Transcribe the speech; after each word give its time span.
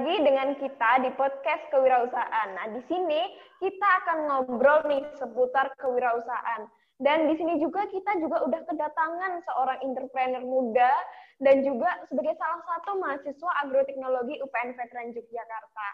Lagi 0.00 0.16
dengan 0.24 0.56
kita 0.56 1.04
di 1.04 1.12
podcast 1.12 1.60
kewirausahaan. 1.68 2.56
Nah, 2.56 2.72
di 2.72 2.80
sini 2.88 3.36
kita 3.60 3.84
akan 4.00 4.18
ngobrol 4.32 4.80
nih 4.88 5.04
seputar 5.12 5.76
kewirausahaan. 5.76 6.72
Dan 6.96 7.28
di 7.28 7.36
sini 7.36 7.60
juga 7.60 7.84
kita 7.84 8.16
juga 8.16 8.40
udah 8.48 8.64
kedatangan 8.64 9.44
seorang 9.44 9.76
entrepreneur 9.84 10.40
muda 10.40 10.88
dan 11.44 11.60
juga 11.60 12.00
sebagai 12.08 12.32
salah 12.40 12.64
satu 12.64 12.96
mahasiswa 12.96 13.50
agroteknologi 13.60 14.40
UPN 14.40 14.72
Veteran 14.72 15.12
Yogyakarta. 15.12 15.88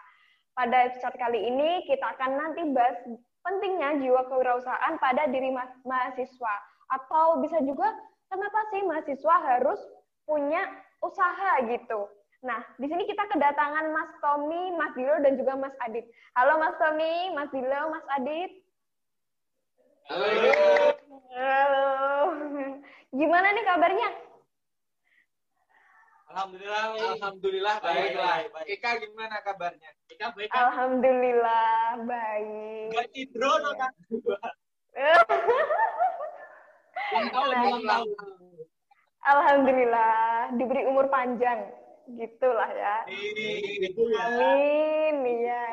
Pada 0.55 0.87
episode 0.87 1.15
kali 1.19 1.43
ini 1.43 1.83
kita 1.91 2.07
akan 2.15 2.31
nanti 2.39 2.63
bahas 2.71 3.03
pentingnya 3.43 4.07
jiwa 4.07 4.23
kewirausahaan 4.31 4.95
pada 5.03 5.27
diri 5.27 5.51
ma 5.51 5.67
mahasiswa 5.83 6.55
atau 6.95 7.43
bisa 7.43 7.59
juga 7.59 7.91
kenapa 8.31 8.71
sih 8.71 8.87
mahasiswa 8.87 9.35
harus 9.51 9.83
punya 10.23 10.63
usaha 11.03 11.59
gitu. 11.67 12.07
Nah, 12.47 12.63
di 12.79 12.87
sini 12.87 13.03
kita 13.03 13.27
kedatangan 13.27 13.91
Mas 13.91 14.07
Tommy, 14.23 14.71
Mas 14.79 14.95
Dilo, 14.95 15.19
dan 15.19 15.35
juga 15.35 15.59
Mas 15.59 15.75
Adit. 15.83 16.07
Halo 16.31 16.55
Mas 16.55 16.79
Tommy, 16.79 17.35
Mas 17.35 17.51
Dilo, 17.51 17.91
Mas 17.91 18.07
Adit. 18.15 18.63
Halo. 20.07 20.27
Halo. 21.35 21.87
Gimana 23.11 23.51
nih 23.51 23.67
kabarnya? 23.67 24.09
Alhamdulillah, 26.31 26.83
alhamdulillah 27.19 27.75
baik 27.83 28.15
lah. 28.15 28.39
Ika 28.63 28.89
gimana 29.03 29.35
kabarnya? 29.43 29.89
Ika 30.07 30.31
baik? 30.31 30.47
Alhamdulillah 30.55 31.99
baik. 32.07 32.95
Gak 32.95 33.07
tidur 33.11 33.59
kan? 33.75 33.91
Ulang 37.11 37.27
tahun, 37.27 37.47
ulang 37.59 37.83
tahun. 37.83 38.07
Alhamdulillah 39.27 40.15
diberi 40.55 40.87
umur 40.87 41.11
panjang 41.11 41.67
gitulah 42.15 42.69
ya. 42.71 42.95
Gitu 43.07 44.01
ya. 44.11 44.21
Amin, 44.31 45.15
iya. 45.27 45.65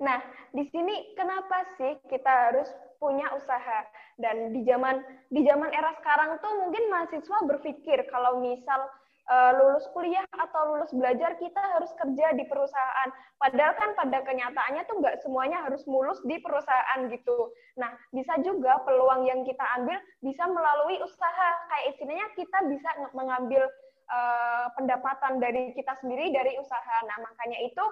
Nah, 0.00 0.16
di 0.56 0.64
sini 0.72 1.12
kenapa 1.12 1.76
sih 1.76 2.00
kita 2.08 2.32
harus 2.48 2.68
punya 2.96 3.28
usaha? 3.36 3.84
Dan 4.16 4.56
di 4.56 4.64
zaman 4.64 5.00
di 5.28 5.44
zaman 5.44 5.72
era 5.72 5.92
sekarang 6.00 6.40
tuh 6.40 6.52
mungkin 6.64 6.88
mahasiswa 6.88 7.38
berpikir 7.48 8.08
kalau 8.08 8.40
misal 8.40 8.88
uh, 9.30 9.50
lulus 9.56 9.86
kuliah 9.94 10.26
atau 10.34 10.74
lulus 10.74 10.90
belajar 10.90 11.38
kita 11.38 11.62
harus 11.78 11.88
kerja 11.96 12.34
di 12.34 12.44
perusahaan. 12.50 13.08
Padahal 13.38 13.72
kan 13.78 13.90
pada 13.94 14.18
kenyataannya 14.26 14.82
tuh 14.90 14.98
nggak 14.98 15.22
semuanya 15.22 15.62
harus 15.64 15.86
mulus 15.86 16.18
di 16.26 16.36
perusahaan 16.42 17.06
gitu. 17.08 17.54
Nah, 17.78 17.94
bisa 18.10 18.34
juga 18.42 18.82
peluang 18.82 19.24
yang 19.24 19.46
kita 19.46 19.62
ambil 19.80 19.96
bisa 20.20 20.44
melalui 20.50 20.98
usaha. 21.00 21.50
Kayak 21.70 21.86
istilahnya 21.96 22.26
kita 22.34 22.58
bisa 22.66 22.90
mengambil 23.14 23.62
uh, 24.10 24.66
pendapatan 24.74 25.38
dari 25.38 25.72
kita 25.78 25.94
sendiri 26.02 26.34
dari 26.34 26.58
usaha. 26.58 26.96
Nah, 27.06 27.16
makanya 27.22 27.58
itu 27.64 27.84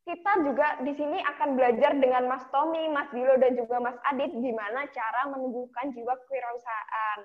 kita 0.00 0.32
juga 0.42 0.80
di 0.82 0.96
sini 0.96 1.22
akan 1.22 1.54
belajar 1.54 1.92
dengan 1.94 2.26
Mas 2.26 2.42
Tommy, 2.50 2.88
Mas 2.90 3.06
Dilo, 3.14 3.36
dan 3.38 3.54
juga 3.54 3.78
Mas 3.78 3.94
Adit 4.10 4.32
gimana 4.32 4.88
cara 4.90 5.28
menumbuhkan 5.30 5.92
jiwa 5.94 6.18
kewirausahaan. 6.26 7.20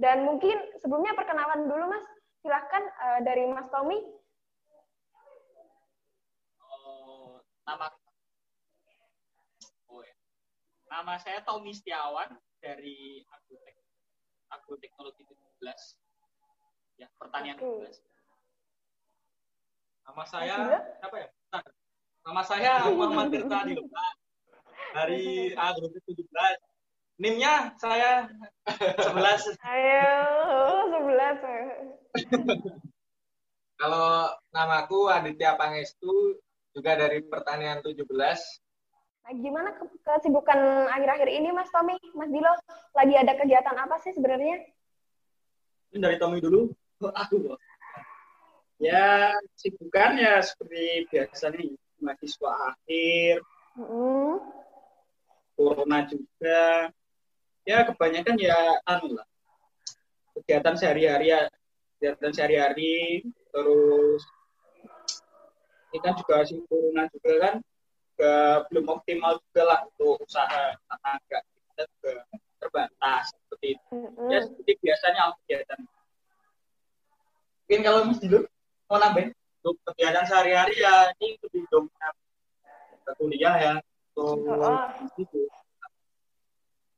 Dan 0.00 0.24
mungkin 0.24 0.56
sebelumnya 0.80 1.12
perkenalan 1.16 1.68
dulu 1.68 1.90
Mas, 1.90 2.04
silahkan 2.40 2.82
uh, 3.00 3.20
dari 3.24 3.44
Mas 3.52 3.68
Tommy. 3.68 4.00
Oh, 6.60 7.40
nama 7.68 7.92
oh, 9.92 10.00
ya. 10.00 10.14
nama 10.88 11.20
saya 11.20 11.44
Tommy 11.44 11.76
Setiawan 11.76 12.32
dari 12.60 13.24
Agrotek 13.28 13.76
Agroteknologi 14.50 15.22
17 15.24 17.00
ya 17.00 17.08
pertanian 17.16 17.56
Oke. 17.56 17.88
17 17.88 18.10
Nama 20.10 20.24
saya 20.26 20.56
Mas 20.58 21.06
apa 21.06 21.16
ya? 21.22 21.28
Bentar. 21.30 21.62
Nama 22.26 22.42
saya 22.42 22.72
Muhammad 22.90 23.30
Tirta 23.30 23.62
dari 24.90 25.22
Agrotek 25.70 26.02
17. 26.02 26.26
NIM-nya 27.20 27.76
saya 27.76 28.32
11. 28.64 29.60
Ayo, 29.60 30.08
sebelas. 30.88 31.36
Kalau 33.76 34.08
namaku 34.48 35.12
Aditya 35.12 35.52
Pangestu 35.60 36.40
juga 36.72 36.96
dari 36.96 37.20
Pertanian 37.20 37.84
17. 37.84 38.08
Nah, 39.20 39.32
gimana 39.36 39.76
ke 39.76 39.84
kesibukan 40.00 40.88
akhir-akhir 40.88 41.28
ini 41.28 41.52
Mas 41.52 41.68
Tommy, 41.68 42.00
Mas 42.16 42.32
Dilo? 42.32 42.56
Lagi 42.96 43.14
ada 43.20 43.36
kegiatan 43.36 43.76
apa 43.76 44.00
sih 44.00 44.16
sebenarnya? 44.16 44.64
Ini 45.92 46.00
dari 46.00 46.16
Tommy 46.16 46.40
dulu. 46.40 46.72
Aku. 47.28 47.52
Ya, 48.80 49.36
sibukan 49.60 50.16
ya 50.16 50.40
seperti 50.40 51.04
biasa 51.12 51.52
nih, 51.52 51.76
mahasiswa 52.00 52.72
akhir, 52.72 53.44
Hmm. 53.76 54.40
corona 55.52 56.08
juga. 56.08 56.88
Ya, 57.68 57.84
kebanyakan 57.84 58.36
ya 58.40 58.56
anu 58.88 59.14
lah. 59.14 59.26
Kegiatan 60.36 60.74
sehari-hari 60.78 61.30
ya, 61.34 61.46
kegiatan 61.98 62.32
sehari-hari 62.32 63.26
terus 63.50 64.22
ini 65.90 65.98
kan 66.00 66.14
juga 66.14 66.46
corona 66.70 67.02
juga 67.10 67.32
kan 67.42 67.54
juga 68.14 68.34
belum 68.70 68.86
optimal 68.94 69.42
juga 69.42 69.62
lah 69.66 69.78
untuk 69.90 70.22
usaha 70.22 70.72
tenaga 70.86 71.38
kita 71.42 71.82
juga 71.98 72.12
terbatas 72.62 73.24
seperti 73.34 73.66
itu. 73.76 73.96
Ya 74.30 74.38
seperti 74.46 74.72
biasanya 74.80 75.20
kegiatan. 75.44 75.80
Mungkin 77.66 77.80
kalau 77.86 78.00
Mas 78.06 78.18
Dilo 78.22 78.38
mau 78.88 78.98
nambahin 78.98 79.30
untuk 79.60 79.76
kegiatan 79.92 80.24
sehari-hari 80.24 80.74
ya 80.78 81.12
ini 81.20 81.36
lebih 81.42 81.62
dominan 81.68 82.14
ke 83.04 83.12
kuliah 83.18 83.54
ya. 83.58 83.74
Untuk 84.14 84.42
Oh. 84.50 84.84
itu 85.16 85.46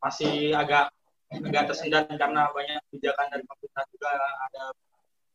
masih 0.03 0.53
agak 0.53 0.91
agak 1.33 1.73
tersendat 1.73 2.05
karena 2.13 2.51
banyak 2.53 2.79
kebijakan 2.91 3.27
dari 3.33 3.45
pemerintah 3.47 3.85
juga 3.95 4.13
ada 4.51 4.63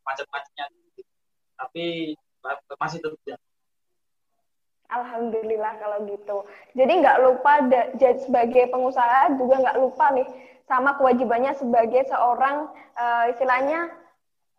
macet-macetnya. 0.06 0.66
Tapi 1.58 2.14
masih 2.78 3.00
tetap 3.02 3.22
ya. 3.26 3.38
Alhamdulillah 4.88 5.74
kalau 5.82 6.06
gitu. 6.08 6.38
Jadi 6.78 6.94
nggak 7.04 7.18
lupa 7.26 7.66
jadi 7.98 8.22
sebagai 8.24 8.72
pengusaha 8.72 9.36
juga 9.36 9.56
nggak 9.60 9.80
lupa 9.82 10.16
nih 10.16 10.28
sama 10.70 10.96
kewajibannya 10.96 11.56
sebagai 11.58 12.08
seorang 12.08 12.72
eh, 12.96 13.34
istilahnya 13.36 13.92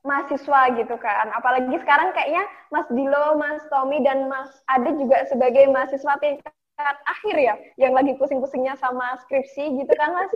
mahasiswa 0.05 0.61
gitu 0.77 0.97
kan. 1.01 1.33
Apalagi 1.33 1.73
sekarang 1.81 2.13
kayaknya 2.13 2.45
Mas 2.69 2.89
Dilo, 2.93 3.41
Mas 3.41 3.63
Tommy 3.73 4.05
dan 4.05 4.29
Mas 4.29 4.53
Adit 4.69 5.01
juga 5.01 5.25
sebagai 5.29 5.69
mahasiswa 5.73 6.17
tingkat 6.21 6.58
akhir 6.79 7.37
ya, 7.37 7.55
yang 7.75 7.93
lagi 7.93 8.15
pusing-pusingnya 8.15 8.79
sama 8.79 9.19
skripsi 9.27 9.83
gitu 9.83 9.93
kan 9.99 10.15
Mas? 10.15 10.33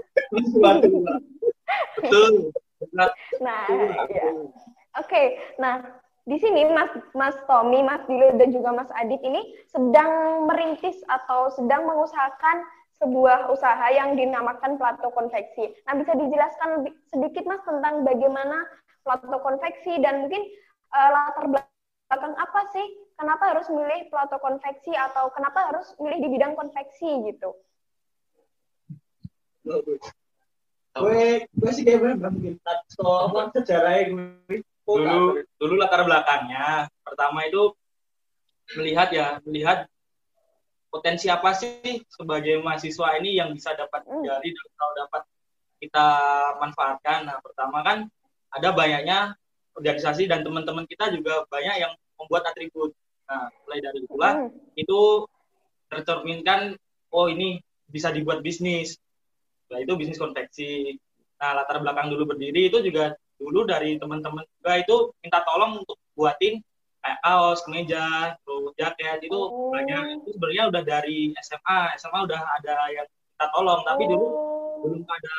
Betul. 2.03 2.50
Nah, 3.38 3.64
ya. 4.10 4.26
Oke, 4.98 5.38
nah 5.56 5.81
di 6.26 6.36
sini 6.38 6.66
Mas 6.70 6.91
Mas 7.14 7.38
Tommy, 7.47 7.82
Mas 7.82 8.02
Dilo 8.10 8.34
dan 8.38 8.50
juga 8.50 8.75
Mas 8.75 8.91
Adit 8.98 9.22
ini 9.22 9.54
sedang 9.70 10.44
merintis 10.50 10.98
atau 11.06 11.50
sedang 11.54 11.86
mengusahakan 11.86 12.66
sebuah 13.02 13.50
usaha 13.50 13.91
yang 13.91 14.14
dinamakan 14.14 14.78
Plato 14.78 15.10
Konveksi. 15.10 15.75
Nah, 15.91 15.98
bisa 15.98 16.14
dijelaskan 16.14 16.86
sedikit 17.10 17.42
Mas 17.50 17.62
tentang 17.66 18.06
bagaimana 18.06 18.62
Plato 19.02 19.38
Konveksi 19.42 19.98
dan 19.98 20.22
mungkin 20.26 20.42
eh, 20.94 21.10
latar 21.10 21.50
belakang 21.50 22.34
apa 22.38 22.61
sih? 22.70 22.87
Kenapa 23.22 23.54
harus 23.54 23.70
milih 23.70 24.10
Plato 24.10 24.34
Konveksi 24.42 24.90
atau 24.98 25.30
kenapa 25.30 25.70
harus 25.70 25.94
milih 26.02 26.19
di 26.19 26.28
bidang 26.34 26.58
konveksi 26.58 27.30
gitu? 27.30 27.54
Gue 29.62 31.46
gue 31.46 31.70
sih 31.70 31.86
kayak 31.86 32.02
bener 32.02 32.19
mungkin 32.34 32.58
soal 32.90 33.30
sejarahnya 33.54 34.10
gue. 34.10 34.66
Dulu 34.82 35.38
dulu 35.38 35.74
latar 35.78 36.02
belakangnya 36.02 36.90
pertama 37.06 37.46
itu 37.46 37.70
melihat 38.74 39.14
ya, 39.14 39.38
melihat 39.46 39.86
potensi 40.90 41.30
apa 41.30 41.54
sih 41.54 42.02
sebagai 42.10 42.58
mahasiswa 42.58 43.22
ini 43.22 43.38
yang 43.38 43.54
bisa 43.54 43.72
dapat 43.78 44.02
Hmm. 44.02 44.26
dari 44.26 44.50
dan 44.50 44.69
kalau 44.74 44.92
dapat 44.98 45.22
kita 45.78 46.06
manfaatkan. 46.58 47.19
Nah, 47.30 47.38
pertama 47.38 47.86
kan 47.86 48.10
ada 48.50 48.69
banyaknya 48.74 49.38
organisasi 49.78 50.26
dan 50.26 50.42
teman-teman 50.42 50.84
kita 50.90 51.08
juga 51.14 51.46
banyak 51.48 51.86
yang 51.86 51.92
membuat 52.19 52.50
atribut. 52.50 52.92
Nah, 53.32 53.49
mulai 53.64 53.81
dari 53.81 53.99
itulah 54.05 54.32
Hmm. 54.44 54.52
itu 54.76 55.00
tercerminkan 55.88 56.76
oh 57.12 57.26
ini 57.32 57.64
bisa 57.88 58.12
dibuat 58.12 58.44
bisnis. 58.44 59.00
Nah, 59.73 59.81
itu 59.81 59.96
bisnis 59.96 60.20
konveksi. 60.20 61.00
Nah, 61.40 61.56
latar 61.56 61.81
belakang 61.81 62.12
dulu 62.12 62.37
berdiri 62.37 62.69
itu 62.69 62.84
juga 62.84 63.17
dulu 63.40 63.64
dari 63.64 63.96
teman-teman 63.96 64.44
juga 64.61 64.73
itu 64.76 64.96
minta 65.25 65.40
tolong 65.43 65.81
untuk 65.81 65.96
buatin 66.12 66.61
kayak 67.02 67.19
kaos, 67.19 67.64
kemeja, 67.67 68.37
terus 68.44 68.70
jaket 68.79 69.26
itu 69.26 69.34
Oh. 69.34 69.73
banyak 69.75 70.23
itu 70.23 70.29
sebenarnya 70.38 70.64
udah 70.70 70.82
dari 70.87 71.34
SMA, 71.40 71.99
SMA 71.99 72.20
udah 72.31 72.40
ada 72.61 72.76
yang 72.94 73.08
minta 73.08 73.46
tolong, 73.50 73.81
tapi 73.82 74.06
dulu 74.06 74.23
Oh. 74.23 74.87
belum 74.87 75.02
ada 75.02 75.37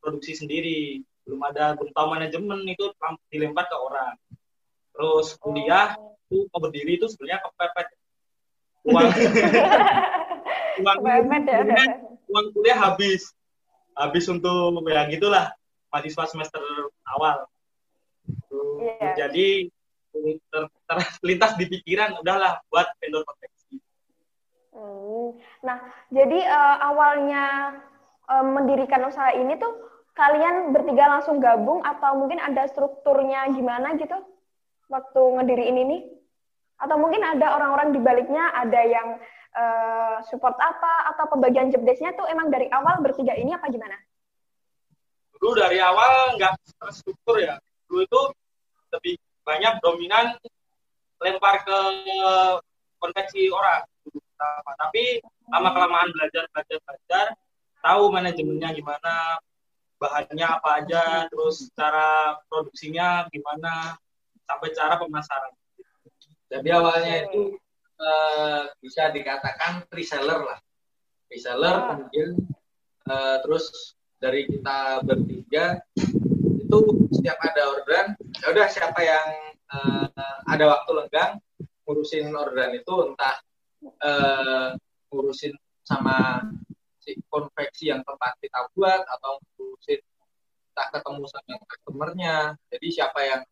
produksi 0.00 0.32
sendiri, 0.32 1.04
belum 1.28 1.44
ada 1.44 1.76
belum 1.76 1.92
tahu 1.92 2.06
manajemen 2.08 2.62
itu 2.64 2.88
dilempar 3.28 3.66
ke 3.66 3.74
orang. 3.76 4.14
terus 4.94 5.34
kuliah 5.42 5.98
itu 6.34 6.50
oh, 6.50 6.58
berdiri 6.58 6.98
itu 6.98 7.06
sebenarnya 7.06 7.38
kepepet 7.46 7.86
uang 8.90 9.06
uang 10.82 10.96
Kepepet 10.98 11.42
ya. 11.46 11.86
uang 12.26 12.46
kuliah 12.50 12.78
habis 12.78 13.30
habis 13.94 14.26
untuk 14.26 14.82
ya 14.90 15.06
gitulah 15.06 15.54
mahasiswa 15.94 16.26
semester 16.26 16.62
awal 17.06 17.46
Iya. 18.84 19.26
jadi 19.26 19.68
ter, 20.48 20.62
terlintas 21.20 21.52
di 21.60 21.66
pikiran 21.68 22.18
udahlah 22.20 22.60
buat 22.70 22.86
vendor 22.98 23.22
konveksi 23.24 23.78
Hmm. 24.74 25.38
Nah, 25.62 25.78
jadi 26.10 26.34
eh, 26.50 26.76
awalnya 26.82 27.78
eh, 28.26 28.42
mendirikan 28.42 29.06
usaha 29.06 29.30
ini 29.30 29.54
tuh 29.54 29.70
kalian 30.18 30.74
bertiga 30.74 31.06
langsung 31.06 31.38
gabung 31.38 31.78
atau 31.86 32.18
mungkin 32.18 32.42
ada 32.42 32.66
strukturnya 32.66 33.54
gimana 33.54 33.94
gitu 33.94 34.18
waktu 34.90 35.20
ngediriin 35.38 35.78
ini? 35.78 35.98
Atau 36.84 37.00
mungkin 37.00 37.24
ada 37.24 37.56
orang-orang 37.56 37.96
di 37.96 38.00
baliknya 38.04 38.52
ada 38.52 38.80
yang 38.84 39.08
eh, 39.56 40.16
support 40.28 40.54
apa 40.60 41.16
atau 41.16 41.24
pembagian 41.32 41.72
job 41.72 41.82
tuh 41.88 42.26
emang 42.28 42.52
dari 42.52 42.68
awal 42.68 43.00
bertiga 43.00 43.32
ini 43.34 43.56
apa 43.56 43.72
gimana? 43.72 43.96
dulu 45.44 45.60
dari 45.60 45.76
awal 45.76 46.40
nggak 46.40 46.56
terstruktur 46.80 47.36
ya. 47.36 47.60
Dulu 47.84 48.00
itu 48.00 48.22
lebih 48.96 49.14
banyak 49.44 49.76
dominan 49.84 50.40
lempar 51.20 51.60
ke 51.68 51.78
konveksi 52.96 53.52
orang. 53.52 53.84
Tapi 54.80 55.20
lama 55.52 55.70
kelamaan 55.76 56.08
belajar 56.16 56.48
belajar 56.48 56.78
belajar 56.80 57.26
tahu 57.84 58.08
manajemennya 58.08 58.72
gimana 58.72 59.36
bahannya 60.00 60.46
apa 60.48 60.68
aja 60.80 61.04
terus 61.28 61.68
cara 61.76 62.40
produksinya 62.48 63.28
gimana 63.28 64.00
sampai 64.48 64.72
cara 64.72 64.96
pemasaran 64.96 65.52
Jadi 66.54 66.68
awalnya 66.70 67.26
itu 67.26 67.58
eh, 67.98 68.62
bisa 68.78 69.10
dikatakan 69.10 69.90
reseller 69.90 70.38
lah. 70.46 70.58
Reseller 71.26 71.74
Ah. 71.74 71.84
kemudian 71.90 72.38
eh, 73.10 73.36
terus 73.42 73.98
dari 74.22 74.46
kita 74.46 75.02
bertiga 75.02 75.82
itu 76.62 76.78
setiap 77.10 77.38
ada 77.42 77.62
orderan, 77.74 78.06
ya 78.38 78.46
udah 78.54 78.66
siapa 78.70 79.00
yang 79.02 79.28
eh, 79.66 80.30
ada 80.46 80.64
waktu 80.78 80.90
lenggang 80.94 81.32
ngurusin 81.82 82.30
orderan 82.30 82.78
itu 82.78 82.94
entah 83.10 83.36
eh, 83.82 84.68
ngurusin 85.10 85.58
sama 85.82 86.40
si 87.02 87.18
konveksi 87.28 87.92
yang 87.92 88.00
tempat 88.06 88.38
kita 88.38 88.70
buat 88.78 89.02
atau 89.02 89.42
ngurusin 89.58 90.00
entah 90.70 90.88
ketemu 90.94 91.24
sama 91.26 91.54
customernya. 91.66 92.36
Jadi 92.70 92.86
siapa 92.94 93.20
yang 93.26 93.42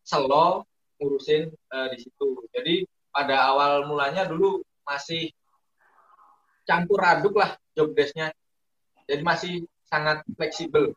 selo 0.00 0.67
ngurusin 0.98 1.48
eh, 1.48 1.88
di 1.94 1.98
situ. 2.02 2.28
Jadi 2.52 2.84
pada 3.08 3.54
awal 3.54 3.86
mulanya 3.86 4.26
dulu 4.26 4.60
masih 4.84 5.30
campur 6.68 7.00
aduk 7.00 7.38
lah 7.38 7.56
job 7.72 7.94
desk-nya. 7.96 8.34
Jadi 9.08 9.22
masih 9.24 9.52
sangat 9.88 10.20
fleksibel. 10.36 10.92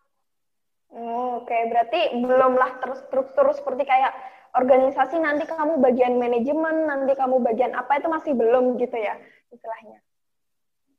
Oh, 0.92 1.40
Oke, 1.42 1.56
berarti 1.72 2.20
belumlah 2.20 2.84
terstruktur 2.84 3.48
seperti 3.56 3.88
kayak 3.88 4.12
organisasi 4.52 5.16
nanti 5.24 5.48
kamu 5.48 5.80
bagian 5.80 6.20
manajemen, 6.20 6.86
nanti 6.92 7.16
kamu 7.16 7.40
bagian 7.40 7.72
apa 7.72 8.04
itu 8.04 8.12
masih 8.12 8.36
belum 8.36 8.76
gitu 8.76 9.00
ya 9.00 9.16
istilahnya. 9.48 10.04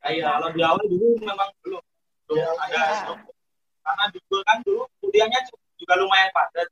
Iya, 0.03 0.25
kalau 0.35 0.49
di 0.51 0.61
awal 0.65 0.83
dulu 0.89 1.15
memang 1.21 1.49
belum 1.63 1.83
belum 2.27 2.55
ada 2.59 2.75
Iya. 2.75 2.93
struktur. 3.05 3.35
Karena 3.83 4.05
dulu 4.09 4.37
kan 4.43 4.57
dulu 4.65 4.81
kuliahnya 4.99 5.39
juga 5.77 5.93
lumayan 6.01 6.29
padat. 6.33 6.67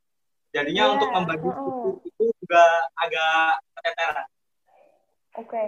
Jadinya 0.52 0.84
Iya, 0.84 0.92
untuk 0.94 1.08
membagi 1.10 1.48
mm-mm. 1.48 1.56
struktur 1.56 1.92
itu 2.04 2.24
juga 2.44 2.64
agak 3.00 3.64
keteteran. 3.80 4.28
Oke. 5.40 5.62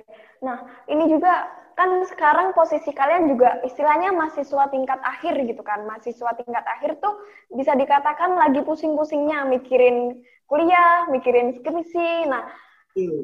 Nah, 0.44 0.58
ini 0.92 1.08
juga 1.08 1.48
kan 1.75 2.04
sekarang 2.06 2.52
posisi 2.52 2.92
kalian 2.92 3.32
juga 3.32 3.64
istilahnya 3.64 4.12
mahasiswa 4.12 4.69
tingkat 4.69 5.00
akhir 5.00 5.40
gitu 5.48 5.64
kan. 5.64 5.88
Mahasiswa 5.88 6.36
tingkat 6.36 6.64
akhir 6.69 7.00
tuh 7.00 7.16
bisa 7.48 7.72
dikatakan 7.72 8.36
lagi 8.36 8.60
pusing-pusingnya 8.60 9.48
mikirin 9.48 10.20
kuliah, 10.44 11.08
mikirin 11.08 11.56
skripsi. 11.56 12.28
Nah, 12.28 12.44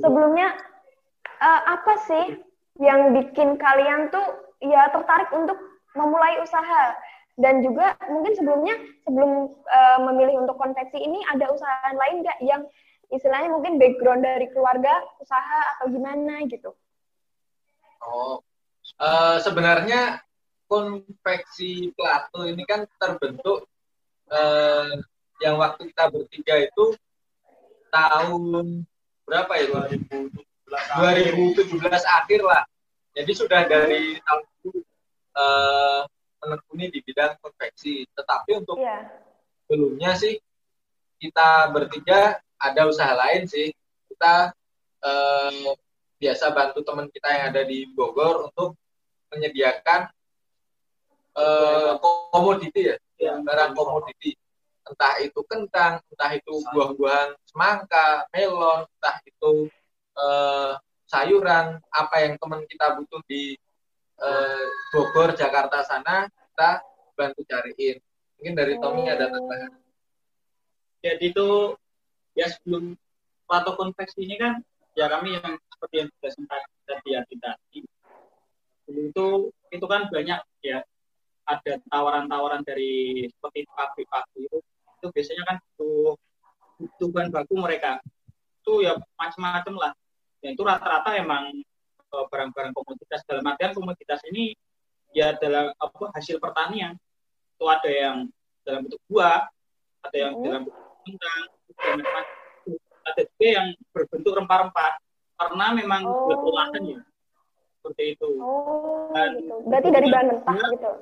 sebelumnya 0.00 0.56
eh, 1.44 1.62
apa 1.76 1.94
sih 2.08 2.24
yang 2.80 3.12
bikin 3.12 3.60
kalian 3.60 4.08
tuh 4.08 4.24
ya 4.64 4.88
tertarik 4.96 5.28
untuk 5.36 5.60
memulai 5.92 6.40
usaha? 6.40 6.96
Dan 7.38 7.62
juga 7.62 7.96
mungkin 8.10 8.32
sebelumnya 8.36 8.76
sebelum 9.06 9.54
eh, 9.66 9.98
memilih 10.10 10.44
untuk 10.44 10.56
konveksi 10.58 10.98
ini 10.98 11.22
ada 11.30 11.50
usaha 11.52 11.90
lain 11.94 12.26
nggak 12.26 12.38
yang 12.42 12.62
istilahnya 13.10 13.50
mungkin 13.50 13.76
background 13.76 14.22
dari 14.22 14.46
keluarga 14.54 15.02
usaha 15.18 15.60
atau 15.76 15.90
gimana 15.90 16.42
gitu? 16.46 16.70
Oh, 18.00 18.40
eh, 19.00 19.36
sebenarnya 19.42 20.22
konveksi 20.70 21.90
Plato 21.98 22.46
ini 22.46 22.62
kan 22.64 22.86
terbentuk 23.02 23.66
eh, 24.30 24.94
yang 25.42 25.58
waktu 25.58 25.90
kita 25.90 26.12
bertiga 26.12 26.54
itu 26.62 26.94
tahun 27.90 28.86
berapa 29.26 29.52
ya? 29.58 29.90
2017 30.70 31.82
akhir 31.90 32.40
lah. 32.46 32.62
Jadi 33.10 33.32
sudah 33.34 33.66
dari 33.66 34.22
tahun 34.22 34.44
itu 34.62 34.70
eh, 35.34 36.00
menekuni 36.40 36.88
di 36.88 37.00
bidang 37.04 37.36
konveksi. 37.38 38.08
Tetapi 38.16 38.50
untuk 38.56 38.80
Iya. 38.80 39.08
sebelumnya 39.64 40.12
sih 40.16 40.40
kita 41.20 41.68
bertiga 41.70 42.40
ada 42.56 42.82
usaha 42.88 43.12
lain 43.12 43.44
sih. 43.46 43.70
Kita 44.08 44.52
eh, 45.00 45.72
biasa 46.20 46.52
bantu 46.52 46.84
teman 46.84 47.08
kita 47.08 47.28
yang 47.32 47.44
ada 47.52 47.62
di 47.64 47.88
Bogor 47.92 48.52
untuk 48.52 48.76
menyediakan 49.32 50.12
eh, 51.40 51.92
komoditi 52.34 52.90
ya, 52.90 52.96
Ya. 53.20 53.36
barang 53.40 53.72
komoditi. 53.76 54.36
Entah 54.84 55.20
itu 55.22 55.40
kentang, 55.46 56.02
entah 56.10 56.32
itu 56.34 56.52
buah-buahan 56.74 57.36
semangka, 57.46 58.26
melon, 58.34 58.84
entah 58.84 59.16
itu 59.24 59.70
eh, 60.20 60.72
sayuran, 61.08 61.80
apa 61.90 62.16
yang 62.22 62.34
teman 62.36 62.60
kita 62.68 62.98
butuh 62.98 63.22
di 63.24 63.56
eh, 64.20 64.64
Bogor, 64.92 65.32
Jakarta 65.36 65.84
sana, 65.84 66.28
kita 66.28 66.70
bantu 67.16 67.40
cariin. 67.48 67.98
Mungkin 68.40 68.54
dari 68.56 68.74
Tommy 68.80 69.04
ada 69.08 69.28
tambahan. 69.28 69.72
jadi 71.00 71.32
itu 71.32 71.72
ya 72.36 72.44
sebelum 72.52 72.92
Plato 73.48 73.72
konveksi 73.74 74.28
ini 74.28 74.36
kan 74.36 74.60
ya 74.94 75.08
kami 75.08 75.40
yang 75.40 75.56
seperti 75.56 75.94
yang 76.04 76.08
sudah 76.12 76.32
sempat 76.36 76.60
tadi 76.84 77.10
tadi 77.40 77.80
dulu 78.84 79.00
itu 79.08 79.26
itu 79.72 79.86
kan 79.88 80.12
banyak 80.12 80.40
ya 80.60 80.78
ada 81.48 81.72
tawaran-tawaran 81.90 82.62
dari 82.62 83.26
seperti 83.26 83.66
pabrik-pabrik 83.72 84.44
itu 84.44 84.58
itu 85.00 85.06
biasanya 85.08 85.44
kan 85.48 85.56
butuh 85.74 86.14
butuh 86.78 87.08
bahan 87.10 87.30
baku 87.32 87.54
mereka 87.58 87.98
itu 88.60 88.72
ya 88.84 88.98
macam-macam 89.16 89.74
lah 89.88 89.92
dan 90.44 90.50
itu 90.52 90.62
rata-rata 90.62 91.10
emang 91.16 91.64
barang-barang 92.10 92.74
komoditas 92.74 93.22
dalam 93.24 93.46
artian 93.46 93.72
komoditas 93.72 94.18
ini 94.26 94.54
ya 95.14 95.34
dalam 95.38 95.70
apa 95.74 96.04
hasil 96.14 96.42
pertanian 96.42 96.98
itu 97.54 97.64
ada 97.66 97.90
yang 97.90 98.16
dalam 98.66 98.86
bentuk 98.86 99.00
buah 99.06 99.46
ada 100.02 100.16
yang 100.16 100.32
Hmm. 100.34 100.44
dalam 100.44 100.60
bentuk 100.66 100.86
kentang 101.06 101.38
ada 103.00 103.20
juga 103.24 103.46
yang 103.48 103.66
berbentuk 103.94 104.32
rempah-rempah 104.36 104.92
karena 105.40 105.66
memang 105.72 106.02
Oh. 106.04 106.28
buat 106.28 106.40
olahan 106.44 106.82
ya 106.84 107.00
seperti 107.80 108.04
itu 108.18 108.28
Oh, 108.38 109.08
Dan- 109.14 109.40
gitu. 109.40 109.54
Berarti 109.66 109.88
dari 109.88 110.06
bahan 110.12 110.26
mentah 110.36 110.56
gitu. 110.76 110.92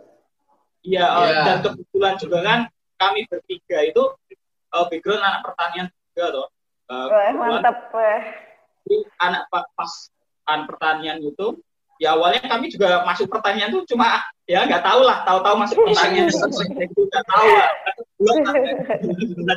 Iya, 0.86 1.04
eh, 1.04 1.26
Iya. 1.26 1.42
dan 1.42 1.56
kebetulan 1.66 2.14
juga 2.22 2.38
kan 2.46 2.60
kami 2.96 3.20
bertiga 3.26 3.78
itu 3.82 4.02
eh, 4.68 4.84
background 4.92 5.24
anak 5.24 5.40
pertanian 5.42 5.86
juga 6.14 6.26
toh. 6.30 6.48
Eh, 6.88 7.06
Wah, 7.08 7.32
mantap. 7.34 7.76
Wah. 7.90 8.22
anak 9.20 9.42
pa- 9.52 9.68
pas 9.76 9.92
pertanian 10.68 11.20
itu 11.20 11.60
ya 11.98 12.14
awalnya 12.14 12.40
kami 12.46 12.70
juga 12.70 13.02
masuk 13.02 13.26
pertanian 13.26 13.74
tuh 13.74 13.82
cuma 13.84 14.22
ya 14.46 14.62
nggak 14.64 14.86
tahu 14.86 15.02
lah 15.02 15.26
tahu-tahu 15.26 15.54
masuk 15.58 15.76
pertanian. 15.82 16.30
Itu 16.30 17.02
nggak 17.10 17.24
tahu 17.26 17.46
lah. 17.52 17.70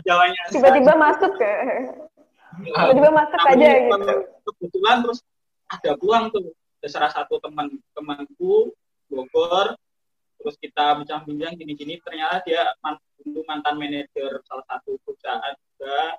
Jawanya. 0.04 0.42
Tiba-tiba 0.50 0.94
masuk 0.98 1.32
ke 1.38 1.52
tiba-tiba 2.62 3.10
masuk 3.16 3.40
aja 3.48 3.70
gitu. 3.80 4.14
kebetulan 4.44 4.98
terus 5.06 5.20
ada 5.72 5.92
pulang 5.96 6.28
tuh. 6.34 6.52
Ada 6.82 6.88
salah 6.98 7.12
satu 7.14 7.38
teman 7.40 7.70
temanku 7.94 8.74
Bogor. 9.08 9.78
Terus 10.42 10.58
kita 10.58 10.98
bincang-bincang 10.98 11.54
gini-gini 11.54 12.02
ternyata 12.02 12.42
dia 12.42 12.66
man- 12.82 12.98
dulu 13.22 13.46
mantan 13.46 13.78
manajer 13.78 14.42
salah 14.50 14.66
satu 14.66 14.98
perusahaan 15.06 15.54
juga. 15.54 16.18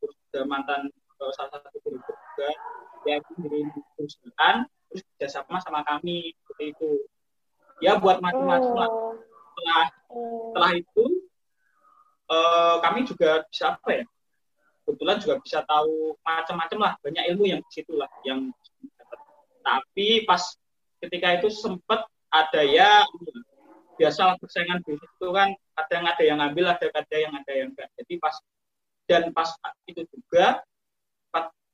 Terus 0.00 0.16
juga 0.24 0.40
mantan 0.48 0.88
salah 1.36 1.50
satu 1.52 1.76
direktur 1.84 2.16
juga 2.16 2.48
sendiri 3.28 3.60
di 3.72 3.80
perusahaan 3.96 4.56
terus 4.90 5.02
kerjasama 5.14 5.60
sama 5.62 5.80
kami 5.84 6.32
seperti 6.40 6.64
itu. 6.76 6.90
Ya 7.80 7.96
buat 7.96 8.20
macam-macam 8.20 8.72
lah. 8.76 8.90
Oh. 8.90 9.16
setelah 9.56 9.84
setelah 10.10 10.72
itu 10.76 11.04
eh, 12.32 12.76
kami 12.80 13.00
juga 13.04 13.30
bisa 13.48 13.76
apa 13.76 13.90
ya? 14.02 14.04
Kebetulan 14.88 15.16
juga 15.22 15.34
bisa 15.44 15.58
tahu 15.64 16.16
macam-macam 16.24 16.78
lah 16.80 16.92
banyak 17.04 17.24
ilmu 17.34 17.44
yang 17.46 17.60
di 17.62 17.70
situ 17.70 17.94
lah 17.94 18.10
yang 18.26 18.50
tapi 19.60 20.24
pas 20.24 20.42
ketika 21.04 21.36
itu 21.36 21.48
sempat 21.52 22.08
ada 22.32 22.62
ya 22.64 23.04
biasa 24.00 24.40
persaingan 24.40 24.80
bisnis 24.80 25.04
itu 25.04 25.28
kan 25.28 25.52
kadang 25.76 26.04
ada 26.08 26.22
yang 26.24 26.40
ngambil 26.40 26.72
ada 26.72 26.88
ada 26.88 27.16
yang 27.16 27.32
ada 27.36 27.52
yang 27.52 27.68
enggak 27.68 27.88
jadi 28.00 28.14
pas 28.16 28.34
dan 29.04 29.22
pas 29.36 29.50
itu 29.84 30.08
juga 30.08 30.64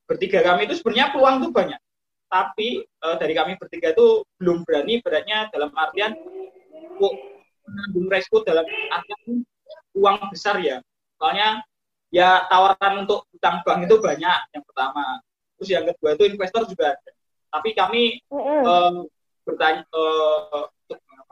bertiga 0.06 0.40
kami 0.42 0.70
itu 0.70 0.78
sebenarnya 0.78 1.12
peluang 1.12 1.42
itu 1.42 1.48
banyak. 1.52 1.80
Tapi 2.26 2.68
e, 2.82 3.06
dari 3.18 3.34
kami 3.34 3.52
bertiga 3.58 3.94
itu 3.94 4.22
belum 4.38 4.66
berani 4.66 4.98
beratnya 5.02 5.50
dalam 5.50 5.70
artian 5.74 6.14
menanggung 7.66 8.06
resiko 8.10 8.42
dalam 8.46 8.66
artian 8.66 9.42
uang 9.94 10.16
besar 10.30 10.58
ya. 10.62 10.82
Soalnya 11.18 11.62
ya 12.14 12.46
tawaran 12.46 13.06
untuk 13.06 13.26
utang 13.34 13.62
bank 13.66 13.86
itu 13.86 13.96
banyak 13.98 14.38
yang 14.54 14.64
pertama. 14.64 15.20
Terus 15.58 15.68
yang 15.70 15.84
kedua 15.86 16.14
itu 16.14 16.24
investor 16.30 16.62
juga 16.70 16.94
ada. 16.94 17.10
Tapi 17.50 17.70
kami 17.74 18.02
mm 18.26 18.36
-hmm. 18.36 18.62
um, 18.66 18.94
bertanya 19.46 19.82
uh, 19.94 20.66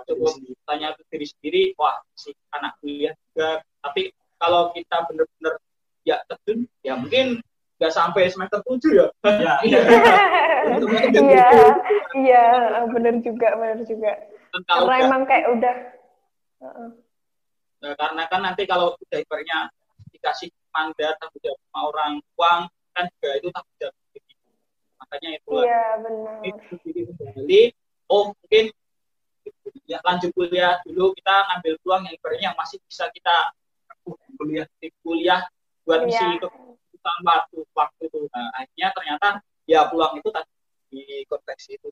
coba 0.04 0.28
tanya 0.68 0.92
ke 0.92 1.02
diri 1.08 1.26
sendiri 1.26 1.62
wah 1.80 1.96
si 2.12 2.30
anak 2.52 2.76
kuliah 2.78 3.14
juga. 3.32 3.64
Tapi 3.80 4.12
kalau 4.36 4.70
kita 4.76 5.08
benar-benar 5.08 5.54
ya 6.04 6.20
terjun 6.28 6.68
ya 6.84 7.00
mungkin 7.00 7.40
nggak 7.78 7.92
sampai 7.92 8.30
semester 8.30 8.60
tujuh 8.64 8.92
ya? 8.94 9.06
Iya. 9.24 9.54
Iya. 10.64 11.48
Iya. 12.16 12.44
Benar 12.88 13.14
juga 13.20 13.48
benar 13.60 13.78
juga. 13.84 14.12
Kalau 14.64 14.88
karena 14.88 15.04
emang 15.04 15.22
kayak 15.28 15.46
udah. 15.52 15.76
Nah, 17.84 17.92
karena 18.00 18.22
kan 18.32 18.40
nanti 18.40 18.64
kalau 18.64 18.96
udah 18.96 19.20
dikasih 20.14 20.48
mandat 20.72 21.20
tanggung 21.20 21.42
jawab 21.44 21.60
sama 21.68 21.80
orang 21.92 22.12
uang 22.40 22.60
kan 22.96 23.04
juga 23.12 23.30
itu 23.36 23.48
tanggung 23.52 23.76
jawab 23.76 23.94
makanya 25.04 25.30
itu 25.36 25.52
iya 25.60 25.84
benar 26.00 26.36
itu 26.48 27.12
kembali. 27.12 27.62
Oh 28.08 28.32
mungkin 28.32 28.64
ya, 29.84 29.98
lanjut 30.04 30.30
kuliah 30.32 30.80
dulu. 30.84 31.12
Kita 31.16 31.34
ngambil 31.50 31.72
peluang 31.80 32.02
yang 32.08 32.14
ibaratnya 32.16 32.46
yang 32.52 32.58
masih 32.58 32.78
bisa 32.84 33.04
kita 33.12 33.52
kuliah 34.36 34.66
di 34.80 34.88
kuliah 35.04 35.40
buat 35.84 36.04
yeah. 36.04 36.12
isi 36.12 36.24
kebutuhan 37.04 37.20
waktu 37.28 37.58
waktu 37.76 38.02
itu 38.08 38.18
nah, 38.32 38.48
akhirnya 38.56 38.88
ternyata 38.96 39.28
ya 39.68 39.80
peluang 39.92 40.16
itu 40.16 40.28
tadi 40.32 40.52
di 40.88 41.04
konteks 41.28 41.64
itu 41.68 41.88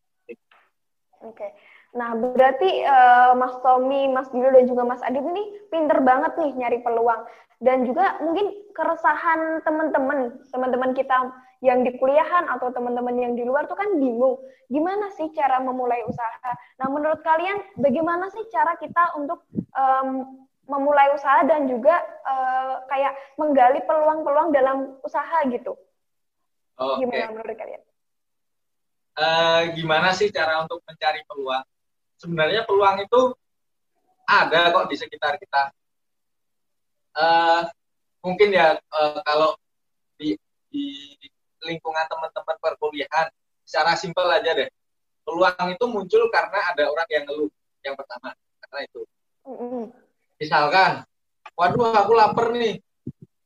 oke 1.21 1.37
okay. 1.37 1.53
Nah, 1.93 2.17
berarti 2.17 2.89
uh, 2.89 3.37
Mas 3.37 3.53
Tommy, 3.61 4.09
Mas 4.09 4.25
Gilo, 4.33 4.49
dan 4.49 4.65
juga 4.65 4.81
Mas 4.81 5.05
Adit 5.05 5.21
ini 5.21 5.61
pinter 5.69 6.01
banget 6.01 6.41
nih 6.41 6.57
nyari 6.57 6.81
peluang. 6.81 7.29
Dan 7.61 7.85
juga 7.85 8.17
mungkin 8.25 8.49
keresahan 8.73 9.61
teman-teman, 9.61 10.41
teman-teman 10.49 10.97
kita 10.97 11.37
yang 11.61 11.85
di 11.85 11.93
kuliahan 12.01 12.49
atau 12.49 12.73
teman-teman 12.73 13.13
yang 13.21 13.37
di 13.37 13.45
luar 13.45 13.69
tuh 13.69 13.77
kan 13.77 13.93
bingung 14.01 14.41
gimana 14.73 15.13
sih 15.13 15.29
cara 15.37 15.61
memulai 15.61 16.01
usaha. 16.09 16.51
Nah, 16.81 16.89
menurut 16.89 17.21
kalian 17.21 17.61
bagaimana 17.77 18.33
sih 18.33 18.49
cara 18.49 18.73
kita 18.81 19.13
untuk 19.21 19.45
um, 19.77 20.49
memulai 20.67 21.11
usaha 21.15 21.43
dan 21.43 21.67
juga 21.67 22.03
uh, 22.23 22.87
kayak 22.87 23.13
menggali 23.35 23.83
peluang-peluang 23.83 24.55
dalam 24.55 24.97
usaha 25.03 25.43
gitu? 25.51 25.75
Oh, 26.79 26.99
gimana 26.99 27.35
menurut 27.35 27.57
kalian? 27.59 27.83
Uh, 29.13 29.75
gimana 29.77 30.15
sih 30.17 30.33
cara 30.33 30.65
untuk 30.65 30.81
mencari 30.89 31.21
peluang? 31.29 31.67
Sebenarnya 32.17 32.63
peluang 32.65 33.03
itu 33.03 33.21
ada 34.25 34.73
kok 34.73 34.89
di 34.89 34.97
sekitar 34.97 35.37
kita. 35.37 35.75
Uh, 37.13 37.69
mungkin 38.25 38.55
ya 38.55 38.79
uh, 38.79 39.21
kalau 39.27 39.59
di, 40.17 40.39
di 40.71 41.19
lingkungan 41.61 42.07
teman-teman 42.09 42.57
perkuliahan 42.63 43.29
secara 43.67 43.99
simpel 43.99 44.27
aja 44.31 44.57
deh 44.57 44.71
peluang 45.27 45.69
itu 45.75 45.85
muncul 45.87 46.23
karena 46.31 46.59
ada 46.75 46.89
orang 46.91 47.09
yang 47.11 47.25
ngeluh 47.27 47.51
yang 47.83 47.95
pertama 47.99 48.35
karena 48.67 48.79
itu 48.87 49.01
misalkan 50.43 51.07
waduh 51.55 51.95
aku 51.95 52.13
lapar 52.19 52.51
nih. 52.51 52.83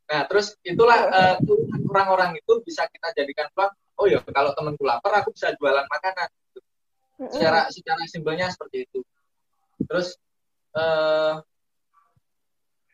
Nah 0.08 0.24
terus 0.24 0.56
itulah 0.64 1.12
uh, 1.12 1.36
orang-orang 1.92 2.40
itu 2.40 2.64
bisa 2.64 2.88
kita 2.88 3.12
jadikan 3.12 3.52
peluang 3.52 3.74
oh 4.00 4.06
ya 4.08 4.24
kalau 4.32 4.56
temanku 4.56 4.80
lapar 4.88 5.20
aku 5.20 5.36
bisa 5.36 5.52
jualan 5.60 5.84
makanan. 5.84 6.28
Secara 7.28 7.68
secara 7.68 8.00
simpelnya 8.08 8.48
seperti 8.48 8.88
itu. 8.88 9.04
Terus 9.84 10.16
uh, 10.72 11.44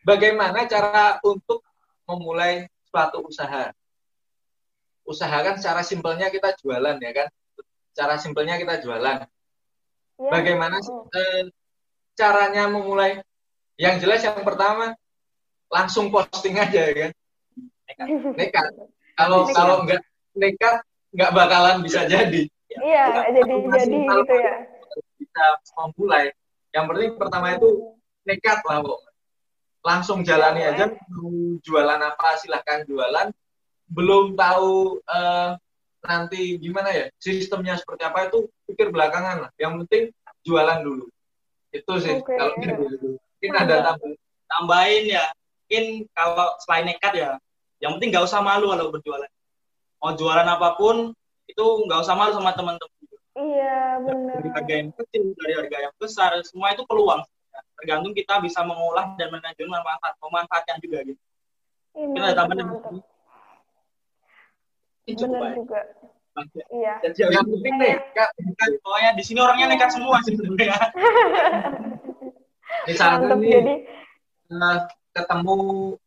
bagaimana 0.03 0.67
cara 0.67 1.23
untuk 1.23 1.63
memulai 2.03 2.67
suatu 2.91 3.23
usaha? 3.23 3.71
Usahakan 5.03 5.59
secara 5.59 5.83
simpelnya 5.83 6.27
kita 6.31 6.55
jualan 6.59 6.99
ya 6.99 7.11
kan? 7.15 7.27
Cara 7.95 8.15
simpelnya 8.19 8.59
kita 8.59 8.83
jualan. 8.83 9.27
Ya. 10.13 10.29
bagaimana 10.29 10.77
eh, 11.17 11.49
caranya 12.13 12.69
memulai 12.69 13.17
yang 13.83 13.99
jelas 13.99 14.23
yang 14.23 14.39
pertama 14.47 14.95
langsung 15.67 16.07
posting 16.07 16.55
aja 16.55 16.87
ya 16.87 16.93
kan? 16.95 17.11
Nekat. 18.39 18.71
Kalau 19.19 19.51
kalau 19.51 19.83
nggak 19.83 19.99
nekat 20.39 20.87
nggak 21.11 21.31
bakalan 21.35 21.83
bisa 21.83 22.07
jadi. 22.07 22.47
Iya 22.71 23.27
jadi 23.35 23.53
jadi 23.59 23.97
gitu 24.07 24.35
ya. 24.39 24.55
bisa 25.19 25.45
memulai. 25.75 26.31
Yang 26.71 26.85
penting 26.89 27.11
pertama 27.19 27.47
itu 27.59 27.69
nekat 28.23 28.63
lah 28.63 28.79
kok 28.79 29.01
langsung 29.83 30.23
jalani 30.23 30.63
aja 30.63 30.95
jualan 31.59 31.99
apa 31.99 32.39
silahkan 32.39 32.87
jualan. 32.87 33.35
Belum 33.91 34.33
tahu 34.39 35.03
uh, 35.05 35.59
nanti 36.07 36.55
gimana 36.55 36.89
ya 36.89 37.05
sistemnya 37.19 37.75
seperti 37.75 38.07
apa 38.07 38.31
itu 38.31 38.47
pikir 38.71 38.95
belakangan 38.95 39.43
lah. 39.43 39.51
Yang 39.59 39.73
penting 39.85 40.03
jualan 40.47 40.79
dulu. 40.81 41.05
Itu 41.75 41.93
sih 41.99 42.15
okay. 42.15 42.37
kalau 42.39 42.53
gitu. 42.63 43.19
Mungkin 43.43 43.59
ada 43.59 43.75
tambah, 43.91 44.15
tambahin 44.47 45.03
ya. 45.11 45.25
Mungkin 45.67 46.07
kalau 46.15 46.47
selain 46.63 46.87
nekat 46.87 47.13
ya, 47.19 47.29
yang 47.83 47.99
penting 47.99 48.15
nggak 48.15 48.23
usah 48.23 48.39
malu 48.39 48.71
kalau 48.71 48.87
berjualan. 48.87 49.27
Mau 49.99 50.15
jualan 50.15 50.47
apa 50.47 50.79
pun 50.79 51.11
itu 51.51 51.65
nggak 51.83 51.99
usah 52.07 52.15
malu 52.15 52.31
sama 52.31 52.55
teman-teman. 52.55 52.95
Iya 53.35 53.99
benar. 53.99 54.35
Dari 54.39 54.49
harga 54.55 54.73
yang 54.79 54.89
kecil, 54.95 55.23
dari 55.35 55.53
harga 55.59 55.77
yang 55.89 55.93
besar, 55.99 56.31
semua 56.47 56.71
itu 56.71 56.87
peluang. 56.87 57.19
Tergantung 57.75 58.15
kita 58.15 58.39
bisa 58.39 58.63
mengolah 58.63 59.11
dan 59.19 59.27
manajemen 59.27 59.75
memanfaat, 59.75 60.15
memanfaatkan 60.23 60.79
juga 60.79 61.03
gitu. 61.03 61.19
Iya, 61.99 62.07
kita 62.15 62.25
ada 62.31 62.35
tambahan 62.39 62.67
Benar 65.03 65.51
juga. 65.59 65.81
Iya. 66.71 66.93
Dan 67.03 67.11
yang 67.27 67.43
penting 67.43 67.75
nih, 67.75 67.93
Kak, 68.15 68.31
bukan 68.39 68.69
pokoknya 68.79 69.11
di 69.19 69.23
sini 69.27 69.39
orangnya 69.43 69.67
nekat 69.75 69.91
semua 69.91 70.23
sih 70.23 70.39
sebenarnya. 70.39 70.79
Misalnya 72.89 73.35
nih, 73.37 73.51
jadi... 73.53 73.73
uh, 74.51 74.79
ketemu 75.13 75.57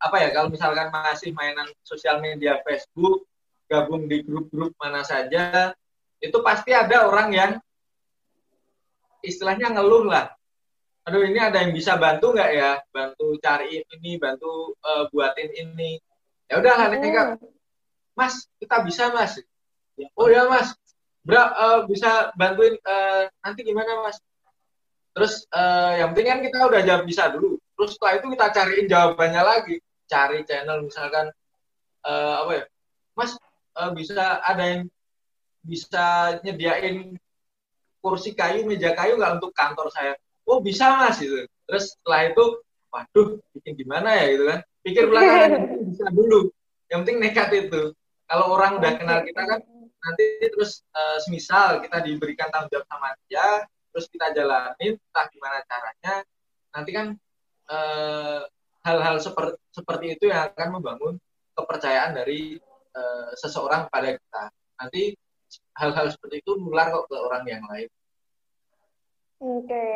apa 0.03 0.17
ya 0.19 0.29
kalau 0.35 0.49
misalkan 0.51 0.91
masih 0.91 1.31
mainan 1.33 1.71
sosial 1.87 2.19
media 2.19 2.59
Facebook, 2.67 3.27
gabung 3.71 4.11
di 4.11 4.23
grup-grup 4.27 4.75
mana 4.83 5.07
saja, 5.07 5.75
itu 6.19 6.39
pasti 6.43 6.75
ada 6.75 7.07
orang 7.07 7.29
yang 7.31 7.53
istilahnya 9.23 9.75
ngeluh 9.75 10.11
lah. 10.11 10.35
Aduh 11.07 11.23
ini 11.23 11.39
ada 11.39 11.63
yang 11.63 11.71
bisa 11.71 11.95
bantu 11.95 12.35
nggak 12.35 12.51
ya? 12.51 12.83
Bantu 12.91 13.39
cari 13.39 13.79
ini, 13.79 14.19
bantu 14.19 14.75
uh, 14.83 15.07
buatin 15.15 15.55
ini. 15.55 16.03
Ya 16.51 16.59
udah 16.59 16.75
lah, 16.75 16.87
Kak 16.91 17.43
Mas 18.17 18.49
kita 18.59 18.81
bisa 18.83 19.13
Mas 19.13 19.39
oh 20.17 20.29
ya 20.31 20.49
Mas 20.49 20.73
Bra, 21.27 21.51
uh, 21.59 21.81
bisa 21.91 22.31
bantuin 22.39 22.79
uh, 22.87 23.27
nanti 23.43 23.67
gimana 23.67 23.99
Mas 24.07 24.23
terus 25.17 25.49
uh, 25.57 25.97
yang 25.97 26.13
penting 26.13 26.29
kan 26.29 26.41
kita 26.45 26.59
udah 26.69 26.81
jawab 26.85 27.03
bisa 27.09 27.33
dulu. 27.33 27.57
Terus 27.73 27.97
setelah 27.97 28.13
itu 28.21 28.27
kita 28.37 28.47
cariin 28.53 28.87
jawabannya 28.87 29.43
lagi. 29.43 29.77
Cari 30.07 30.45
channel 30.45 30.85
misalkan 30.85 31.33
uh, 32.05 32.35
apa 32.45 32.53
ya? 32.53 32.65
Mas 33.17 33.33
uh, 33.81 33.91
bisa 33.97 34.45
ada 34.45 34.65
yang 34.69 34.83
bisa 35.65 36.37
nyediain 36.45 37.17
kursi 38.05 38.37
kayu 38.37 38.69
meja 38.69 38.93
kayu 38.93 39.17
nggak 39.17 39.41
untuk 39.41 39.57
kantor 39.57 39.89
saya? 39.89 40.21
Oh 40.45 40.61
bisa 40.61 41.01
mas 41.01 41.17
itu 41.25 41.49
terus 41.67 41.97
setelah 41.99 42.31
itu 42.31 42.45
waduh 42.93 43.41
bikin 43.57 43.73
gimana 43.73 44.13
ya? 44.21 44.25
Gitu 44.37 44.45
kan. 44.45 44.61
Pikir 44.85 45.05
belakangan 45.09 45.51
bisa 45.91 46.07
dulu. 46.13 46.53
Yang 46.93 46.99
penting 47.03 47.19
nekat 47.25 47.49
itu. 47.57 47.83
Kalau 48.29 48.47
orang 48.53 48.79
udah 48.79 48.93
kenal 49.01 49.25
kita 49.25 49.43
kan 49.43 49.61
nanti 50.07 50.25
terus 50.55 50.87
uh, 50.95 51.19
semisal 51.25 51.83
kita 51.83 51.99
diberikan 52.05 52.47
tanggung 52.55 52.71
jawab 52.71 52.87
sama 52.87 53.11
dia, 53.27 53.67
terus 53.97 54.13
kita 54.13 54.37
jalanin, 54.37 55.01
entah 55.01 55.27
gimana 55.33 55.65
caranya, 55.65 56.15
nanti 56.77 56.91
kan 56.93 57.07
eh, 57.73 58.41
hal-hal 58.85 59.17
seperti 59.25 59.57
seperti 59.73 60.07
itu 60.21 60.29
yang 60.29 60.53
akan 60.53 60.69
membangun 60.77 61.15
kepercayaan 61.57 62.13
dari 62.13 62.61
uh, 62.93 63.33
seseorang 63.35 63.89
pada 63.89 64.13
kita. 64.13 64.45
Nanti 64.77 65.17
hal-hal 65.81 66.13
seperti 66.13 66.45
itu 66.45 66.55
nular 66.61 66.93
kok 66.93 67.09
ke 67.09 67.17
orang 67.17 67.45
yang 67.49 67.65
lain. 67.65 67.89
Oke, 69.37 69.89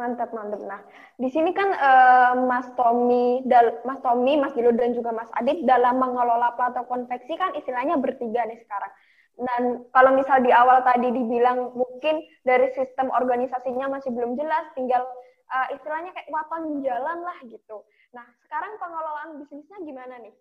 Mantap, 0.00 0.32
mantap. 0.32 0.64
Nah, 0.64 0.80
di 1.20 1.28
sini 1.28 1.52
kan 1.52 1.76
uh, 1.76 2.32
Mas 2.48 2.72
Tommy, 2.72 3.44
Dal, 3.44 3.84
Mas 3.84 4.00
Tommy, 4.00 4.40
Mas 4.40 4.56
Dilo 4.56 4.72
dan 4.72 4.96
juga 4.96 5.12
Mas 5.12 5.28
Adit 5.36 5.60
dalam 5.68 6.00
mengelola 6.00 6.56
plato 6.56 6.88
konveksi 6.88 7.36
kan 7.36 7.52
istilahnya 7.52 8.00
bertiga 8.00 8.48
nih 8.48 8.56
sekarang. 8.64 8.88
Dan 9.36 9.86
kalau 9.94 10.16
misal 10.16 10.42
di 10.44 10.52
awal 10.52 10.84
tadi 10.84 11.08
dibilang 11.10 11.72
mungkin 11.72 12.22
dari 12.44 12.70
sistem 12.76 13.08
organisasinya 13.12 13.88
masih 13.88 14.12
belum 14.12 14.36
jelas, 14.36 14.68
tinggal 14.76 15.02
uh, 15.48 15.66
istilahnya 15.72 16.12
kayak 16.12 16.28
waton 16.28 16.84
jalan 16.84 17.18
lah 17.24 17.38
gitu. 17.48 17.82
Nah, 18.12 18.26
sekarang 18.44 18.76
pengelolaan 18.76 19.40
bisnisnya 19.40 19.78
gimana 19.82 20.14
nih? 20.20 20.34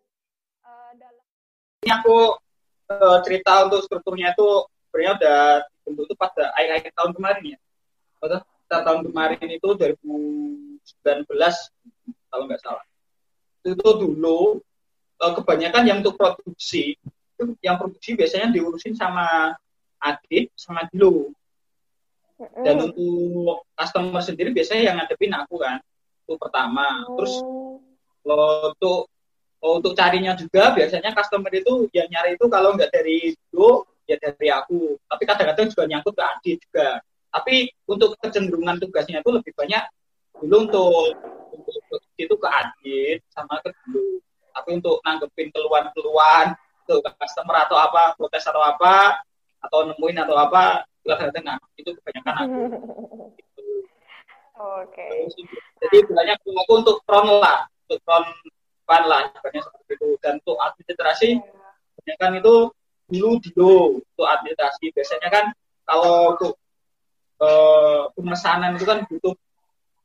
Uh, 0.66 0.92
dalam... 1.00 1.24
Ini 1.86 1.92
aku 1.96 2.18
uh, 2.92 3.20
cerita 3.24 3.70
untuk 3.70 3.88
strukturnya 3.88 4.36
itu 4.36 4.48
sebenarnya 4.90 5.12
udah 5.16 5.40
dibentuk 5.64 6.06
itu 6.12 6.16
pada 6.20 6.44
akhir-akhir 6.60 6.92
tahun 6.98 7.12
kemarin 7.16 7.44
ya. 7.56 7.60
Kita 8.20 8.78
tahun 8.84 9.02
kemarin 9.08 9.48
itu 9.48 9.70
2019 9.80 10.84
kalau 12.30 12.44
nggak 12.46 12.62
salah 12.62 12.86
itu 13.66 13.90
dulu 14.00 14.60
kebanyakan 15.20 15.84
yang 15.84 15.98
untuk 16.00 16.16
produksi 16.16 16.96
itu 17.40 17.56
yang 17.64 17.80
produksi 17.80 18.20
biasanya 18.20 18.52
diurusin 18.52 19.00
sama 19.00 19.56
Adit 20.00 20.52
sama 20.60 20.84
Dilo. 20.92 21.32
Dan 22.40 22.92
untuk 22.92 23.68
customer 23.76 24.24
sendiri 24.24 24.52
biasanya 24.52 24.84
yang 24.92 24.96
ngadepin 25.00 25.32
aku 25.36 25.56
kan 25.60 25.80
itu 26.24 26.36
pertama. 26.36 27.08
Terus 27.16 27.40
oh. 27.44 27.80
untuk 28.76 29.08
untuk 29.60 29.92
carinya 29.96 30.36
juga 30.36 30.72
biasanya 30.72 31.16
customer 31.16 31.52
itu 31.52 31.88
yang 31.96 32.08
nyari 32.12 32.36
itu 32.36 32.48
kalau 32.52 32.76
nggak 32.76 32.92
dari 32.92 33.32
Dilo 33.32 33.88
ya 34.04 34.20
dari 34.20 34.52
aku. 34.52 35.00
Tapi 35.08 35.24
kadang-kadang 35.24 35.68
juga 35.72 35.84
nyangkut 35.88 36.16
ke 36.16 36.24
Adit 36.24 36.58
juga. 36.68 37.00
Tapi 37.30 37.70
untuk 37.86 38.18
kecenderungan 38.20 38.82
tugasnya 38.82 39.22
itu 39.22 39.32
lebih 39.32 39.54
banyak 39.54 39.84
dulu 40.40 40.66
untuk 40.66 41.14
untuk 41.54 42.02
itu 42.20 42.36
ke 42.36 42.48
adit 42.48 43.20
sama 43.32 43.60
ke 43.62 43.70
dulu. 43.86 44.20
Tapi 44.50 44.70
untuk 44.82 44.98
nanggepin 45.06 45.54
keluhan-keluhan 45.54 46.58
ke 46.98 47.12
customer 47.22 47.56
atau 47.70 47.78
apa, 47.78 48.18
protes 48.18 48.46
atau 48.50 48.62
apa, 48.66 49.22
atau 49.62 49.80
nemuin 49.94 50.26
atau 50.26 50.36
apa, 50.40 50.90
kadang-kadang 51.06 51.46
nah, 51.46 51.58
itu 51.78 51.94
kebanyakan 52.02 52.36
aku. 52.42 52.60
Gitu. 53.38 53.64
Oke. 54.60 55.08
Okay. 55.08 55.48
Jadi 55.80 55.98
banyak 56.12 56.36
aku 56.44 56.74
untuk 56.84 56.98
front 57.08 57.30
lah, 57.40 57.70
untuk 57.88 58.00
front 58.04 58.28
pan 58.84 59.08
lah, 59.08 59.32
banyak 59.40 59.64
seperti 59.64 59.94
itu. 59.96 60.10
Dan 60.20 60.42
untuk 60.44 60.58
administrasi, 60.60 61.30
kebanyakan 61.96 62.32
itu 62.44 62.56
dulu 63.10 63.32
dulu 63.40 63.74
untuk 64.04 64.28
administrasi. 64.28 64.92
Biasanya 64.92 65.30
kan 65.32 65.46
kalau 65.88 66.36
untuk 66.36 66.54
uh, 67.40 68.12
pemesanan 68.20 68.76
itu 68.76 68.86
kan 68.86 69.08
butuh 69.08 69.34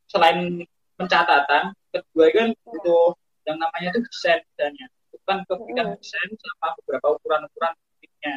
selain 0.06 0.62
pencatatan, 0.94 1.74
kedua 1.90 2.26
kan 2.30 2.48
butuh 2.62 3.18
yang 3.44 3.58
namanya 3.58 3.90
itu 3.90 4.00
desain 4.06 4.40
misalnya. 4.54 4.86
Kan 5.24 5.40
kebijakan 5.48 5.96
hmm. 5.96 6.00
desain 6.00 6.30
sama 6.36 6.76
beberapa 6.80 7.06
ukuran-ukuran 7.16 7.72
titiknya. 8.00 8.34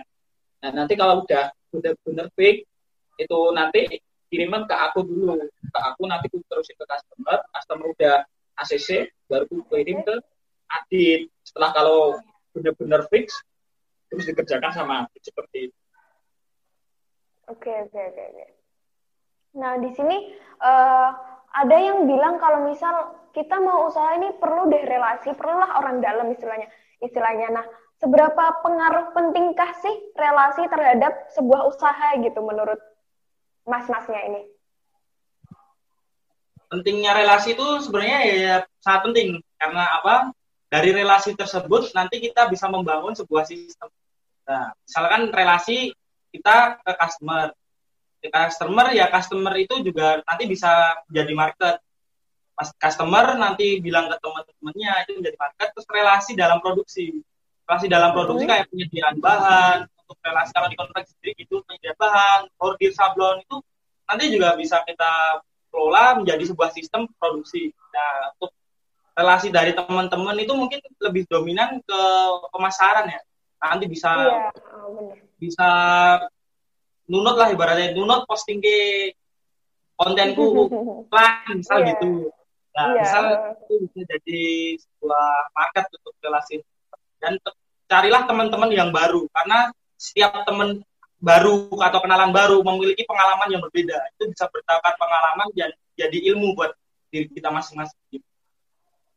Nah 0.63 0.71
nanti 0.83 0.93
kalau 0.95 1.23
udah 1.27 1.51
udah 1.75 1.93
bener 2.07 2.27
fix 2.33 2.63
itu 3.19 3.39
nanti 3.51 3.99
kiriman 4.27 4.67
ke 4.67 4.75
aku 4.75 5.03
dulu, 5.03 5.39
ke 5.47 5.79
aku 5.79 6.01
nanti 6.07 6.27
aku 6.31 6.43
terusin 6.47 6.75
ke 6.75 6.85
customer, 6.85 7.37
customer 7.51 7.85
udah 7.95 8.15
ACC, 8.59 9.11
baru 9.27 9.47
aku 9.47 9.63
kirim 9.71 10.03
ke 10.03 10.15
Adit. 10.67 11.31
Setelah 11.47 11.71
kalau 11.71 12.19
benar-benar 12.51 13.07
fix, 13.07 13.39
terus 14.11 14.27
dikerjakan 14.27 14.71
sama 14.75 15.07
Adit 15.07 15.23
seperti 15.23 15.71
itu. 15.71 15.77
Oke, 17.47 17.71
oke, 17.87 17.95
oke, 17.95 18.23
oke. 18.35 18.47
Nah, 19.55 19.79
di 19.79 19.89
sini 19.95 20.35
uh, 20.59 21.09
ada 21.55 21.77
yang 21.79 22.03
bilang 22.03 22.35
kalau 22.43 22.67
misal 22.67 23.15
kita 23.31 23.55
mau 23.63 23.87
usaha 23.87 24.19
ini 24.19 24.35
perlu 24.35 24.67
deh 24.67 24.83
relasi, 24.83 25.31
perlulah 25.31 25.79
orang 25.79 26.03
dalam 26.03 26.27
istilahnya. 26.27 26.67
Istilahnya. 27.03 27.53
Nah, 27.53 27.65
seberapa 27.97 28.61
pengaruh 28.61 29.13
pentingkah 29.13 29.71
sih 29.81 29.95
relasi 30.17 30.65
terhadap 30.69 31.29
sebuah 31.33 31.69
usaha 31.69 32.17
gitu 32.21 32.39
menurut 32.41 32.77
mas-masnya 33.65 34.21
ini? 34.29 34.41
Pentingnya 36.67 37.15
relasi 37.15 37.55
itu 37.55 37.67
sebenarnya 37.79 38.19
ya 38.27 38.55
sangat 38.83 39.01
penting 39.11 39.27
karena 39.55 39.83
apa? 40.01 40.15
Dari 40.67 40.91
relasi 40.91 41.31
tersebut 41.31 41.95
nanti 41.95 42.19
kita 42.19 42.51
bisa 42.51 42.67
membangun 42.67 43.15
sebuah 43.15 43.47
sistem. 43.47 43.87
Nah, 44.43 44.75
misalkan 44.83 45.31
relasi 45.31 45.95
kita 46.31 46.83
ke 46.83 46.91
customer, 46.99 47.55
customer 48.27 48.87
ya 48.91 49.07
customer 49.07 49.55
itu 49.55 49.79
juga 49.79 50.19
nanti 50.27 50.43
bisa 50.43 50.91
jadi 51.07 51.31
market 51.31 51.79
customer 52.57 53.37
nanti 53.37 53.77
bilang 53.77 54.09
ke 54.09 54.17
teman-temannya 54.17 54.91
itu 55.05 55.11
menjadi 55.21 55.37
market 55.37 55.67
terus 55.77 55.87
relasi 55.93 56.31
dalam 56.33 56.57
produksi. 56.57 57.21
Relasi 57.69 57.85
dalam 57.85 58.11
produksi 58.17 58.43
hmm. 58.47 58.51
kayak 58.51 58.65
penyediaan 58.73 59.15
bahan 59.21 59.77
untuk 59.85 60.17
relasi 60.25 60.51
kalau 60.55 60.67
di 60.71 60.77
konveksi 60.79 61.11
sendiri 61.19 61.33
itu 61.37 61.55
penyediaan 61.61 61.97
bahan 61.99 62.39
order 62.57 62.91
sablon 62.95 63.37
itu 63.43 63.57
nanti 64.07 64.23
juga 64.31 64.55
bisa 64.55 64.81
kita 64.87 65.43
kelola 65.69 66.17
menjadi 66.17 66.43
sebuah 66.49 66.69
sistem 66.73 67.05
produksi. 67.21 67.69
Nah 67.93 68.33
untuk 68.33 68.51
relasi 69.13 69.53
dari 69.53 69.77
teman-teman 69.77 70.37
itu 70.41 70.53
mungkin 70.57 70.79
lebih 70.81 71.29
dominan 71.29 71.77
ke 71.85 72.01
pemasaran 72.49 73.05
ya. 73.05 73.21
Nanti 73.57 73.85
bisa 73.89 74.09
iya, 74.13 74.49
oh, 74.85 75.13
bisa 75.37 75.69
nunut 77.05 77.35
lah 77.37 77.53
ibaratnya 77.53 77.93
nunut 77.93 78.25
posting 78.25 78.61
ke 78.61 79.13
kontenku 79.97 80.69
lah 81.15 81.45
misal 81.53 81.81
yeah. 81.81 81.93
gitu 81.95 82.29
nah 82.77 82.93
yeah. 82.93 83.01
misal 83.01 83.23
itu 83.65 83.73
bisa 83.89 83.99
jadi 84.05 84.41
sebuah 84.77 85.27
market 85.57 85.85
untuk 85.97 86.13
relasi 86.21 86.61
dan 87.17 87.41
carilah 87.89 88.29
teman-teman 88.29 88.69
yang 88.69 88.93
baru 88.93 89.25
karena 89.33 89.73
setiap 89.97 90.45
teman 90.45 90.85
baru 91.17 91.73
atau 91.81 91.99
kenalan 92.05 92.29
baru 92.29 92.61
memiliki 92.61 93.01
pengalaman 93.09 93.49
yang 93.49 93.61
berbeda 93.65 93.97
itu 94.13 94.29
bisa 94.29 94.45
bertambah 94.53 94.93
pengalaman 95.01 95.49
dan 95.57 95.73
jadi 95.97 96.17
ilmu 96.33 96.53
buat 96.53 96.77
diri 97.09 97.25
kita 97.33 97.49
masing-masing. 97.49 98.21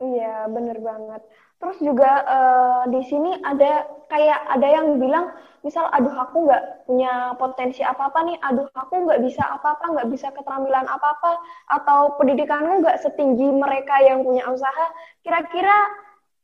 Iya, 0.01 0.49
bener 0.49 0.81
banget. 0.81 1.23
Terus 1.61 1.77
juga 1.85 2.11
uh, 2.25 2.83
di 2.89 3.05
sini 3.05 3.37
ada 3.45 3.85
kayak 4.09 4.41
ada 4.49 4.69
yang 4.81 4.97
bilang, 4.97 5.29
misal, 5.61 5.89
aduh 5.93 6.13
aku 6.17 6.49
nggak 6.49 6.89
punya 6.89 7.37
potensi 7.37 7.85
apa-apa 7.85 8.25
nih, 8.25 8.37
aduh 8.41 8.69
aku 8.73 9.05
nggak 9.05 9.21
bisa 9.21 9.45
apa-apa, 9.45 9.93
nggak 9.93 10.09
bisa 10.09 10.33
keterampilan 10.33 10.89
apa-apa, 10.89 11.37
atau 11.69 12.17
pendidikanmu 12.17 12.81
nggak 12.81 13.01
setinggi 13.05 13.49
mereka 13.53 14.01
yang 14.01 14.25
punya 14.25 14.49
usaha. 14.49 14.87
Kira-kira 15.21 15.77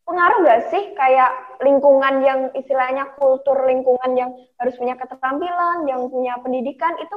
pengaruh 0.07 0.39
nggak 0.45 0.61
sih 0.71 0.95
kayak 0.95 1.61
lingkungan 1.65 2.15
yang 2.23 2.41
istilahnya 2.55 3.17
kultur 3.17 3.57
lingkungan 3.65 4.13
yang 4.15 4.31
harus 4.61 4.77
punya 4.77 4.95
keterampilan, 5.01 5.89
yang 5.89 6.07
punya 6.13 6.37
pendidikan 6.45 6.95
itu 7.01 7.17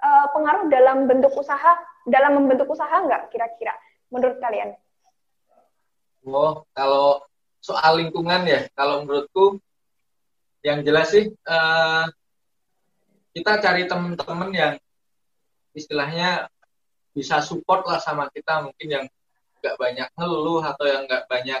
uh, 0.00 0.26
pengaruh 0.32 0.70
dalam 0.70 1.10
bentuk 1.10 1.34
usaha, 1.34 1.76
dalam 2.06 2.38
membentuk 2.38 2.70
usaha 2.70 2.94
nggak 2.94 3.34
kira-kira 3.34 3.74
menurut 4.08 4.38
kalian? 4.38 4.78
Oh, 6.24 6.64
kalau 6.72 7.20
soal 7.60 8.00
lingkungan 8.00 8.48
ya, 8.48 8.64
kalau 8.72 9.04
menurutku 9.04 9.60
yang 10.64 10.80
jelas 10.80 11.12
sih 11.12 11.28
uh, 11.28 12.08
kita 13.36 13.60
cari 13.60 13.84
teman-teman 13.84 14.50
yang 14.56 14.74
istilahnya 15.76 16.48
bisa 17.12 17.44
support 17.44 17.84
lah 17.84 18.00
sama 18.00 18.32
kita. 18.32 18.64
Mungkin 18.64 18.88
yang 18.88 19.04
nggak 19.60 19.76
banyak 19.76 20.08
ngeluh 20.16 20.64
atau 20.64 20.84
yang 20.88 21.04
nggak 21.04 21.28
banyak 21.28 21.60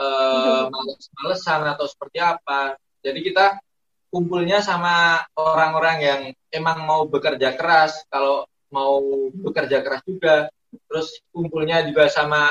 uh, 0.00 0.72
males-malesan 0.72 1.68
atau 1.68 1.84
seperti 1.84 2.18
apa. 2.24 2.80
Jadi 3.04 3.20
kita 3.20 3.60
kumpulnya 4.08 4.64
sama 4.64 5.20
orang-orang 5.36 5.98
yang 6.00 6.20
emang 6.50 6.88
mau 6.88 7.04
bekerja 7.06 7.54
keras, 7.54 8.08
kalau 8.08 8.48
mau 8.72 9.02
bekerja 9.34 9.84
keras 9.84 10.02
juga, 10.08 10.50
terus 10.88 11.20
kumpulnya 11.30 11.84
juga 11.86 12.08
sama 12.08 12.50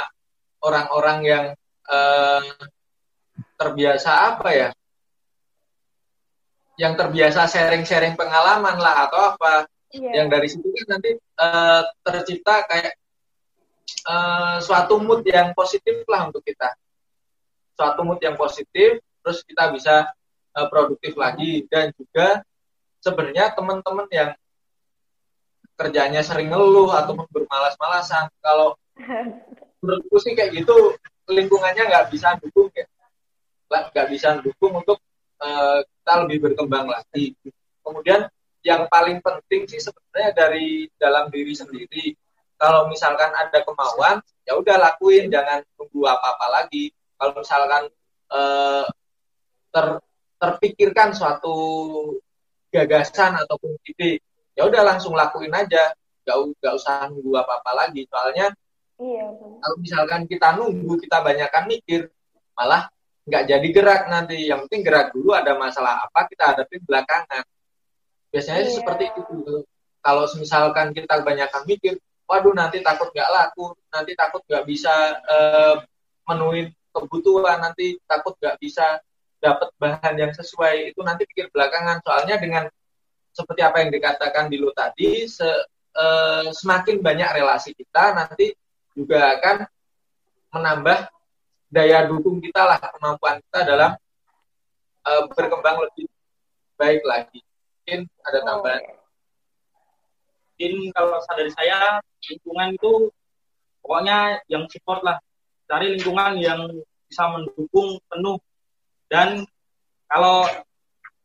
orang-orang 0.59 1.19
yang 1.23 1.45
uh, 1.87 2.43
terbiasa 3.55 4.35
apa 4.35 4.49
ya 4.51 4.69
yang 6.79 6.95
terbiasa 6.95 7.43
sharing-sharing 7.51 8.15
pengalaman 8.15 8.79
lah 8.79 9.11
atau 9.11 9.35
apa. 9.35 9.67
Yeah. 9.89 10.21
yang 10.21 10.27
dari 10.29 10.45
situ 10.45 10.69
kan 10.69 10.85
nanti 10.85 11.17
uh, 11.17 11.81
tercipta 12.05 12.61
kayak 12.69 12.93
uh, 14.05 14.61
suatu 14.61 15.01
mood 15.01 15.25
yang 15.25 15.51
positif 15.57 16.05
lah 16.05 16.29
untuk 16.29 16.45
kita. 16.45 16.77
Suatu 17.73 18.05
mood 18.05 18.21
yang 18.21 18.37
positif 18.37 19.01
terus 19.01 19.41
kita 19.43 19.73
bisa 19.73 20.05
uh, 20.55 20.67
produktif 20.69 21.17
lagi. 21.17 21.65
Dan 21.65 21.89
juga 21.97 22.45
sebenarnya 23.01 23.49
teman-teman 23.57 24.07
yang 24.13 24.31
kerjanya 25.73 26.21
sering 26.21 26.53
ngeluh 26.53 26.93
atau 26.93 27.25
bermalas-malasan 27.25 28.29
kalau 28.45 28.77
menurutku 29.81 30.21
sih 30.21 30.37
kayak 30.37 30.53
gitu 30.53 30.93
lingkungannya 31.25 31.89
nggak 31.89 32.13
bisa 32.13 32.37
dukung 32.37 32.69
ya. 32.77 32.85
Nggak 33.67 34.07
bisa 34.13 34.37
dukung 34.37 34.85
untuk 34.85 35.01
uh, 35.41 35.81
kita 36.09 36.25
lebih 36.25 36.41
berkembang 36.41 36.89
lagi. 36.89 37.37
Kemudian 37.85 38.25
yang 38.65 38.89
paling 38.89 39.21
penting 39.21 39.69
sih 39.69 39.77
sebenarnya 39.77 40.33
dari 40.33 40.89
dalam 40.97 41.29
diri 41.29 41.53
sendiri. 41.53 42.17
Kalau 42.57 42.89
misalkan 42.89 43.29
ada 43.29 43.61
kemauan 43.61 44.17
ya 44.41 44.57
udah 44.57 44.89
lakuin 44.89 45.29
jangan 45.29 45.61
tunggu 45.77 46.09
apa-apa 46.09 46.49
lagi. 46.49 46.89
Kalau 47.13 47.37
misalkan 47.37 47.93
eh, 48.33 48.85
ter 49.69 49.87
terpikirkan 50.41 51.13
suatu 51.13 51.53
gagasan 52.73 53.37
ataupun 53.45 53.77
ide 53.85 54.17
ya 54.57 54.65
udah 54.65 54.81
langsung 54.81 55.13
lakuin 55.13 55.53
aja. 55.53 55.93
Gak, 56.25 56.37
gak 56.57 56.73
usah 56.73 57.05
nunggu 57.13 57.37
apa-apa 57.37 57.85
lagi. 57.85 58.09
Soalnya 58.09 58.49
Iya. 58.97 59.29
kalau 59.61 59.77
misalkan 59.77 60.25
kita 60.25 60.57
nunggu 60.57 60.97
kita 61.05 61.21
banyakkan 61.21 61.69
mikir 61.69 62.09
malah 62.57 62.89
nggak 63.29 63.43
jadi 63.45 63.67
gerak 63.69 64.01
nanti. 64.09 64.49
Yang 64.49 64.65
penting 64.67 64.81
gerak 64.81 65.07
dulu 65.13 65.37
ada 65.37 65.53
masalah 65.53 66.01
apa 66.03 66.25
kita 66.25 66.43
hadapi 66.57 66.81
belakangan. 66.81 67.45
Biasanya 68.33 68.65
Iya. 68.65 68.73
seperti 68.73 69.05
itu. 69.13 69.63
Kalau 70.01 70.25
misalkan 70.35 70.91
kita 70.97 71.21
banyakkan 71.21 71.63
mikir 71.69 72.01
waduh 72.29 72.53
nanti 72.53 72.81
takut 72.85 73.09
nggak 73.09 73.29
laku 73.29 73.73
nanti 73.89 74.13
takut 74.13 74.41
nggak 74.45 74.65
bisa 74.65 74.93
eh, 75.25 75.75
menuhin 76.29 76.69
kebutuhan 76.93 77.57
nanti 77.61 77.97
takut 78.05 78.37
nggak 78.37 78.57
bisa 78.61 79.01
dapat 79.41 79.69
bahan 79.79 80.13
yang 80.19 80.33
sesuai 80.33 80.93
itu 80.93 80.99
nanti 81.05 81.25
pikir 81.29 81.49
belakangan. 81.53 82.01
Soalnya 82.05 82.37
dengan 82.41 82.65
seperti 83.33 83.61
apa 83.61 83.81
yang 83.85 83.91
dikatakan 83.93 84.49
dulu 84.49 84.73
tadi 84.73 85.25
se- 85.29 85.65
eh, 85.93 86.47
semakin 86.53 87.01
banyak 87.01 87.29
relasi 87.39 87.73
kita 87.77 88.13
nanti 88.13 88.53
juga 88.93 89.37
akan 89.37 89.57
menambah 90.53 90.99
daya 91.69 92.09
dukung 92.09 92.41
kita 92.41 92.65
lah 92.65 92.77
kemampuan 92.81 93.37
kita 93.45 93.59
dalam 93.65 93.91
eh, 95.05 95.21
berkembang 95.33 95.85
lebih 95.85 96.09
baik 96.75 97.01
lagi. 97.05 97.39
Mungkin 97.85 97.99
ada 98.25 98.37
Oh, 98.41 98.45
tambahan? 98.45 98.81
Mungkin 100.59 100.73
kalau 100.91 101.17
dari 101.23 101.51
saya 101.55 102.03
lingkungan 102.27 102.75
itu 102.75 102.91
pokoknya 103.79 104.43
yang 104.51 104.67
support 104.67 105.01
lah. 105.05 105.17
Cari 105.69 105.95
lingkungan 105.95 106.41
yang 106.41 106.67
bisa 107.07 107.23
mendukung 107.29 108.01
penuh. 108.09 108.37
Dan 109.09 109.45
kalau 110.09 110.45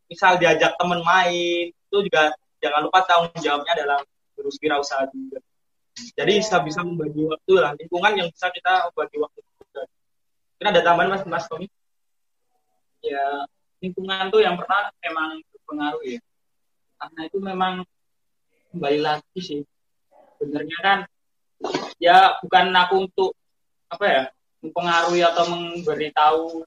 misal 0.08 0.36
diajak 0.36 0.76
temen 0.76 1.00
main 1.04 1.72
itu 1.72 1.96
juga 2.04 2.32
jangan 2.60 2.80
lupa 2.88 3.00
tanggung 3.04 3.36
jawabnya 3.40 3.74
dalam 3.76 4.00
terus 4.36 4.56
wirausaha 4.60 5.08
juga. 5.12 5.40
Jadi 6.18 6.32
Iya. 6.36 6.42
bisa 6.42 6.56
bisa 6.64 6.80
membagi 6.82 7.22
waktu 7.24 7.54
lah. 7.60 7.72
Lingkungan 7.78 8.12
yang 8.18 8.28
bisa 8.32 8.50
kita 8.50 8.90
bagi 8.92 9.16
waktu. 9.20 9.40
Mungkin 10.64 10.80
ada 10.80 10.88
tambahan 10.88 11.12
mas 11.12 11.24
mas 11.28 11.44
Tommy? 11.44 11.68
Ya 13.04 13.44
lingkungan 13.84 14.32
tuh 14.32 14.40
yang 14.40 14.56
pertama 14.56 14.88
memang 15.04 15.44
berpengaruh 15.52 16.02
ya. 16.08 16.20
Karena 16.96 17.20
itu 17.28 17.36
memang 17.36 17.74
kembali 18.72 18.98
lagi 19.04 19.40
sih. 19.44 19.60
Sebenarnya 20.40 20.78
kan 20.80 20.98
ya 22.00 22.40
bukan 22.40 22.72
aku 22.72 22.94
untuk 23.04 23.36
apa 23.92 24.04
ya 24.08 24.22
mempengaruhi 24.64 25.20
atau 25.20 25.44
memberitahu 25.52 26.64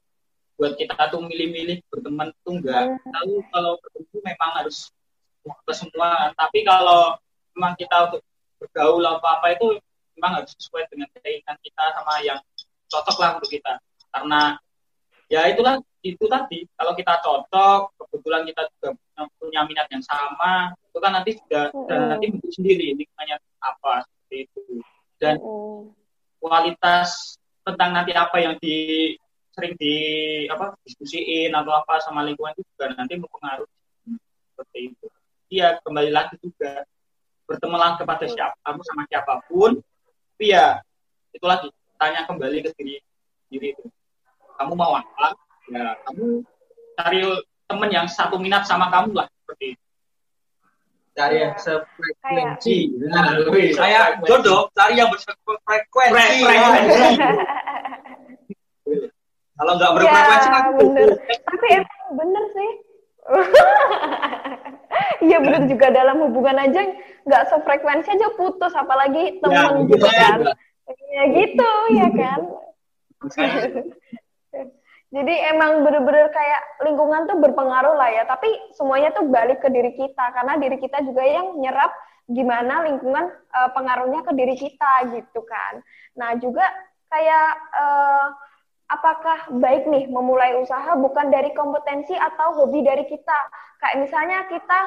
buat 0.54 0.78
kita 0.78 0.94
tuh 1.10 1.18
milih-milih 1.26 1.82
berteman 1.90 2.30
tuh 2.46 2.54
enggak. 2.54 3.02
Tahu 3.02 3.32
kalau 3.50 3.82
bertemu 3.82 4.18
memang 4.22 4.50
harus 4.62 4.94
ke 5.42 5.74
semua 5.74 6.30
tapi 6.38 6.62
kalau 6.62 7.18
memang 7.58 7.74
kita 7.74 8.06
untuk 8.06 8.22
bergaul 8.62 9.02
apa 9.02 9.42
apa 9.42 9.58
itu 9.58 9.74
memang 10.14 10.38
harus 10.38 10.54
sesuai 10.54 10.86
dengan 10.86 11.10
keinginan 11.18 11.58
kita 11.66 11.84
sama 11.98 12.14
yang 12.22 12.38
cocok 12.86 13.16
lah 13.18 13.30
untuk 13.42 13.50
kita 13.50 13.80
karena 14.18 14.58
ya 15.30 15.46
itulah 15.46 15.78
itu 16.02 16.24
tadi. 16.26 16.66
Kalau 16.74 16.92
kita 16.98 17.22
cocok 17.22 17.94
kebetulan 18.02 18.42
kita 18.50 18.66
juga 18.74 18.88
punya 19.38 19.62
minat 19.62 19.86
yang 19.94 20.02
sama 20.02 20.74
itu 20.74 20.98
kan 20.98 21.14
nanti 21.14 21.30
sudah 21.38 21.70
sudah 21.70 21.94
Mm-mm. 21.94 22.10
nanti 22.10 22.26
bentuk 22.34 22.50
sendiri 22.50 22.98
lingkungannya 22.98 23.36
apa 23.62 24.02
seperti 24.02 24.36
itu. 24.50 24.62
Dan 25.22 25.38
Mm-mm. 25.38 25.94
kualitas 26.42 27.38
tentang 27.62 27.94
nanti 27.94 28.10
apa 28.10 28.36
yang 28.42 28.58
di 28.58 29.14
sering 29.54 29.78
di 29.78 29.94
apa 30.50 30.74
diskusiin 30.82 31.54
atau 31.54 31.70
apa 31.74 32.02
sama 32.02 32.26
lingkungan 32.26 32.58
itu 32.58 32.66
juga 32.74 32.98
nanti 32.98 33.14
mempengaruhi. 33.14 33.74
Seperti 34.50 34.78
itu. 34.90 35.06
Iya 35.48 35.78
kembali 35.86 36.10
lagi 36.10 36.34
juga 36.42 36.82
bertemanlah 37.46 37.96
kepada 37.96 38.26
siapa 38.26 38.58
kamu 38.66 38.82
sama 38.82 39.02
siapa 39.06 39.34
pun. 39.46 39.78
Tapi 40.34 40.50
ya 40.50 40.82
itu 41.30 41.46
lagi 41.46 41.70
tanya 41.98 42.26
kembali 42.26 42.66
ke 42.66 42.70
diri 42.78 42.98
diri 43.50 43.74
itu 43.74 43.86
kamu 44.58 44.72
mau 44.74 44.92
apa 44.92 45.26
ya 45.68 45.94
kamu 46.04 46.42
cari 46.94 47.20
teman 47.64 47.88
yang 47.88 48.06
satu 48.06 48.36
minat 48.36 48.64
sama 48.64 48.90
kamu 48.90 49.14
lah 49.14 49.26
seperti 49.38 49.64
itu 49.72 49.84
cari 51.14 51.34
Iya. 51.34 51.42
yang 51.44 51.54
sefrekuensi 51.56 52.76
nah, 53.04 53.26
Wih, 53.48 53.70
saya 53.72 54.18
jodoh 54.22 54.70
cari 54.72 54.94
yang 54.96 55.08
berfrekuensi 55.08 55.62
Fre- 55.66 55.86
frekuensi. 56.46 57.02
kalau 59.54 59.72
nggak 59.74 59.90
berfrekuensi 59.92 60.48
Ya, 60.48 60.56
aku 60.56 60.70
bener. 60.80 61.08
Tapi 61.42 61.66
emang 61.74 62.10
bener 62.14 62.44
sih. 62.48 62.70
Iya 65.20 65.38
bener 65.38 65.62
juga 65.66 65.86
dalam 65.90 66.16
hubungan 66.22 66.56
aja 66.56 66.80
nggak 67.26 67.42
sefrekuensi 67.50 68.08
aja 68.08 68.28
putus, 68.32 68.72
apalagi 68.72 69.42
temen 69.42 69.84
gitu 69.84 69.98
gitu 69.98 70.06
kan. 70.08 70.38
juga. 70.40 70.52
Ya 71.10 71.24
gitu 71.28 71.70
ya 71.92 72.08
kan. 72.08 72.40
Jadi 75.08 75.34
emang 75.48 75.88
bener-bener 75.88 76.28
kayak 76.28 76.84
lingkungan 76.84 77.24
tuh 77.24 77.40
berpengaruh 77.40 77.96
lah 77.96 78.12
ya. 78.12 78.28
Tapi 78.28 78.48
semuanya 78.76 79.08
tuh 79.16 79.24
balik 79.24 79.64
ke 79.64 79.72
diri 79.72 79.96
kita 79.96 80.24
karena 80.36 80.60
diri 80.60 80.76
kita 80.76 81.00
juga 81.00 81.24
yang 81.24 81.56
nyerap 81.56 81.88
gimana 82.28 82.84
lingkungan 82.84 83.32
eh, 83.32 83.70
pengaruhnya 83.72 84.20
ke 84.20 84.32
diri 84.36 84.52
kita 84.52 85.08
gitu 85.16 85.40
kan. 85.48 85.80
Nah 86.20 86.36
juga 86.36 86.68
kayak 87.08 87.48
eh, 87.72 88.26
apakah 88.92 89.48
baik 89.56 89.88
nih 89.88 90.04
memulai 90.12 90.60
usaha 90.60 90.92
bukan 90.92 91.32
dari 91.32 91.56
kompetensi 91.56 92.12
atau 92.12 92.52
hobi 92.60 92.84
dari 92.84 93.08
kita. 93.08 93.38
Kayak 93.80 93.96
misalnya 94.04 94.38
kita 94.44 94.80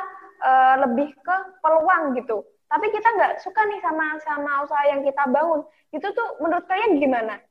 eh, 0.46 0.76
lebih 0.86 1.18
ke 1.18 1.36
peluang 1.66 2.14
gitu. 2.14 2.46
Tapi 2.70 2.88
kita 2.94 3.10
nggak 3.18 3.34
suka 3.42 3.62
nih 3.68 3.82
sama 3.82 4.06
sama 4.22 4.52
usaha 4.70 4.86
yang 4.86 5.02
kita 5.02 5.26
bangun. 5.34 5.66
Itu 5.90 6.14
tuh 6.14 6.38
menurut 6.46 6.70
kalian 6.70 7.02
gimana? 7.02 7.42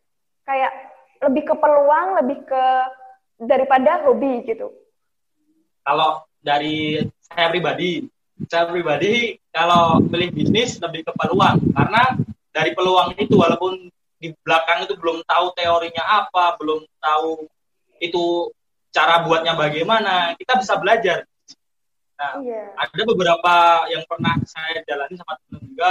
Kayak 0.47 0.71
lebih 1.21 1.43
ke 1.45 1.55
peluang, 1.55 2.09
lebih 2.23 2.39
ke 2.49 2.65
daripada 3.41 4.05
hobi 4.05 4.45
gitu. 4.45 4.69
kalau 5.81 6.21
dari 6.45 7.01
saya 7.25 7.49
pribadi 7.49 8.05
saya 8.53 8.69
pribadi 8.69 9.37
kalau 9.49 9.97
pilih 10.05 10.29
bisnis 10.33 10.77
lebih 10.77 11.09
ke 11.09 11.13
peluang 11.17 11.57
karena 11.73 12.21
dari 12.53 12.77
peluang 12.77 13.17
itu 13.17 13.33
walaupun 13.41 13.89
di 14.21 14.29
belakang 14.45 14.85
itu 14.85 14.93
belum 15.01 15.25
tahu 15.25 15.57
teorinya 15.57 16.05
apa 16.05 16.53
belum 16.61 16.85
tahu 17.01 17.49
itu 17.97 18.53
cara 18.93 19.25
buatnya 19.25 19.57
bagaimana 19.57 20.37
kita 20.37 20.61
bisa 20.61 20.77
belajar 20.77 21.25
nah 22.21 22.37
Iya. 22.45 22.77
ada 22.77 23.03
beberapa 23.09 23.55
yang 23.89 24.05
pernah 24.05 24.37
saya 24.45 24.85
jalani 24.85 25.17
sama 25.17 25.41
teman 25.49 25.65
juga 25.65 25.91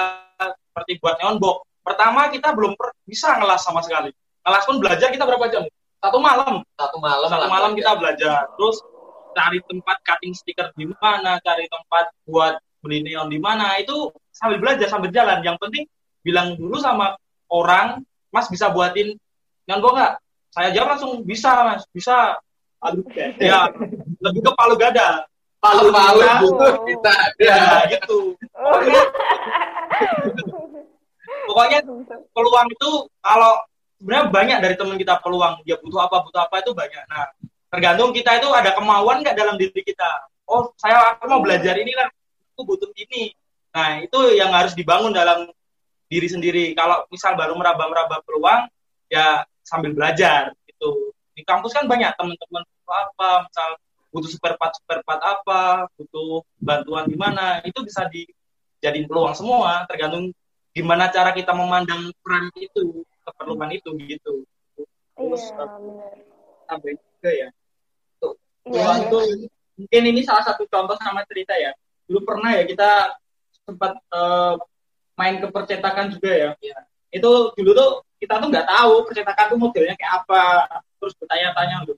seperti 0.69 1.01
buat 1.01 1.17
neonbox 1.17 1.65
pertama 1.81 2.29
kita 2.29 2.53
belum 2.53 2.77
per- 2.77 2.93
bisa 3.09 3.33
ngelas 3.41 3.65
sama 3.65 3.81
sekali 3.81 4.13
ngelas 4.49 4.65
pun 4.65 4.77
belajar 4.81 5.13
kita 5.13 5.23
berapa 5.29 5.45
jam? 5.53 5.63
Satu 6.01 6.17
malam. 6.17 6.65
Satu 6.73 6.97
malam 6.97 7.29
satu 7.29 7.45
lah, 7.45 7.49
malam 7.53 7.71
kita 7.77 7.93
belajar. 7.93 8.49
Terus 8.57 8.81
cari 9.37 9.61
tempat 9.69 9.97
cutting 10.01 10.33
stiker 10.33 10.73
di 10.73 10.89
mana 10.89 11.37
cari 11.45 11.69
tempat 11.69 12.09
buat 12.25 12.57
beli 12.81 13.05
neon 13.05 13.29
di 13.29 13.37
mana 13.37 13.77
itu 13.77 14.09
sambil 14.33 14.57
belajar 14.57 14.89
sambil 14.89 15.13
jalan. 15.13 15.45
Yang 15.45 15.61
penting 15.61 15.83
bilang 16.25 16.57
dulu 16.57 16.81
sama 16.81 17.13
orang 17.53 18.01
mas 18.33 18.49
bisa 18.49 18.73
buatin 18.73 19.13
neon 19.69 19.79
box 19.85 19.93
nggak? 19.93 20.13
Saya 20.49 20.69
jawab 20.73 20.97
langsung 20.97 21.11
bisa 21.21 21.51
mas 21.61 21.83
bisa. 21.93 22.41
Aduh, 22.79 23.03
ya 23.37 23.67
lebih 24.23 24.39
ke 24.39 24.51
palu 24.55 24.79
gada. 24.79 25.27
Palu 25.59 25.91
palu 25.91 26.23
gitu 26.23 26.55
Oh. 26.55 26.87
kita 26.87 27.11
ya 27.43 27.53
ada 27.59 27.79
gitu. 27.91 28.31
Oh. 28.55 28.79
pokoknya 31.51 31.79
peluang 32.35 32.67
itu 32.71 32.89
kalau 33.19 33.59
sebenarnya 33.99 34.25
banyak 34.31 34.57
dari 34.63 34.75
teman 34.79 34.95
kita 34.95 35.19
peluang. 35.19 35.61
Dia 35.67 35.75
butuh 35.77 35.99
apa 36.07 36.23
butuh 36.23 36.41
apa 36.47 36.63
itu 36.63 36.71
banyak. 36.71 37.03
Nah 37.11 37.27
tergantung 37.69 38.15
kita 38.15 38.39
itu 38.39 38.47
ada 38.49 38.73
kemauan 38.73 39.21
nggak 39.21 39.35
dalam 39.35 39.59
diri 39.59 39.83
kita? 39.83 40.31
Oh 40.47 40.71
saya 40.79 41.19
aku 41.19 41.27
mau 41.27 41.43
belajar 41.43 41.75
ini 41.75 41.91
lah. 41.93 42.07
Aku 42.55 42.63
butuh 42.63 42.89
ini. 42.95 43.35
Nah 43.75 44.01
itu 44.01 44.19
yang 44.39 44.55
harus 44.55 44.73
dibangun 44.73 45.11
dalam 45.11 45.51
diri 46.07 46.27
sendiri. 46.31 46.71
Kalau 46.73 47.05
misal 47.11 47.35
baru 47.35 47.53
meraba-meraba 47.59 48.23
peluang 48.23 48.71
ya 49.11 49.43
sambil 49.61 49.91
belajar 49.91 50.55
gitu. 50.65 51.11
Di 51.35 51.43
kampus 51.43 51.75
kan 51.75 51.85
banyak 51.85 52.15
teman-teman 52.15 52.63
apa 52.89 53.45
misal 53.45 53.69
butuh 54.09 54.31
spare 54.31 54.57
part 54.57 54.73
spare 54.73 55.05
part 55.05 55.21
apa 55.21 55.85
butuh 55.99 56.41
bantuan 56.57 57.05
di 57.05 57.19
mana. 57.19 57.59
Itu 57.67 57.83
bisa 57.83 58.07
dijadiin 58.07 59.05
peluang 59.05 59.35
semua 59.35 59.83
tergantung 59.85 60.31
gimana 60.73 61.11
cara 61.11 61.35
kita 61.35 61.51
memandang 61.51 62.13
peran 62.23 62.47
itu 62.55 63.03
keperluan 63.33 63.71
itu 63.73 63.89
gitu 63.99 64.33
Iya, 65.19 65.51
benar. 65.67 66.15
tambahin 66.69 66.95
juga 66.95 67.31
ya 67.33 67.49
Iya, 68.69 68.85
Peluang 68.85 68.99
iya. 69.01 69.09
tuh 69.11 69.23
mungkin 69.79 70.03
ini 70.11 70.21
salah 70.21 70.43
satu 70.45 70.67
contoh 70.67 70.93
sama 70.99 71.23
cerita 71.25 71.55
ya. 71.55 71.71
Dulu 72.05 72.21
pernah 72.27 72.51
ya 72.53 72.63
kita 72.67 73.17
sempat 73.65 73.97
eh, 73.97 74.53
main 75.17 75.35
ke 75.41 75.47
percetakan 75.49 76.13
juga 76.13 76.31
ya. 76.31 76.49
ya. 76.61 76.77
Itu 77.09 77.55
dulu 77.57 77.71
tuh 77.73 77.91
kita 78.21 78.37
tuh 78.37 78.47
nggak 78.51 78.67
tahu 78.67 78.93
percetakan 79.09 79.45
tuh 79.55 79.59
modelnya 79.59 79.95
kayak 79.97 80.13
apa. 80.25 80.43
Terus 80.99 81.13
bertanya-tanya 81.17 81.87
loh, 81.87 81.97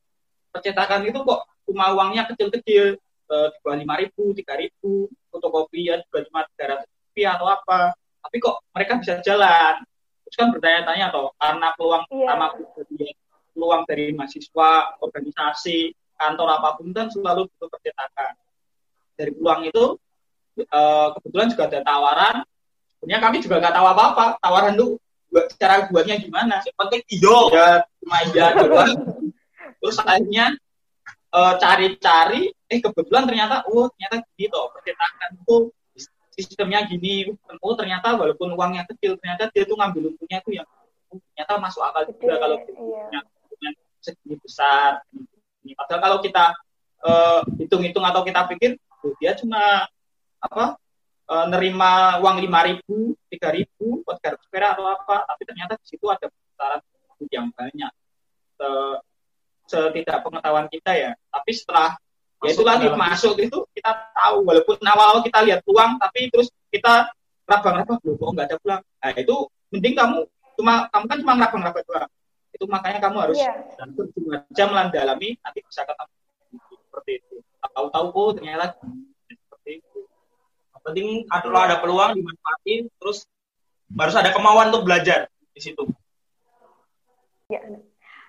percetakan 0.53 1.01
itu 1.09 1.19
kok 1.25 1.41
cuma 1.65 1.91
uangnya 1.97 2.29
kecil-kecil, 2.29 2.95
eh, 3.01 3.47
di 3.51 3.57
bawah 3.65 3.77
lima 3.81 3.95
ribu, 3.97 4.31
tiga 4.37 4.53
ribu, 4.55 5.09
fotokopi 5.33 5.89
ya 5.89 5.97
juga 6.05 6.21
cuma 6.29 6.39
tiga 6.53 6.77
ratus 6.77 6.87
rupiah 6.87 7.31
atau 7.35 7.47
apa. 7.49 7.79
Tapi 8.21 8.37
kok 8.37 8.55
mereka 8.71 8.93
bisa 9.01 9.13
jalan? 9.25 9.81
Terus 10.31 10.37
kan 10.39 10.47
bertanya-tanya 10.55 11.11
atau 11.11 11.35
karena 11.35 11.67
peluang 11.75 12.03
yeah. 12.07 12.31
sama 12.31 12.45
peluang 13.51 13.81
dari 13.83 14.15
mahasiswa, 14.15 14.71
organisasi, 15.03 15.91
kantor 16.15 16.47
apa 16.55 16.79
pun 16.79 16.95
kan 16.95 17.11
selalu 17.11 17.51
butuh 17.51 17.67
percetakan. 17.67 18.31
Dari 19.19 19.31
peluang 19.35 19.61
itu 19.67 19.83
eh, 20.63 21.07
kebetulan 21.19 21.47
juga 21.51 21.63
ada 21.67 21.79
tawaran. 21.83 22.35
Sebenarnya 22.95 23.19
kami 23.19 23.37
juga 23.43 23.55
nggak 23.59 23.75
tahu 23.75 23.87
apa-apa. 23.91 24.25
Tawaran 24.39 24.73
itu 24.79 24.87
cara 25.59 25.91
buatnya 25.91 26.15
gimana? 26.23 26.63
Yang 26.63 26.77
penting 26.79 27.01
iyo. 27.11 27.37
Ya 27.51 27.83
cuma 27.99 28.17
iya 28.31 28.45
doang. 28.55 28.95
Terus 29.83 29.97
akhirnya 29.99 30.55
uh, 31.33 31.53
cari-cari, 31.57 32.51
eh 32.69 32.79
kebetulan 32.79 33.25
ternyata, 33.25 33.65
oh 33.71 33.89
ternyata 33.95 34.21
gitu, 34.37 34.59
percetakan 34.77 35.29
itu 35.41 35.55
sistemnya 36.31 36.87
gini. 36.87 37.31
Oh 37.59 37.75
ternyata 37.75 38.15
walaupun 38.15 38.55
uangnya 38.55 38.87
kecil, 38.87 39.19
ternyata 39.19 39.51
dia 39.51 39.63
tuh 39.67 39.75
ngambil 39.77 40.15
untungnya 40.15 40.39
itu 40.39 40.51
yang 40.59 40.67
oh, 41.11 41.19
ternyata 41.31 41.53
masuk 41.59 41.81
akal 41.83 42.03
juga 42.07 42.35
kalau 42.39 42.57
iya. 42.63 43.21
punya 43.47 43.69
segini 43.99 44.35
besar. 44.39 45.03
Padahal 45.61 46.01
kalau 46.01 46.17
kita 46.23 46.45
eh, 47.05 47.41
hitung-hitung 47.61 48.01
uh, 48.01 48.09
atau 48.09 48.21
kita 48.25 48.49
pikir, 48.49 48.71
oh, 49.05 49.13
dia 49.21 49.37
cuma 49.37 49.85
apa 50.41 50.73
uh, 51.29 51.45
nerima 51.45 52.17
uang 52.17 52.37
lima 52.41 52.59
ribu, 52.65 53.13
tiga 53.29 53.53
ribu, 53.53 54.01
garap 54.19 54.41
perak 54.49 54.71
atau 54.73 54.85
apa, 54.89 55.21
tapi 55.29 55.41
ternyata 55.45 55.77
di 55.77 55.85
situ 55.85 56.05
ada 56.09 56.25
besaran 56.27 56.81
yang 57.29 57.47
banyak. 57.53 57.93
Uh, 58.61 58.97
setidak 59.65 60.21
pengetahuan 60.21 60.67
kita 60.67 60.91
ya. 60.91 61.11
Tapi 61.31 61.51
setelah 61.55 61.95
ya 62.41 62.49
itu 62.57 62.63
lagi 62.65 62.89
masuk 62.89 63.37
itu 63.37 63.57
kita 63.77 63.91
tahu 64.17 64.41
walaupun 64.41 64.81
awal-awal 64.81 65.21
kita 65.21 65.45
lihat 65.45 65.59
peluang 65.61 66.01
tapi 66.01 66.25
terus 66.33 66.49
kita 66.73 67.13
rabang-rabang 67.45 67.99
loh 68.01 68.15
kok 68.17 68.29
nggak 68.33 68.47
ada 68.49 68.57
peluang. 68.57 68.81
Nah 68.81 69.11
itu 69.13 69.35
mending 69.69 69.95
kamu 69.95 70.17
cuma 70.57 70.73
kamu 70.89 71.05
kan 71.05 71.17
cuma 71.21 71.33
rabang-rabang 71.37 71.85
doang. 71.85 72.11
Itu 72.51 72.65
makanya 72.65 72.99
kamu 73.03 73.17
harus 73.29 73.37
yeah. 73.37 73.55
jam 74.57 74.73
mendalami 74.73 75.37
nanti 75.41 75.59
bisa 75.61 75.85
ketemu 75.85 76.13
seperti 76.89 77.11
itu. 77.21 77.35
Tahu-tahu 77.61 78.07
oh 78.11 78.31
ternyata 78.33 78.75
seperti 79.29 79.71
itu. 79.85 79.99
Yang 80.73 80.81
penting 80.81 81.07
kalau 81.29 81.61
ada 81.61 81.77
peluang 81.77 82.11
dimanfaatin 82.17 82.89
terus 82.97 83.29
harus 83.91 84.15
ada 84.15 84.33
kemauan 84.33 84.73
untuk 84.73 84.87
belajar 84.87 85.27
di 85.51 85.61
situ. 85.61 85.83
Ya, 87.51 87.59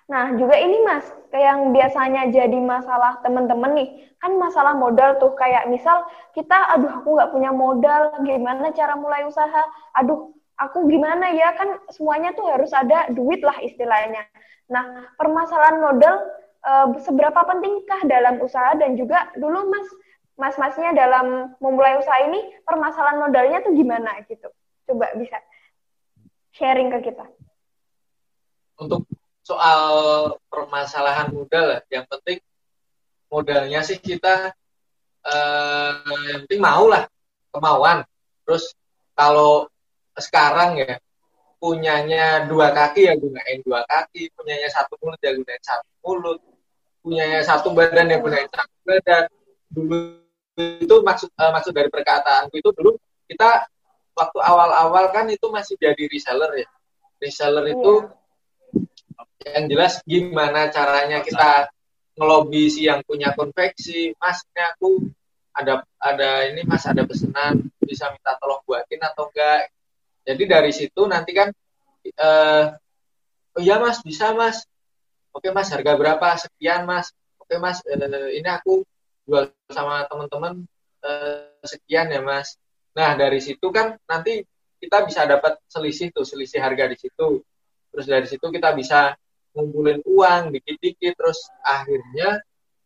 Nah, 0.03 0.35
juga 0.35 0.59
ini 0.59 0.83
Mas, 0.83 1.07
yang 1.31 1.71
biasanya 1.71 2.27
jadi 2.27 2.59
masalah 2.59 3.23
teman-teman 3.23 3.71
nih, 3.71 3.89
kan 4.19 4.35
masalah 4.35 4.75
modal 4.75 5.15
tuh, 5.15 5.31
kayak 5.39 5.71
misal 5.71 6.03
kita, 6.35 6.75
aduh 6.75 6.91
aku 6.91 7.15
nggak 7.15 7.31
punya 7.31 7.51
modal, 7.55 8.11
gimana 8.19 8.75
cara 8.75 8.99
mulai 8.99 9.23
usaha, 9.23 9.63
aduh 9.95 10.35
aku 10.59 10.91
gimana 10.91 11.31
ya, 11.31 11.55
kan 11.55 11.79
semuanya 11.87 12.35
tuh 12.35 12.51
harus 12.51 12.75
ada 12.75 13.07
duit 13.15 13.39
lah 13.39 13.55
istilahnya. 13.63 14.27
Nah, 14.67 15.07
permasalahan 15.15 15.79
modal, 15.79 16.15
e, 16.59 16.71
seberapa 16.99 17.39
pentingkah 17.47 18.03
dalam 18.03 18.43
usaha, 18.43 18.75
dan 18.75 18.99
juga 18.99 19.31
dulu 19.39 19.71
Mas, 19.71 19.87
Mas-masnya 20.33 20.97
dalam 20.97 21.55
memulai 21.61 21.95
usaha 21.95 22.19
ini, 22.27 22.59
permasalahan 22.67 23.21
modalnya 23.23 23.63
tuh 23.63 23.71
gimana 23.71 24.17
gitu? 24.27 24.49
Coba 24.89 25.15
bisa 25.15 25.39
sharing 26.51 26.89
ke 26.89 27.13
kita. 27.13 27.25
Untuk 28.81 29.05
soal 29.43 29.93
permasalahan 30.47 31.29
modal 31.35 31.77
lah. 31.77 31.81
Yang 31.91 32.05
penting 32.09 32.39
modalnya 33.27 33.79
sih 33.83 33.99
kita 33.99 34.55
eh, 35.27 35.91
yang 36.31 36.41
penting 36.47 36.61
mau 36.63 36.87
lah 36.87 37.03
kemauan. 37.51 38.07
Terus 38.47 38.71
kalau 39.13 39.67
sekarang 40.15 40.79
ya 40.79 40.97
punyanya 41.59 42.47
dua 42.47 42.71
kaki 42.71 43.07
ya 43.07 43.13
gunain 43.19 43.59
dua 43.63 43.83
kaki, 43.85 44.31
punyanya 44.33 44.71
satu 44.71 44.95
mulut 45.03 45.19
ya 45.19 45.31
gunain 45.35 45.63
satu 45.63 45.87
mulut, 46.03 46.39
punyanya 47.03 47.39
satu 47.43 47.71
badan 47.75 48.09
ya 48.09 48.17
gunain 48.19 48.47
satu 48.47 48.75
badan. 48.87 49.23
Dulu 49.73 49.97
itu 50.53 50.95
maksud 51.01 51.29
uh, 51.35 51.51
maksud 51.51 51.73
dari 51.73 51.89
perkataanku 51.89 52.55
itu 52.61 52.69
dulu 52.77 52.93
kita 53.25 53.65
waktu 54.13 54.37
awal-awal 54.37 55.09
kan 55.09 55.25
itu 55.27 55.49
masih 55.51 55.75
jadi 55.75 56.03
reseller 56.07 56.51
ya. 56.63 56.69
Reseller 57.19 57.65
itu 57.71 58.07
yeah 58.07 58.21
yang 59.45 59.65
jelas 59.67 59.99
gimana 60.07 60.71
caranya 60.71 61.19
kita 61.19 61.67
ngelobi 62.15 62.69
si 62.69 62.85
yang 62.85 63.01
punya 63.03 63.33
konveksi 63.33 64.13
mas 64.21 64.45
ini 64.53 64.61
aku 64.63 64.89
ada 65.53 65.85
ada 66.01 66.49
ini 66.49 66.65
mas 66.65 66.85
ada 66.89 67.05
pesanan 67.05 67.69
bisa 67.81 68.09
minta 68.09 68.33
tolong 68.41 68.61
buatin 68.65 69.01
atau 69.05 69.29
enggak. 69.29 69.69
Jadi 70.23 70.43
dari 70.49 70.71
situ 70.73 71.01
nanti 71.05 71.31
kan 71.35 71.53
uh, 72.17 72.65
oh 73.57 73.61
iya 73.61 73.77
mas 73.77 74.01
bisa 74.01 74.33
mas. 74.33 74.65
Oke 75.33 75.53
mas 75.53 75.69
harga 75.69 75.93
berapa? 75.93 76.27
Sekian 76.41 76.89
mas. 76.89 77.13
Oke 77.37 77.61
mas 77.61 77.85
uh, 77.85 78.29
ini 78.33 78.49
aku 78.49 78.81
jual 79.29 79.53
sama 79.69 80.09
teman-teman 80.09 80.65
uh, 81.05 81.61
sekian 81.65 82.09
ya 82.09 82.21
mas. 82.25 82.57
Nah 82.97 83.13
dari 83.13 83.37
situ 83.41 83.69
kan 83.69 83.97
nanti 84.09 84.41
kita 84.81 85.05
bisa 85.05 85.23
dapat 85.29 85.61
selisih 85.69 86.09
tuh 86.11 86.25
selisih 86.25 86.59
harga 86.61 86.89
di 86.89 86.97
situ. 86.97 87.45
Terus 87.93 88.05
dari 88.09 88.25
situ 88.25 88.49
kita 88.49 88.73
bisa 88.73 89.13
ngumpulin 89.53 90.01
uang 90.03 90.53
dikit-dikit 90.53 91.13
terus 91.17 91.49
akhirnya 91.61 92.41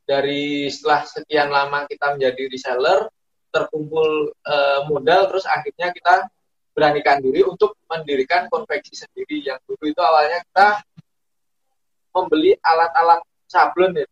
dari 0.07 0.71
setelah 0.71 1.03
sekian 1.03 1.51
lama 1.51 1.83
kita 1.87 2.15
menjadi 2.15 2.43
reseller 2.47 3.11
terkumpul 3.51 4.31
uh, 4.47 4.79
modal 4.87 5.31
terus 5.31 5.47
akhirnya 5.47 5.91
kita 5.91 6.27
beranikan 6.77 7.17
diri 7.17 7.41
untuk 7.41 7.73
mendirikan 7.89 8.45
konveksi 8.53 8.93
sendiri. 8.93 9.41
Yang 9.41 9.65
dulu 9.65 9.83
itu 9.89 9.97
awalnya 9.97 10.45
kita 10.45 10.69
membeli 12.13 12.53
alat-alat 12.61 13.21
sablon 13.49 13.97
ya 13.97 14.05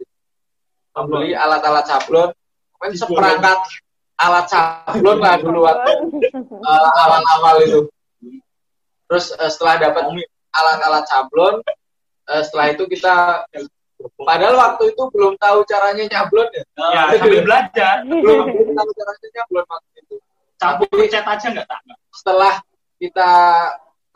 membeli 0.98 1.38
alat-alat 1.38 1.86
sablon. 1.86 2.34
Kan 2.82 2.92
seperangkat 2.98 3.60
alat 4.18 4.46
sablon 4.50 5.18
lah 5.22 5.38
dulu 5.38 5.62
waktu 5.62 5.94
uh, 6.34 6.90
awal-awal 7.06 7.56
itu. 7.62 7.82
Terus 9.06 9.30
uh, 9.38 9.52
setelah 9.54 9.86
dapat 9.86 10.10
alat-alat 10.50 11.06
sablon 11.06 11.62
uh, 12.30 12.42
setelah 12.44 12.68
itu 12.74 12.84
kita 12.90 13.46
padahal 14.20 14.56
waktu 14.60 14.92
itu 14.92 15.04
belum 15.14 15.34
tahu 15.40 15.64
caranya 15.66 16.04
nyablon 16.06 16.50
ya. 16.52 16.64
Ya, 16.78 17.02
sambil 17.16 17.42
belajar. 17.46 17.96
belum, 18.04 18.46
belum 18.52 18.70
tahu 18.76 18.90
caranya 18.92 19.28
nyablon 19.42 19.66
waktu 19.70 19.94
itu. 20.04 20.16
Campur 20.56 20.88
cat 21.12 21.26
aja 21.28 21.48
nggak 21.52 21.68
tahu. 21.68 21.94
Setelah 22.12 22.54
kita 23.00 23.32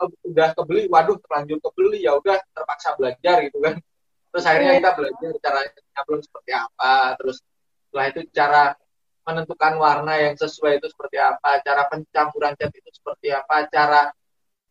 udah 0.00 0.48
kebeli, 0.56 0.88
waduh 0.88 1.16
terlanjur 1.20 1.58
kebeli 1.60 2.08
ya 2.08 2.16
udah 2.16 2.40
terpaksa 2.56 2.96
belajar 2.96 3.44
gitu 3.44 3.58
kan. 3.60 3.76
Terus 4.30 4.44
akhirnya 4.46 4.72
kita 4.78 4.90
belajar 4.94 5.30
cara 5.42 5.60
nyablon 5.66 6.20
seperti 6.22 6.52
apa, 6.54 6.92
terus 7.18 7.36
setelah 7.90 8.06
itu 8.14 8.20
cara 8.30 8.62
menentukan 9.26 9.74
warna 9.76 10.14
yang 10.16 10.34
sesuai 10.38 10.80
itu 10.80 10.86
seperti 10.88 11.18
apa, 11.20 11.60
cara 11.60 11.82
pencampuran 11.90 12.54
cat 12.56 12.72
itu 12.72 12.90
seperti 12.94 13.28
apa, 13.34 13.68
cara 13.68 14.08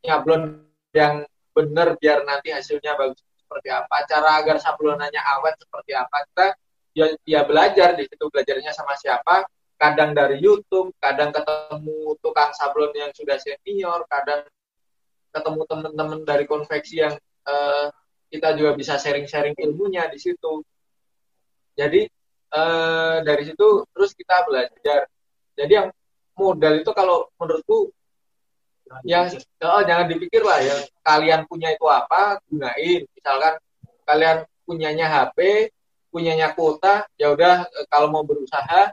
nyablon 0.02 0.64
yang 0.96 1.28
benar 1.54 2.00
biar 2.00 2.24
nanti 2.24 2.56
hasilnya 2.56 2.96
bagus 2.96 3.20
seperti 3.50 3.74
apa 3.74 4.06
cara 4.06 4.30
agar 4.38 4.62
sablonannya 4.62 5.18
awet 5.18 5.58
seperti 5.58 5.98
apa 5.98 6.18
kita 6.30 6.48
ya, 6.94 7.06
ya 7.26 7.42
belajar 7.50 7.98
di 7.98 8.06
situ 8.06 8.30
belajarnya 8.30 8.70
sama 8.78 8.94
siapa 8.94 9.50
kadang 9.82 10.14
dari 10.14 10.38
YouTube 10.38 10.94
kadang 11.02 11.34
ketemu 11.34 12.14
tukang 12.22 12.54
sablon 12.54 12.94
yang 12.94 13.10
sudah 13.18 13.42
senior 13.42 14.06
kadang 14.06 14.46
ketemu 15.34 15.62
teman-teman 15.66 16.20
dari 16.22 16.46
konveksi 16.46 17.02
yang 17.02 17.18
uh, 17.50 17.90
kita 18.30 18.54
juga 18.54 18.78
bisa 18.78 19.02
sharing-sharing 19.02 19.58
ilmunya 19.58 20.06
di 20.10 20.22
situ. 20.22 20.62
Jadi 21.74 22.06
uh, 22.54 23.26
dari 23.26 23.44
situ 23.46 23.86
terus 23.90 24.14
kita 24.14 24.46
belajar. 24.46 25.10
Jadi 25.58 25.72
yang 25.74 25.90
modal 26.38 26.82
itu 26.82 26.92
kalau 26.94 27.30
menurutku 27.42 27.90
yang 29.06 29.26
oh, 29.66 29.84
jangan 29.86 30.06
dipikir 30.10 30.42
lah 30.42 30.60
yang 30.62 30.82
kalian 31.06 31.42
punya 31.46 31.74
itu 31.74 31.86
apa 31.86 32.42
gunain 32.50 33.06
misalkan 33.14 33.54
kalian 34.06 34.38
punyanya 34.66 35.08
HP 35.08 35.70
punyanya 36.10 36.54
kuota 36.58 37.06
ya 37.16 37.34
udah 37.34 37.70
eh, 37.70 37.86
kalau 37.90 38.10
mau 38.10 38.26
berusaha 38.26 38.90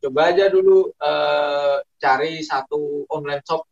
coba 0.00 0.20
aja 0.30 0.46
dulu 0.48 0.94
eh, 0.94 1.76
cari 1.98 2.40
satu 2.46 3.04
online 3.10 3.42
shop 3.42 3.66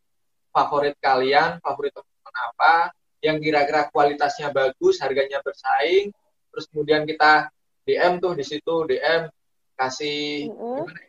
favorit 0.50 0.98
kalian 0.98 1.62
favorit 1.62 1.94
teman 1.94 2.34
apa 2.52 2.90
yang 3.22 3.38
kira-kira 3.42 3.90
kualitasnya 3.90 4.50
bagus 4.50 4.98
harganya 5.02 5.42
bersaing 5.42 6.10
terus 6.50 6.64
kemudian 6.70 7.06
kita 7.06 7.50
DM 7.86 8.18
tuh 8.18 8.34
di 8.34 8.44
situ 8.46 8.74
DM 8.86 9.30
kasih 9.78 10.50
mm 10.50 10.54
-hmm. 10.54 10.74
gimana, 10.82 11.02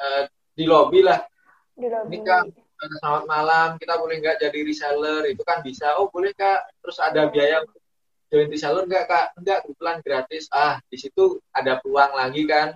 uh, 0.00 0.22
di 0.56 0.64
lobby 0.64 1.00
lah 1.04 1.20
di 1.76 1.86
lobby. 1.88 2.08
ini 2.08 2.18
kan 2.24 2.44
selamat 2.78 3.24
malam 3.24 3.68
kita 3.80 3.94
boleh 3.96 4.20
nggak 4.20 4.38
jadi 4.42 4.58
reseller? 4.66 5.22
Itu 5.30 5.42
kan 5.46 5.62
bisa. 5.64 5.96
Oh 5.98 6.10
boleh 6.10 6.34
kak. 6.36 6.68
Terus 6.82 6.98
ada 7.00 7.30
biaya 7.30 7.62
join 8.28 8.48
reseller 8.50 8.84
nggak 8.84 9.04
kak? 9.06 9.26
Enggak 9.38 9.58
kebetulan 9.64 9.96
gratis. 10.04 10.44
Ah 10.50 10.78
di 10.90 10.96
situ 10.98 11.38
ada 11.54 11.78
peluang 11.80 12.12
lagi 12.14 12.42
kan? 12.44 12.74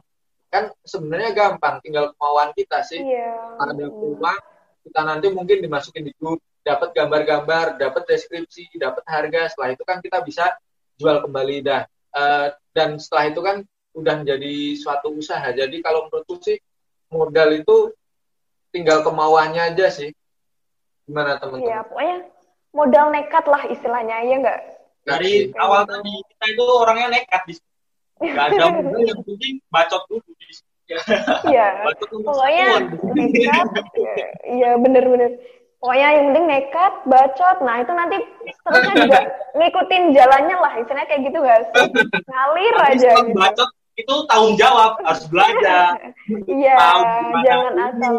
Kan 0.48 0.72
sebenarnya 0.80 1.30
gampang 1.36 1.82
tinggal 1.84 2.14
kemauan 2.16 2.54
kita 2.56 2.80
sih. 2.86 3.02
Iya. 3.04 3.58
ada 3.58 3.84
peluang 3.90 4.40
kita 4.88 5.00
nanti 5.04 5.26
mungkin 5.28 5.58
dimasukin 5.60 6.08
di 6.08 6.12
grup 6.16 6.40
dapat 6.64 6.96
gambar-gambar 6.96 7.76
dapat 7.76 8.02
deskripsi 8.08 8.72
dapat 8.80 9.04
harga. 9.04 9.52
Setelah 9.52 9.70
itu 9.76 9.84
kan 9.84 9.98
kita 10.00 10.24
bisa 10.24 10.56
jual 10.96 11.20
kembali 11.24 11.56
dah. 11.64 11.82
Eh, 12.16 12.48
dan 12.72 12.96
setelah 12.96 13.24
itu 13.28 13.40
kan 13.44 13.56
udah 13.98 14.14
menjadi 14.22 14.78
suatu 14.78 15.12
usaha. 15.12 15.44
Jadi 15.52 15.82
kalau 15.84 16.08
menurutku 16.08 16.38
sih 16.40 16.56
modal 17.12 17.56
itu 17.56 17.92
tinggal 18.70 19.00
kemauannya 19.04 19.74
aja 19.74 19.86
sih 19.88 20.10
gimana 21.08 21.36
Iya, 21.36 21.40
teman-teman 21.40 21.84
pokoknya 21.88 22.16
modal 22.76 23.06
nekat 23.10 23.44
lah 23.48 23.62
istilahnya, 23.72 24.16
ya 24.28 24.36
nggak? 24.44 24.60
Dari 25.08 25.32
Kayak 25.48 25.62
awal 25.64 25.80
gitu. 25.88 25.92
tadi 25.96 26.12
kita 26.28 26.44
itu 26.52 26.64
orangnya 26.68 27.08
nekat 27.08 27.42
di. 27.48 27.54
Gak 28.18 28.44
ada 28.52 28.64
modal 28.76 29.00
yang 29.00 29.20
penting 29.24 29.54
bacot 29.72 30.02
dulu 30.12 30.28
di. 30.36 30.46
Iya. 31.52 31.84
Pokoknya 32.00 32.66
nekat, 33.12 33.68
ya, 33.92 34.28
iya 34.48 34.70
bener-bener. 34.80 35.36
Pokoknya 35.80 36.08
yang 36.16 36.24
penting 36.32 36.46
nekat, 36.48 36.92
bacot. 37.04 37.56
Nah 37.60 37.76
itu 37.84 37.92
nanti 37.92 38.16
seterusnya 38.64 38.94
juga 39.04 39.20
ngikutin 39.60 40.02
jalannya 40.16 40.56
lah, 40.56 40.72
istilahnya 40.80 41.08
kayak 41.08 41.22
gitu 41.28 41.38
gak 41.44 41.60
sih? 41.72 41.84
Ngalir 42.24 42.74
aja 42.88 43.10
gitu. 43.20 43.36
bacot 43.36 43.70
itu 44.00 44.14
tanggung 44.32 44.56
jawab 44.56 44.96
harus 45.04 45.24
belajar. 45.28 45.92
Iya, 46.48 46.76
jangan 47.44 47.74
asal. 47.92 48.16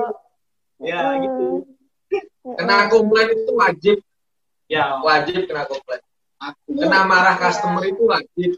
Ya 0.80 1.00
Hmm. 1.12 1.22
gitu. 1.24 1.46
kena 2.56 2.90
komplain 2.90 3.30
itu 3.36 3.52
wajib 3.54 3.98
Ya 4.70 5.02
wajib 5.02 5.46
kena 5.46 5.66
komplain 5.66 6.02
aku 6.40 6.70
kena 6.74 7.04
marah 7.04 7.36
Iya. 7.36 7.42
customer 7.44 7.84
itu 7.84 8.04
wajib 8.06 8.52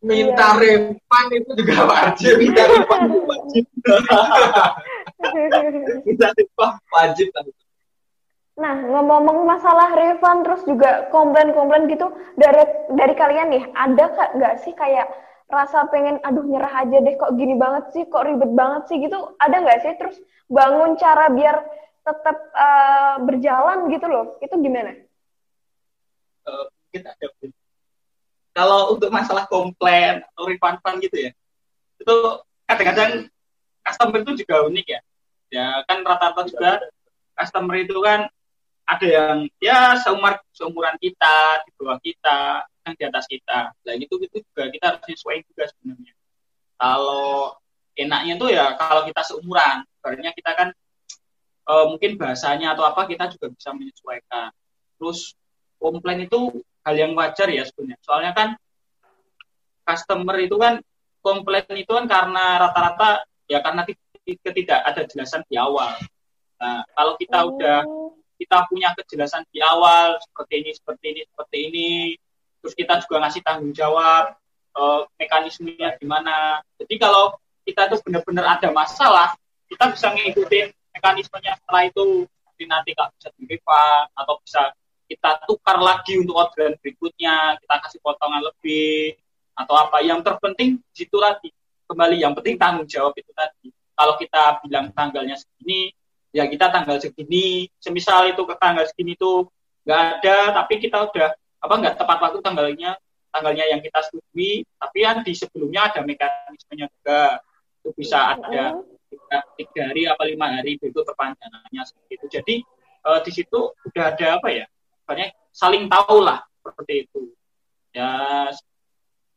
minta 0.00 0.56
Iya. 0.56 0.58
refund 0.58 1.28
itu 1.36 1.50
juga 1.60 1.76
wajib 1.84 2.32
minta 2.40 2.62
refund 2.64 3.02
itu 3.06 3.20
wajib. 3.28 3.64
Minta 6.08 6.28
refund. 6.32 6.74
wajib 6.88 7.28
Nah, 8.60 8.76
ngomong-ngomong 8.76 9.48
masalah 9.48 9.88
refund 9.96 10.44
terus 10.44 10.60
juga 10.68 11.08
komplain-komplain 11.08 11.88
gitu 11.88 12.12
dari 12.36 12.60
dari 12.92 13.14
kalian 13.16 13.48
nih, 13.48 13.64
ada 13.72 14.12
kak 14.12 14.36
nggak 14.36 14.54
sih 14.60 14.76
kayak 14.76 15.08
rasa 15.50 15.86
pengen 15.90 16.22
aduh 16.22 16.46
nyerah 16.46 16.86
aja 16.86 16.98
deh 17.02 17.14
kok 17.18 17.34
gini 17.34 17.58
banget 17.58 17.90
sih, 17.92 18.02
kok 18.06 18.24
ribet 18.24 18.50
banget 18.54 18.88
sih 18.88 18.96
gitu, 19.02 19.34
ada 19.36 19.56
nggak 19.60 19.80
sih? 19.82 19.92
Terus 19.98 20.16
bangun 20.46 20.96
cara 20.96 21.28
biar 21.30 21.56
tetap 22.00 22.36
eh, 22.54 23.14
berjalan 23.26 23.78
gitu 23.92 24.06
loh, 24.08 24.24
itu 24.40 24.54
gimana? 24.56 24.96
Eh, 26.46 26.64
mungkin 26.70 27.02
ada 27.06 27.26
kalau 28.50 28.98
untuk 28.98 29.14
masalah 29.14 29.46
komplain 29.46 30.26
atau 30.34 30.42
refund 30.50 30.82
fund 30.82 30.98
gitu 30.98 31.30
ya 31.30 31.32
itu 32.00 32.16
kadang-kadang 32.66 33.12
customer 33.84 34.18
itu 34.24 34.32
juga 34.44 34.56
unik 34.66 34.86
ya. 34.88 35.00
Ya 35.50 35.68
kan 35.84 36.06
rata-rata 36.06 36.46
juga 36.46 36.72
customer 37.34 37.76
itu 37.82 37.96
kan 38.00 38.30
ada 38.86 39.06
yang 39.06 39.38
ya 39.62 39.98
seumur 40.02 40.38
seumuran 40.54 40.96
kita 40.98 41.66
di 41.66 41.70
bawah 41.78 41.98
kita 42.02 42.66
yang 42.86 42.94
di 42.96 43.04
atas 43.04 43.24
kita. 43.28 43.72
Nah 43.72 43.94
itu 43.96 44.14
itu 44.20 44.36
juga. 44.40 44.62
Kita 44.68 44.84
harus 44.94 45.02
sesuai 45.04 45.36
juga 45.44 45.64
sebenarnya. 45.68 46.12
Kalau 46.80 47.56
enaknya 47.96 48.34
tuh 48.40 48.48
ya 48.52 48.74
kalau 48.76 49.02
kita 49.04 49.22
seumuran. 49.24 49.84
Sebenarnya 50.00 50.32
kita 50.32 50.52
kan 50.56 50.68
eh, 51.68 51.84
mungkin 51.88 52.10
bahasanya 52.16 52.72
atau 52.76 52.84
apa 52.88 53.04
kita 53.08 53.28
juga 53.32 53.52
bisa 53.52 53.70
menyesuaikan. 53.76 54.50
Terus 54.96 55.36
komplain 55.80 56.24
itu 56.24 56.60
hal 56.84 56.94
yang 56.96 57.12
wajar 57.16 57.48
ya 57.52 57.64
sebenarnya. 57.68 57.98
Soalnya 58.04 58.32
kan 58.32 58.48
customer 59.84 60.36
itu 60.40 60.56
kan 60.56 60.80
komplain 61.20 61.66
itu 61.76 61.92
kan 61.92 62.08
karena 62.08 62.64
rata-rata 62.68 63.24
ya 63.44 63.60
karena 63.60 63.84
ketidak 64.24 64.80
ada 64.86 65.04
jelasan 65.04 65.44
di 65.48 65.58
awal. 65.58 65.92
Nah, 66.60 66.84
kalau 66.92 67.16
kita 67.16 67.40
udah 67.40 67.78
Oh, 67.88 68.12
kita 68.40 68.64
punya 68.72 68.88
kejelasan 68.96 69.44
di 69.52 69.60
awal 69.60 70.16
seperti 70.16 70.64
ini, 70.64 70.70
seperti 70.72 71.04
ini, 71.12 71.22
seperti 71.28 71.56
ini, 71.68 71.88
terus 72.60 72.74
kita 72.76 73.00
juga 73.04 73.26
ngasih 73.26 73.42
tanggung 73.42 73.72
jawab 73.72 74.36
eh, 74.76 75.00
mekanismenya 75.18 75.96
gimana. 75.98 76.60
Jadi 76.78 76.94
kalau 77.00 77.34
kita 77.64 77.90
tuh 77.90 78.00
benar-benar 78.04 78.60
ada 78.60 78.68
masalah, 78.72 79.36
kita 79.68 79.92
bisa 79.92 80.12
ngikutin 80.12 80.72
mekanismenya 80.96 81.58
setelah 81.60 81.82
itu 81.88 82.26
Jadi 82.60 82.64
nanti 82.68 82.92
nggak 82.92 83.08
bisa 83.16 83.28
di 83.40 83.56
atau 84.12 84.34
bisa 84.44 84.68
kita 85.08 85.42
tukar 85.48 85.80
lagi 85.80 86.20
untuk 86.20 86.36
orderan 86.36 86.76
berikutnya, 86.78 87.56
kita 87.56 87.74
kasih 87.82 87.98
potongan 88.04 88.44
lebih 88.46 89.16
atau 89.56 89.74
apa. 89.80 90.04
Yang 90.04 90.28
terpenting 90.28 90.78
situ 90.92 91.16
tadi 91.16 91.50
kembali 91.90 92.22
yang 92.22 92.36
penting 92.38 92.54
tanggung 92.60 92.86
jawab 92.86 93.16
itu 93.18 93.32
tadi. 93.34 93.72
Kalau 93.72 94.14
kita 94.20 94.62
bilang 94.62 94.94
tanggalnya 94.94 95.34
segini, 95.34 95.90
ya 96.30 96.46
kita 96.46 96.70
tanggal 96.70 97.02
segini. 97.02 97.66
Semisal 97.82 98.30
itu 98.30 98.46
ke 98.46 98.54
tanggal 98.54 98.86
segini 98.86 99.18
itu 99.18 99.48
nggak 99.82 100.00
ada, 100.20 100.38
tapi 100.62 100.78
kita 100.78 101.10
udah 101.10 101.34
apa 101.60 101.74
nggak 101.76 101.94
tepat 102.00 102.18
waktu 102.24 102.38
tanggalnya 102.40 102.96
tanggalnya 103.30 103.64
yang 103.70 103.80
kita 103.80 104.02
setujui, 104.04 104.66
tapi 104.76 104.98
kan 105.06 105.22
di 105.22 105.32
sebelumnya 105.32 105.90
ada 105.90 106.02
mekanismenya 106.02 106.86
juga. 106.90 107.38
Itu 107.80 107.96
bisa 107.96 108.36
ada 108.36 108.76
tiga, 109.08 109.38
tiga 109.56 109.82
hari 109.88 110.02
apa 110.04 110.22
lima 110.28 110.46
hari 110.52 110.76
itu 110.76 110.90
perpanjangannya 110.92 111.82
seperti 111.86 112.12
itu. 112.18 112.26
Jadi 112.28 112.54
eh, 113.06 113.20
di 113.24 113.30
situ 113.32 113.58
udah 113.72 114.04
ada 114.12 114.26
apa 114.36 114.48
ya? 114.52 114.66
Banyak 115.08 115.30
saling 115.54 115.88
tahu 115.88 116.20
lah 116.20 116.44
seperti 116.60 117.08
itu. 117.08 117.32
Ya 117.96 118.10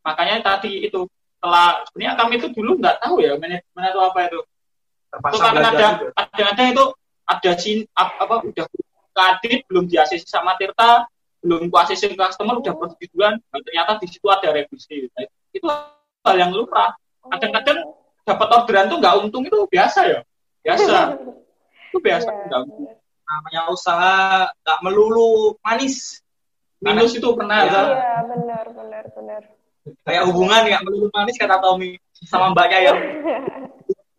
makanya 0.04 0.44
tadi 0.44 0.84
itu 0.84 1.08
setelah 1.40 1.80
sebenarnya 1.88 2.14
kami 2.20 2.32
itu 2.36 2.48
dulu 2.52 2.70
nggak 2.78 3.00
tahu 3.00 3.24
ya 3.24 3.32
manajemen 3.40 3.84
atau 3.88 4.02
apa 4.12 4.18
itu. 4.28 4.40
Itu 4.44 5.12
terpaksa 5.14 5.40
karena 5.40 5.54
belajar 5.54 5.72
ada 5.72 5.88
juga. 5.96 6.12
ada-ada 6.18 6.64
itu 6.68 6.84
ada 7.24 7.50
sin 7.56 7.78
ap- 7.96 8.18
apa 8.20 8.34
udah 8.44 8.66
kadit 9.14 9.60
belum 9.70 9.86
di 9.86 9.96
ACC 9.96 10.26
sama 10.26 10.58
Tirta 10.58 11.06
belum 11.44 11.68
ku 11.68 11.76
ACC 11.76 12.16
customer 12.16 12.56
udah 12.56 12.72
persetujuan 12.72 13.36
nah, 13.36 13.60
ternyata 13.60 14.00
di 14.00 14.08
situ 14.08 14.24
ada 14.32 14.48
revisi. 14.48 15.12
Nah, 15.12 15.28
itu 15.52 15.66
hal 16.24 16.34
yang 16.40 16.50
lumrah. 16.56 16.96
Kadang-kadang 17.20 17.84
dapat 18.24 18.48
orderan 18.48 18.88
tuh 18.88 18.96
nggak 18.98 19.14
untung 19.20 19.44
itu 19.44 19.58
biasa 19.68 20.00
ya. 20.08 20.20
Biasa. 20.64 21.20
Itu 21.92 22.00
biasa 22.00 22.28
Iya, 22.32 22.44
nggak 22.48 22.60
untung. 22.64 22.96
Namanya 23.24 23.60
usaha 23.68 24.48
nggak 24.48 24.78
melulu 24.80 25.52
manis. 25.60 26.24
Minus 26.80 27.12
itu 27.12 27.28
pernah 27.36 27.64
Iya. 27.64 27.68
ada 27.68 27.80
Iya, 27.92 28.16
benar, 28.24 28.64
benar, 28.72 29.04
benar. 29.12 29.42
kayak 30.08 30.24
hubungan 30.32 30.64
nggak 30.64 30.80
melulu 30.88 31.12
manis 31.12 31.36
kata 31.36 31.60
Tommy 31.60 32.00
sama 32.24 32.56
mbaknya 32.56 32.88
yang 32.88 32.98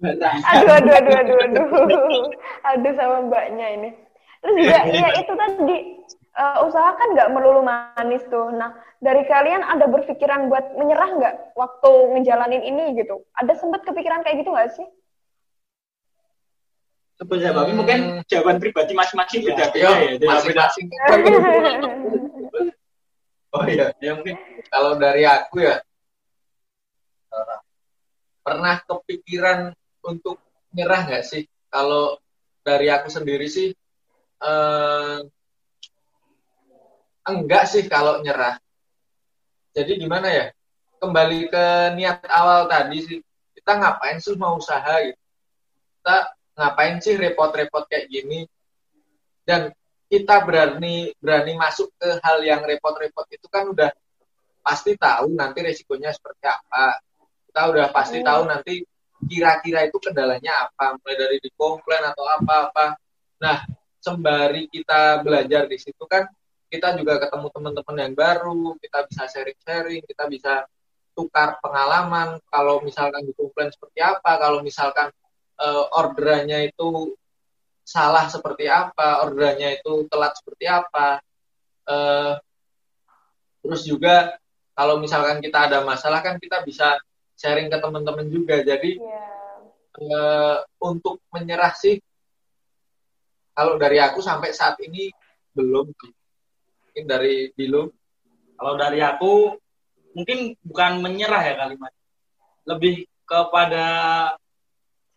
aduh 0.05 0.77
aduh 0.77 0.93
aduh 0.93 1.15
aduh 1.17 1.37
aduh. 1.41 2.29
Aduh 2.69 2.93
sama 2.93 3.25
mbaknya 3.25 3.67
ini. 3.73 3.89
Terus 4.45 4.53
juga 4.61 4.77
ya 5.01 5.09
itu 5.17 5.33
tadi 5.33 5.77
eh, 6.35 6.57
usaha 6.67 6.89
kan 6.99 7.07
nggak 7.15 7.31
melulu 7.31 7.63
manis 7.63 8.23
tuh. 8.27 8.51
Nah 8.51 8.75
dari 8.99 9.23
kalian 9.25 9.63
ada 9.63 9.87
berpikiran 9.87 10.51
buat 10.51 10.75
menyerah 10.75 11.09
nggak 11.15 11.35
waktu 11.55 11.91
ngejalanin 12.15 12.63
ini 12.63 12.99
gitu? 12.99 13.23
Ada 13.39 13.55
sempat 13.59 13.87
kepikiran 13.87 14.21
kayak 14.21 14.43
gitu 14.43 14.51
nggak 14.51 14.71
sih? 14.75 14.87
Sebenarnya 17.15 17.55
Babi 17.55 17.71
mungkin 17.71 17.99
jawaban 18.27 18.59
pribadi 18.59 18.91
masing-masing 18.91 19.47
beda-beda 19.47 19.79
Yo, 19.79 19.87
ya 19.87 20.19
Jadi 20.19 20.25
masing-masing. 20.27 20.87
Oh 23.55 23.63
iya, 23.71 23.95
ya 24.03 24.19
mungkin 24.19 24.35
kalau 24.67 24.99
dari 24.99 25.23
aku 25.23 25.63
ya 25.63 25.79
eh, 27.31 27.59
pernah 28.43 28.83
kepikiran 28.83 29.71
untuk 30.03 30.43
nyerah 30.75 31.07
nggak 31.07 31.23
sih? 31.23 31.47
Kalau 31.71 32.19
dari 32.67 32.91
aku 32.91 33.07
sendiri 33.07 33.47
sih 33.47 33.71
eh, 34.43 35.17
enggak 37.25 37.65
sih 37.69 37.83
kalau 37.89 38.21
nyerah. 38.21 38.61
Jadi 39.75 39.99
gimana 39.99 40.31
ya? 40.31 40.45
Kembali 41.01 41.51
ke 41.51 41.65
niat 41.99 42.23
awal 42.31 42.69
tadi 42.71 42.97
sih. 43.03 43.19
Kita 43.51 43.75
ngapain 43.75 44.21
sih 44.21 44.37
mau 44.37 44.55
usaha 44.55 45.01
gitu? 45.03 45.19
Kita 45.99 46.17
ngapain 46.55 46.95
sih 47.03 47.17
repot-repot 47.17 47.83
kayak 47.89 48.07
gini? 48.07 48.47
Dan 49.43 49.73
kita 50.05 50.45
berani 50.45 51.11
berani 51.17 51.53
masuk 51.57 51.91
ke 51.97 52.21
hal 52.21 52.39
yang 52.45 52.61
repot-repot 52.63 53.25
itu 53.33 53.47
kan 53.49 53.67
udah 53.67 53.89
pasti 54.61 54.97
tahu 54.97 55.33
nanti 55.33 55.61
resikonya 55.65 56.13
seperti 56.13 56.45
apa. 56.45 57.01
Kita 57.49 57.61
udah 57.69 57.87
pasti 57.93 58.21
Hmm. 58.21 58.27
tahu 58.29 58.41
nanti 58.49 58.73
kira-kira 59.25 59.85
itu 59.89 59.97
kendalanya 59.97 60.69
apa, 60.69 60.97
mulai 61.01 61.15
dari 61.17 61.37
di 61.41 61.49
komplain 61.57 62.05
atau 62.13 62.25
apa-apa. 62.25 62.97
Nah, 63.41 63.65
sembari 63.97 64.69
kita 64.69 65.25
belajar 65.25 65.65
di 65.65 65.77
situ 65.81 66.05
kan 66.05 66.29
kita 66.71 66.97
juga 66.97 67.21
ketemu 67.21 67.47
teman-teman 67.53 67.95
yang 68.01 68.13
baru, 68.13 68.75
kita 68.81 68.99
bisa 69.07 69.23
sharing-sharing, 69.29 70.01
kita 70.03 70.25
bisa 70.27 70.53
tukar 71.15 71.61
pengalaman. 71.63 72.41
Kalau 72.51 72.81
misalkan 72.83 73.23
di 73.23 73.33
komplain 73.37 73.71
seperti 73.71 73.99
apa, 74.03 74.31
kalau 74.41 74.59
misalkan 74.65 75.13
eh, 75.61 75.83
orderannya 75.95 76.73
itu 76.73 77.15
salah 77.85 78.25
seperti 78.27 78.65
apa, 78.65 79.21
orderannya 79.23 79.79
itu 79.79 80.09
telat 80.09 80.33
seperti 80.41 80.65
apa. 80.65 81.21
Uh, 81.85 82.33
terus 83.61 83.85
juga 83.85 84.33
kalau 84.73 84.97
misalkan 84.97 85.37
kita 85.37 85.69
ada 85.69 85.85
masalah 85.85 86.25
kan 86.25 86.41
kita 86.41 86.65
bisa 86.65 86.97
sharing 87.37 87.69
ke 87.69 87.77
teman-teman 87.77 88.25
juga. 88.25 88.65
Jadi 88.65 88.97
yeah. 88.97 89.61
uh, 90.01 90.57
untuk 90.81 91.21
menyerah 91.29 91.77
sih, 91.77 92.01
kalau 93.53 93.77
dari 93.77 94.01
aku 94.01 94.17
sampai 94.19 94.49
saat 94.49 94.81
ini 94.81 95.13
belum. 95.53 95.93
Mungkin 96.95 97.11
dari 97.11 97.51
Bilu. 97.51 97.91
Kalau 98.55 98.79
dari 98.79 99.03
aku 99.03 99.51
mungkin 100.15 100.55
bukan 100.63 101.03
menyerah 101.03 101.43
ya 101.43 101.53
kalimat, 101.59 101.91
lebih 102.63 103.03
kepada 103.27 103.85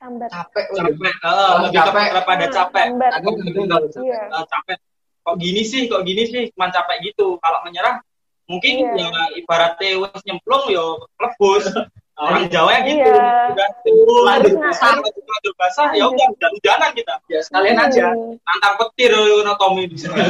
Sambat. 0.02 0.26
capek 0.26 0.66
capek. 0.74 1.14
oh, 1.22 1.70
lebih 1.70 1.78
capek. 1.78 2.06
kepada 2.18 2.44
capek. 2.50 2.86
aku 2.98 3.30
gitu 3.46 3.62
iya. 4.02 4.26
uh, 4.26 4.42
capek 4.42 4.82
kok 5.22 5.36
gini 5.38 5.62
sih 5.62 5.86
kok 5.86 6.02
gini 6.02 6.26
sih? 6.26 6.50
Cuma 6.50 6.74
capek 6.74 7.14
gitu. 7.14 7.38
Kalau 7.38 7.62
menyerah 7.62 8.02
mungkin 8.50 8.74
iya. 8.90 9.06
ya 9.06 9.24
ibaratnya 9.38 10.02
wes 10.02 10.22
nyemplung 10.26 10.66
yo 10.66 11.06
lebus 11.22 11.70
orang 12.18 12.50
Jawa 12.50 12.70
ya 12.74 12.80
gitu 12.82 13.06
iya. 13.06 13.54
udah 13.54 13.68
turun 13.86 14.22
lanjut 14.26 14.54
basah 14.58 14.98
lanjut 14.98 15.54
basah 15.54 15.88
ya 15.94 16.04
udah 16.10 16.26
udah 16.34 16.50
hujanan 16.58 16.90
kita. 16.92 17.14
Ya 17.30 17.40
sekalian 17.46 17.78
hmm. 17.78 17.86
aja 17.86 18.06
nantang 18.42 18.74
petir 18.82 19.14
Tommy 19.58 19.84
di 19.86 19.96
sini. 19.96 20.18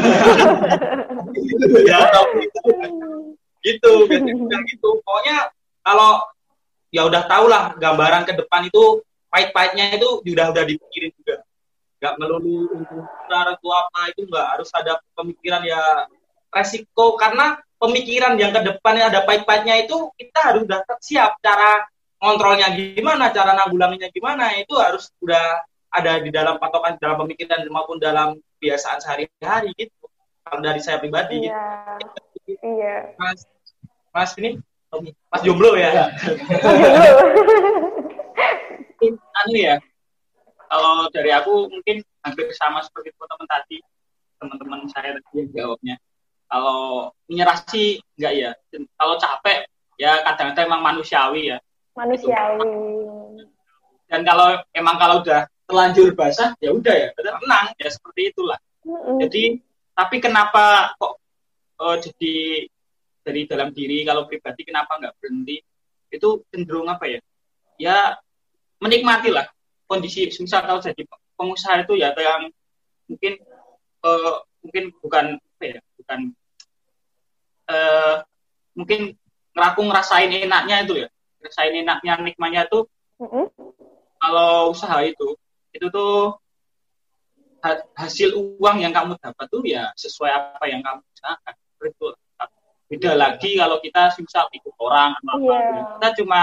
Ya 1.89 1.99
gitu 3.64 3.91
gitu 4.07 4.57
gitu. 4.68 4.89
Pokoknya 5.03 5.51
kalau 5.80 6.22
ya 6.93 7.09
udah 7.09 7.24
tau 7.24 7.49
lah 7.49 7.72
gambaran 7.80 8.28
ke 8.28 8.36
depan 8.36 8.68
itu 8.68 9.03
pahit-pahitnya 9.32 9.97
itu 9.97 10.20
udah 10.24 10.53
udah 10.53 10.64
dipikirin 10.68 11.12
juga. 11.16 11.41
Nggak 11.99 12.14
melulu 12.20 12.68
untuk 12.78 13.05
cara 13.26 13.57
itu 13.57 13.68
apa 13.72 14.01
itu 14.12 14.20
nggak 14.28 14.47
harus 14.57 14.70
ada 14.76 15.01
pemikiran 15.16 15.64
ya 15.64 15.80
resiko. 16.53 17.16
Karena 17.16 17.57
pemikiran 17.78 18.34
yang 18.36 18.50
ke 18.50 18.60
depannya 18.66 19.10
ada 19.10 19.22
pahit-pahitnya 19.22 19.86
itu 19.86 20.10
kita 20.18 20.40
harus 20.52 20.62
udah 20.66 20.82
siap 20.98 21.38
cara 21.38 21.86
kontrolnya 22.18 22.74
gimana 22.74 23.30
cara 23.30 23.54
nanggulanginya 23.54 24.10
gimana 24.10 24.58
itu 24.58 24.74
harus 24.74 25.14
udah 25.22 25.62
ada 25.94 26.20
di 26.20 26.28
dalam 26.34 26.58
patokan 26.58 26.98
dalam 26.98 27.22
pemikiran 27.24 27.62
maupun 27.70 28.02
dalam 28.02 28.36
kebiasaan 28.58 28.98
sehari-hari 29.00 29.70
gitu 29.78 29.94
kalau 30.42 30.60
dari 30.60 30.82
saya 30.82 30.98
pribadi 30.98 31.46
iya. 31.46 31.96
gitu. 32.02 32.20
iya 32.66 33.14
mas 33.16 33.46
mas 34.10 34.34
ini 34.36 34.58
mas 35.30 35.42
jomblo 35.46 35.78
ya 35.78 35.90
iya. 35.94 36.06
anu 39.38 39.54
ya 39.54 39.78
kalau 40.68 41.06
dari 41.14 41.30
aku 41.30 41.70
mungkin 41.70 42.02
hampir 42.26 42.50
sama 42.58 42.82
seperti 42.82 43.14
teman-teman 43.14 43.46
tadi 43.46 43.78
teman-teman 44.42 44.80
saya 44.90 45.14
tadi 45.16 45.30
yang 45.38 45.48
jawabnya 45.54 45.94
kalau 46.49 47.12
menyerah 47.28 47.61
sih 47.68 48.01
enggak 48.16 48.32
ya. 48.34 48.51
Kalau 48.96 49.14
capek 49.20 49.68
ya 50.01 50.24
kadang-kadang 50.24 50.64
emang 50.72 50.82
manusiawi 50.82 51.53
ya. 51.53 51.59
Manusiawi. 51.92 52.68
Dan 54.09 54.24
kalau 54.24 54.57
emang 54.72 54.96
kalau 54.96 55.20
udah 55.20 55.44
terlanjur 55.68 56.16
basah 56.16 56.57
ya 56.64 56.72
udah 56.72 56.94
ya 56.96 57.09
tenang. 57.12 57.66
Ya 57.76 57.88
seperti 57.92 58.32
itulah. 58.32 58.57
Mm-hmm. 58.88 59.16
jadi 59.20 59.44
tapi 59.92 60.16
kenapa 60.22 60.96
kok 60.96 61.20
uh, 61.82 61.96
jadi 62.01 62.64
dari 63.20 63.44
dalam 63.44 63.68
diri 63.76 64.01
kalau 64.09 64.24
pribadi 64.24 64.64
kenapa 64.64 64.96
nggak 64.96 65.14
berhenti? 65.20 65.61
Itu 66.09 66.49
cenderung 66.49 66.88
apa 66.88 67.05
ya? 67.05 67.20
Ya 67.76 68.16
menikmati 68.80 69.28
lah 69.28 69.44
kondisi. 69.84 70.24
Misal 70.32 70.64
kalau 70.64 70.80
jadi 70.80 71.05
pengusaha 71.36 71.84
itu 71.84 72.01
ya 72.01 72.16
yang 72.16 72.49
mungkin 73.05 73.36
uh, 74.09 74.40
mungkin 74.64 74.84
bukan 75.05 75.36
apa 75.36 75.64
ya 75.64 75.78
bukan 76.09 76.32
uh, 77.68 78.24
mungkin 78.72 79.12
ngeraku 79.52 79.80
ngerasain 79.84 80.32
enaknya 80.32 80.88
itu 80.88 81.04
ya 81.04 81.09
ngerasain 81.44 81.74
enaknya 81.84 82.12
nikmatnya 82.24 82.64
tuh 82.64 82.88
mm-hmm. 83.20 83.44
kalau 84.16 84.72
usaha 84.72 85.04
itu 85.04 85.36
itu 85.76 85.84
tuh 85.92 86.40
hasil 87.92 88.32
uang 88.56 88.80
yang 88.80 88.96
kamu 88.96 89.20
dapat 89.20 89.46
tuh 89.52 89.61
ya 89.68 89.92
sesuai 90.00 90.32
apa 90.32 90.64
yang 90.64 90.80
kamu 90.80 91.04
usahakan 91.12 91.54
itu 91.84 92.09
beda 92.88 93.12
lagi 93.12 93.61
kalau 93.61 93.76
kita 93.84 94.16
misal 94.16 94.48
ikut 94.48 94.72
orang 94.80 95.12
atau 95.20 95.36
yeah. 95.44 95.52
apa 95.52 95.61
iya. 95.61 95.84
kita 95.92 96.09
cuma 96.24 96.42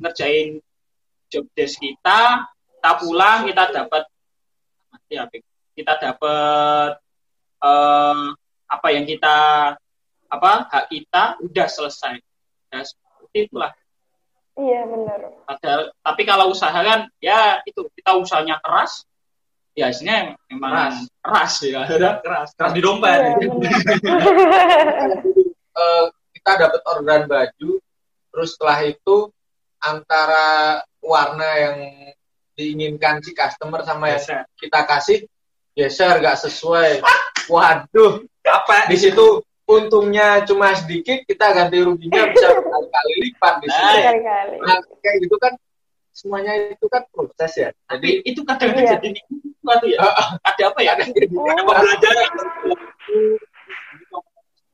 ngerjain 0.00 0.48
job 1.28 1.44
desk 1.52 1.76
kita, 1.84 2.48
kita 2.48 2.90
pulang 2.96 3.44
kita 3.44 3.62
dapat 3.76 4.08
ya, 5.12 5.28
kita 5.76 5.92
dapat 6.00 6.96
uh, 7.60 8.32
apa 8.72 8.88
yang 8.96 9.04
kita 9.04 9.36
apa 10.32 10.52
hak 10.72 10.84
kita 10.88 11.36
udah 11.44 11.68
selesai. 11.68 12.16
Ya 12.72 12.80
seperti 12.88 13.52
itulah. 13.52 13.72
Iya 14.56 14.84
benar. 14.88 15.20
Padahal, 15.44 15.82
tapi 16.00 16.22
kalau 16.24 16.52
usaha 16.52 16.72
kan 16.72 17.08
ya 17.20 17.60
itu 17.68 17.84
kita 17.92 18.16
usahanya 18.16 18.56
keras, 18.64 19.04
ya 19.76 19.92
hasilnya 19.92 20.36
memang 20.48 20.72
keras, 20.72 20.96
keras 21.20 21.52
ya, 21.64 21.80
keras, 22.24 22.48
keras 22.56 22.72
di 22.72 22.80
dompet. 22.80 23.20
Iya, 23.20 23.48
uh, 25.72 26.04
kita 26.36 26.52
dapat 26.68 26.80
orderan 26.84 27.24
baju, 27.28 27.70
terus 28.32 28.56
setelah 28.56 28.78
itu 28.88 29.32
antara 29.80 30.80
warna 31.00 31.50
yang 31.58 31.76
diinginkan 32.52 33.24
si 33.24 33.32
customer 33.32 33.82
sama 33.82 34.12
yang 34.12 34.44
kita 34.60 34.80
kasih 34.84 35.18
geser 35.72 36.20
nggak 36.20 36.36
sesuai 36.36 37.00
waduh 37.52 38.22
apa? 38.50 38.90
Di 38.90 38.96
situ 38.98 39.42
untungnya 39.66 40.42
cuma 40.44 40.74
sedikit 40.74 41.22
kita 41.24 41.54
ganti 41.54 41.78
ruginya 41.80 42.28
bisa 42.28 42.50
berkali-kali 42.50 43.14
lipat 43.24 43.54
di 43.62 43.68
sini 43.70 44.00
nah, 44.58 44.78
kayak 45.00 45.16
gitu 45.22 45.36
kan 45.38 45.54
semuanya 46.12 46.52
itu 46.76 46.86
kan 46.92 47.02
proses 47.08 47.52
ya. 47.56 47.68
Jadi 47.88 48.20
itu 48.28 48.44
kadang-kadang 48.44 48.84
iya. 48.84 48.94
jadi 49.00 49.08
sesuatu 49.16 49.86
ya. 49.88 49.98
Ada 50.44 50.62
apa 50.68 50.80
ya? 50.84 50.90
Ada, 50.98 51.04
ada 51.08 51.26
pembelajaran 51.56 52.28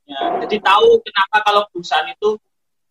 ya, 0.08 0.20
jadi 0.42 0.56
tahu 0.64 0.88
kenapa 1.04 1.36
kalau 1.46 1.62
perusahaan 1.70 2.08
itu 2.10 2.40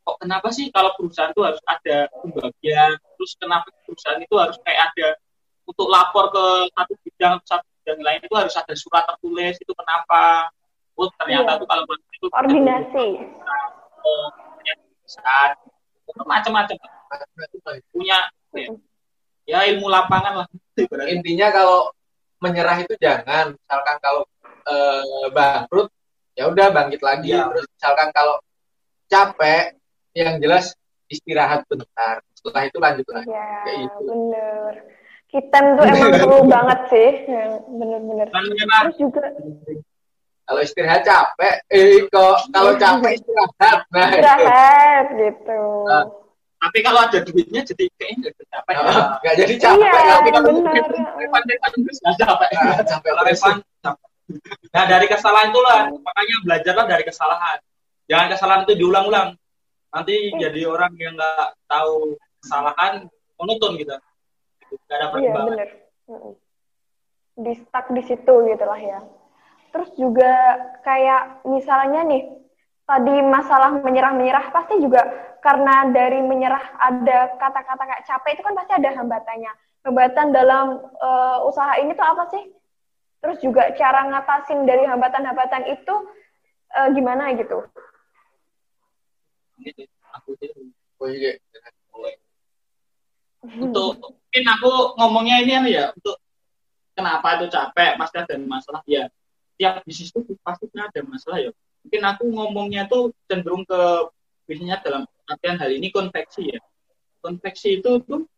kok 0.08 0.18
kenapa 0.24 0.48
sih 0.56 0.72
kalau 0.72 0.96
perusahaan 0.96 1.34
itu 1.36 1.44
harus 1.44 1.62
ada 1.68 2.08
pembagian? 2.24 2.92
Terus 3.20 3.32
kenapa 3.36 3.68
perusahaan 3.84 4.22
itu 4.24 4.36
harus 4.40 4.56
kayak 4.64 4.82
ada 4.94 5.08
untuk 5.68 5.88
lapor 5.92 6.32
ke 6.32 6.46
satu 6.72 6.94
bidang 7.04 7.36
satu 7.44 7.68
bidang 7.84 8.00
lain 8.00 8.22
itu 8.24 8.36
harus 8.38 8.56
ada 8.56 8.74
surat 8.80 9.04
tertulis 9.04 9.60
itu 9.60 9.74
kenapa 9.76 10.48
oh 10.98 11.10
ternyata 11.22 11.52
iya. 11.56 11.60
tuh 11.62 11.68
kalau 11.70 11.84
itu 11.88 12.28
koordinasi. 12.34 13.08
punya 16.08 16.24
macam-macam. 16.26 16.76
Punya 17.94 18.18
ya, 18.56 18.68
ya 19.46 19.60
ilmu 19.74 19.88
lapangan 19.88 20.44
lah. 20.44 20.48
Intinya 21.08 21.48
kalau 21.54 21.94
menyerah 22.42 22.78
itu 22.82 22.94
jangan. 22.98 23.54
Misalkan 23.54 23.98
kalau 24.02 24.24
eh, 24.66 25.28
bangkrut 25.32 25.90
ya 26.38 26.50
udah 26.50 26.68
bangkit 26.74 27.02
lagi. 27.02 27.34
Ya. 27.34 27.48
terus 27.50 27.66
misalkan 27.78 28.10
kalau 28.12 28.38
capek 29.08 29.78
yang 30.18 30.42
jelas 30.42 30.74
istirahat 31.08 31.64
bentar. 31.70 32.22
Setelah 32.36 32.64
itu 32.68 32.78
lanjut 32.78 33.08
lagi. 33.10 33.30
Ya, 33.32 33.52
kayak 33.64 33.78
gitu. 33.88 34.02
bener. 34.06 34.74
Kita 35.28 35.58
tuh 35.76 35.84
emang 35.84 36.12
perlu 36.24 36.40
banget 36.48 36.80
sih 36.92 37.10
bener-bener. 37.68 38.28
Terus 38.32 38.96
juga 38.96 39.24
kalau 40.48 40.62
istirahat 40.64 41.04
capek 41.04 41.56
eh 41.68 42.08
kok 42.08 42.38
kalau 42.56 42.74
capek 42.80 43.20
istirahat 43.20 43.80
nah 43.92 44.08
istirahat 44.08 45.06
gitu. 45.20 45.62
Nah, 45.86 46.06
tapi 46.58 46.80
kalau 46.82 47.00
ada 47.06 47.20
duitnya 47.22 47.62
jadi 47.68 47.84
kayaknya 48.00 48.16
nggak 48.32 48.34
capek 48.50 48.74
ya. 48.74 48.82
nggak 49.22 49.36
jadi 49.36 49.54
capek 49.60 50.00
iya, 50.00 50.14
tapi 50.16 50.30
kalau 50.32 50.48
bener 50.56 50.84
nggak 51.68 52.16
capek. 52.18 52.48
Nah, 52.56 52.86
capek 52.88 53.12
kalau 53.12 53.30
Evan 53.30 53.58
nah 54.76 54.84
dari 54.84 55.08
kesalahan 55.08 55.48
itulah 55.56 55.88
makanya 55.92 56.36
belajarlah 56.44 56.86
dari 56.88 57.04
kesalahan. 57.08 57.58
Jangan 58.08 58.28
kesalahan 58.32 58.62
itu 58.68 58.74
diulang-ulang. 58.80 59.36
Nanti 59.92 60.16
hmm. 60.32 60.40
jadi 60.40 60.62
orang 60.68 60.92
yang 61.00 61.16
nggak 61.16 61.48
tahu 61.68 62.16
kesalahan 62.44 63.08
monoton 63.38 63.78
gitu 63.78 63.94
nggak 64.68 64.98
ada 64.98 65.06
iya, 65.06 65.12
perkembangan 65.12 65.48
iya, 65.48 65.52
bener. 65.52 65.70
di 67.38 67.54
stuck 67.56 67.86
di 67.94 68.04
situ 68.04 68.34
gitu 68.50 68.66
lah 68.66 68.82
ya 68.82 69.00
terus 69.72 69.90
juga 69.96 70.34
kayak 70.84 71.46
misalnya 71.48 72.04
nih 72.08 72.24
tadi 72.88 73.16
masalah 73.20 73.84
menyerah-menyerah 73.84 74.50
pasti 74.56 74.80
juga 74.80 75.04
karena 75.44 75.92
dari 75.92 76.24
menyerah 76.24 76.80
ada 76.80 77.36
kata-kata 77.36 77.84
kayak 77.84 78.06
capek 78.08 78.32
itu 78.36 78.42
kan 78.44 78.56
pasti 78.56 78.74
ada 78.80 78.90
hambatannya. 78.96 79.54
Hambatan 79.88 80.28
dalam 80.36 80.66
uh, 81.00 81.48
usaha 81.48 81.80
ini 81.80 81.96
tuh 81.96 82.04
apa 82.04 82.28
sih? 82.32 82.44
Terus 83.24 83.38
juga 83.40 83.72
cara 83.76 84.08
ngatasin 84.12 84.68
dari 84.68 84.84
hambatan-hambatan 84.84 85.64
itu 85.72 85.96
uh, 86.76 86.90
gimana 86.92 87.32
gitu? 87.36 87.64
Iya. 90.98 91.40
untuk 93.48 94.02
mungkin 94.02 94.44
aku 94.60 94.72
ngomongnya 95.00 95.38
ini 95.46 95.72
ya 95.72 95.94
untuk 95.96 96.20
kenapa 96.92 97.40
itu 97.40 97.48
capek 97.48 97.96
pasti 97.96 98.18
ada 98.20 98.36
masalah 98.44 98.84
ya 98.84 99.08
tiap 99.58 99.82
bisnis 99.84 100.14
itu 100.14 100.38
pasti 100.46 100.70
ada 100.78 101.02
masalah 101.04 101.42
ya. 101.42 101.52
Mungkin 101.84 102.02
aku 102.06 102.24
ngomongnya 102.30 102.86
tuh 102.86 103.12
cenderung 103.26 103.66
ke 103.66 103.82
bisnisnya 104.46 104.80
dalam 104.86 105.04
artian 105.28 105.58
hal 105.58 105.70
ini 105.74 105.90
konveksi 105.90 106.54
ya. 106.56 106.62
Konveksi 107.20 107.82
itu 107.82 108.00
tuh 108.06 108.30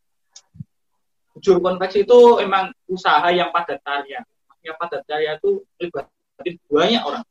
jujur 1.38 1.62
konveksi 1.62 2.08
itu 2.08 2.20
emang 2.42 2.72
usaha 2.88 3.28
yang 3.30 3.52
padat 3.52 3.84
karya. 3.84 4.24
Yang 4.64 4.76
padat 4.80 5.02
karya 5.06 5.38
itu 5.38 5.62
melibatkan 5.78 6.56
banyak 6.72 7.04
orang. 7.04 7.24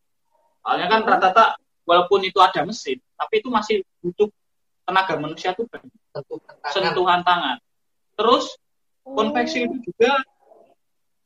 Soalnya 0.62 0.86
kan 0.86 1.00
rata-rata 1.08 1.44
walaupun 1.88 2.20
itu 2.28 2.38
ada 2.44 2.60
mesin 2.68 3.00
tapi 3.16 3.40
itu 3.40 3.48
masih 3.48 3.80
butuh 4.04 4.28
tenaga 4.84 5.16
manusia 5.16 5.56
tuh 5.56 5.64
banyak. 5.66 5.90
Sentuhan 6.70 7.24
tangan. 7.24 7.56
Terus 8.14 8.52
konveksi 9.02 9.64
itu 9.64 9.76
juga 9.88 10.12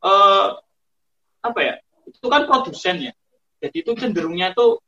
uh, 0.05 0.61
apa 1.43 1.61
ya 1.61 1.75
itu 2.07 2.27
kan 2.29 2.47
produsen 2.49 3.11
ya. 3.11 3.13
Jadi 3.63 3.77
itu 3.87 3.93
cenderungnya 3.95 4.51
tuh 4.55 4.83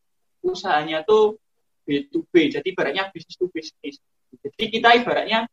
usahanya 0.44 1.06
tuh 1.06 1.38
B2B 1.84 2.58
jadi 2.58 2.66
ibaratnya 2.66 3.12
bisnis 3.12 3.36
to 3.36 3.46
bisnis. 3.52 4.00
Jadi 4.34 4.64
kita 4.72 4.98
ibaratnya 4.98 5.46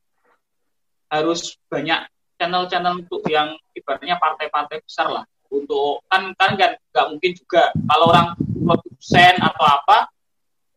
harus 1.12 1.60
banyak 1.68 2.08
channel-channel 2.40 3.06
untuk 3.06 3.22
yang 3.30 3.54
ibaratnya 3.76 4.18
partai-partai 4.18 4.82
besar 4.82 5.12
lah. 5.12 5.26
Untuk 5.52 6.02
kan 6.08 6.32
kan 6.40 6.56
kan 6.56 6.72
nggak 6.80 7.08
mungkin 7.12 7.32
juga 7.36 7.76
kalau 7.76 8.06
orang 8.10 8.34
produsen 8.40 9.36
atau 9.38 9.66
apa 9.68 10.08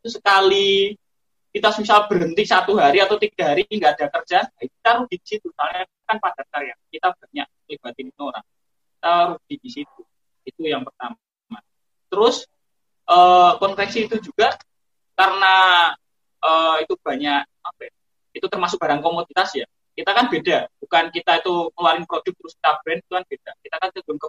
itu 0.03 0.21
sekali 0.21 0.99
kita 1.55 1.71
misal 1.79 2.11
berhenti 2.11 2.43
satu 2.43 2.75
hari 2.75 2.99
atau 2.99 3.15
tiga 3.15 3.55
hari 3.55 3.63
nggak 3.71 3.95
ada 3.95 4.11
kerjaan, 4.11 4.51
nah 4.51 4.67
kita 4.67 4.91
rugi 4.99 5.17
di 5.23 5.27
situ. 5.31 5.47
Soalnya 5.55 5.87
kan 6.03 6.19
padat 6.19 6.47
karya, 6.51 6.75
kita 6.91 7.15
banyak 7.15 7.47
libatin 7.71 8.11
orang, 8.19 8.43
kita 8.99 9.13
rugi 9.31 9.55
di 9.63 9.71
situ. 9.71 10.03
Itu 10.45 10.61
yang 10.65 10.85
pertama. 10.85 11.17
Terus 12.13 12.47
uh, 13.09 13.57
konveksi 13.59 14.07
itu 14.07 14.17
juga 14.21 14.55
karena 15.19 15.91
uh, 16.45 16.77
itu 16.79 16.95
banyak 17.01 17.43
apa 17.43 17.81
ya, 17.89 17.93
itu 18.37 18.47
termasuk 18.47 18.79
barang 18.79 19.01
komoditas 19.01 19.51
ya. 19.57 19.67
Kita 19.95 20.11
kan 20.11 20.27
beda, 20.27 20.67
bukan 20.83 21.05
kita 21.15 21.39
itu 21.39 21.71
ngeluarin 21.79 22.03
produk 22.03 22.35
terus 22.35 22.55
kita 22.59 22.71
brand 22.83 23.01
itu 23.01 23.13
kan 23.15 23.25
beda. 23.31 23.51
Kita 23.63 23.77
kan 23.79 23.89
cenderung 23.95 24.19
ke, 24.19 24.29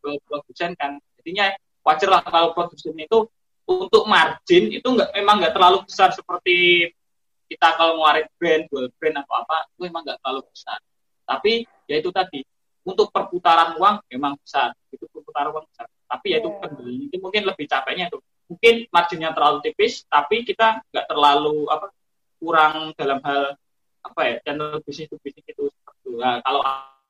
ke 0.00 0.08
produsen 0.24 0.70
kan. 0.80 0.96
Jadinya 1.20 1.52
wajar 1.84 2.08
lah 2.08 2.20
kalau 2.24 2.56
produsen 2.56 2.96
itu 2.96 3.28
untuk 3.64 4.04
margin 4.08 4.72
itu 4.72 4.84
nggak 4.84 5.12
memang 5.16 5.40
nggak 5.40 5.54
terlalu 5.56 5.84
besar 5.84 6.12
seperti 6.12 6.88
kita 7.48 7.76
kalau 7.76 8.00
ngeluarin 8.00 8.28
brand, 8.40 8.64
brand 8.96 9.16
atau 9.20 9.34
apa 9.44 9.56
itu 9.76 9.80
memang 9.88 10.02
nggak 10.08 10.18
terlalu 10.24 10.40
besar. 10.48 10.78
Tapi 11.24 11.52
ya 11.84 12.00
itu 12.00 12.08
tadi 12.08 12.40
untuk 12.84 13.08
perputaran 13.08 13.80
uang 13.80 14.04
memang 14.12 14.36
besar, 14.36 14.76
itu 14.92 15.08
perputaran 15.08 15.56
uang 15.56 15.64
besar. 15.72 15.88
Tapi 16.04 16.26
ya 16.36 16.38
itu 16.44 16.50
yeah. 16.52 17.06
itu 17.08 17.16
mungkin 17.18 17.42
lebih 17.48 17.64
capeknya 17.64 18.12
itu. 18.12 18.20
Mungkin 18.44 18.74
marginnya 18.92 19.32
terlalu 19.32 19.64
tipis, 19.64 20.04
tapi 20.04 20.44
kita 20.44 20.84
nggak 20.92 21.06
terlalu 21.08 21.64
apa 21.72 21.88
kurang 22.36 22.92
dalam 22.92 23.24
hal 23.24 23.56
apa 24.04 24.20
ya 24.28 24.36
channel 24.44 24.84
bisnis 24.84 25.08
itu 25.08 25.16
bisnis 25.24 25.46
itu. 25.48 25.64
Nah, 26.14 26.44
kalau 26.44 26.60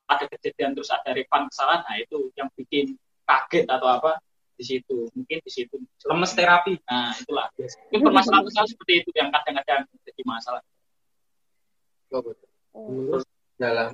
ada 0.07 0.25
kejadian 0.31 0.71
terus 0.71 0.87
ada 0.95 1.11
refund 1.11 1.51
kesalahan, 1.51 1.83
nah 1.83 1.95
itu 1.99 2.31
yang 2.39 2.47
bikin 2.55 2.95
kaget 3.27 3.67
atau 3.67 3.87
apa 3.91 4.23
di 4.55 4.63
situ. 4.63 5.11
Mungkin 5.11 5.43
di 5.43 5.51
situ. 5.51 5.75
Lemes 6.07 6.31
terapi. 6.31 6.79
Nah 6.87 7.11
itulah. 7.19 7.51
Mungkin 7.59 7.99
permasalahan 7.99 8.47
seperti 8.47 9.03
itu 9.03 9.09
yang 9.11 9.27
kadang-kadang 9.29 9.83
jadi 10.07 10.21
masalah. 10.23 10.63
Terus 12.07 13.27
jalan 13.59 13.91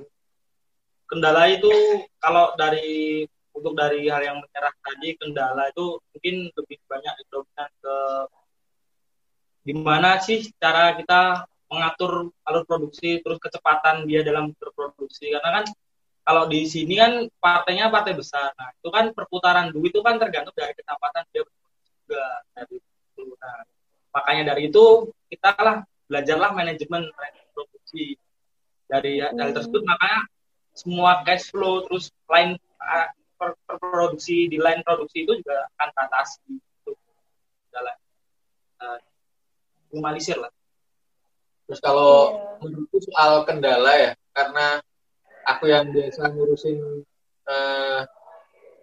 kendala 1.12 1.44
itu 1.52 1.68
kalau 2.16 2.56
dari 2.56 3.28
untuk 3.52 3.76
dari 3.76 4.08
hal 4.08 4.24
yang 4.24 4.38
menyerah 4.40 4.72
tadi 4.80 5.12
kendala 5.20 5.68
itu 5.68 6.00
mungkin 6.00 6.48
lebih 6.56 6.78
banyak 6.88 7.14
dominan 7.28 7.70
ke 7.84 7.96
gimana 9.68 10.10
sih 10.24 10.48
cara 10.56 10.96
kita 10.96 11.44
mengatur 11.68 12.32
alur 12.48 12.64
produksi 12.64 13.20
terus 13.20 13.36
kecepatan 13.36 14.08
dia 14.08 14.24
dalam 14.24 14.56
berproduksi 14.56 15.28
karena 15.36 15.60
kan 15.60 15.64
kalau 16.22 16.48
di 16.48 16.64
sini 16.70 16.94
kan 16.96 17.26
partainya 17.42 17.90
partai 17.90 18.14
besar. 18.14 18.54
Nah, 18.54 18.70
itu 18.78 18.88
kan 18.94 19.10
perputaran 19.10 19.74
duit 19.74 19.90
itu 19.90 20.00
kan 20.06 20.22
tergantung 20.22 20.54
dari 20.54 20.70
kecepatan 20.70 21.26
dia 21.34 21.42
juga 21.42 22.24
dari 22.54 22.78
itu. 22.78 23.22
Nah, 23.26 23.58
makanya 24.14 24.54
dari 24.54 24.70
itu 24.70 25.10
kita 25.26 25.50
lah 25.58 25.76
belajarlah 26.06 26.50
manajemen 26.54 27.10
produksi 27.50 28.14
dari 28.86 29.18
hmm. 29.18 29.34
dari 29.34 29.50
tersebut 29.50 29.82
makanya 29.82 30.20
semua 30.72 31.20
cash 31.24 31.52
flow 31.52 31.84
terus 31.86 32.08
line 32.28 32.56
uh, 32.80 33.08
per, 33.36 33.56
per 33.68 33.76
produksi 33.80 34.48
di 34.48 34.56
line 34.56 34.80
produksi 34.84 35.24
itu 35.24 35.38
juga 35.40 35.68
akan 35.76 35.88
teratasi 35.92 36.40
itu 36.56 36.92
dalam 37.72 37.96
uh, 38.80 38.98
minimalisir 39.92 40.40
lah. 40.40 40.52
Terus 41.68 41.80
kalau 41.80 42.12
yeah. 42.34 42.58
menurutku 42.60 42.98
soal 43.04 43.32
kendala 43.48 43.92
ya, 43.96 44.12
karena 44.34 44.66
aku 45.46 45.64
yang 45.70 45.88
biasa 45.90 46.30
ngurusin 46.32 47.04
uh, 47.48 48.00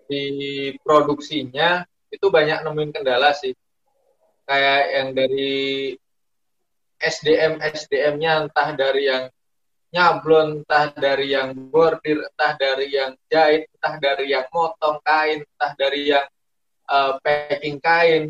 di 0.10 0.74
produksinya 0.82 1.86
itu 2.10 2.26
banyak 2.34 2.66
nemuin 2.66 2.90
kendala 2.90 3.30
sih 3.38 3.54
kayak 4.50 4.84
yang 4.98 5.08
dari 5.14 5.94
SDM 6.98 7.62
SDM-nya 7.62 8.50
entah 8.50 8.70
dari 8.74 9.06
yang 9.06 9.30
nyablon, 9.90 10.62
entah 10.62 10.94
dari 10.94 11.34
yang 11.34 11.54
bordir, 11.74 12.22
entah 12.22 12.54
dari 12.58 12.94
yang 12.94 13.18
jahit, 13.26 13.70
entah 13.74 13.96
dari 13.98 14.30
yang 14.30 14.46
motong 14.54 15.02
kain, 15.02 15.42
entah 15.42 15.74
dari 15.74 16.02
yang 16.14 16.26
uh, 16.86 17.18
packing 17.22 17.82
kain, 17.82 18.24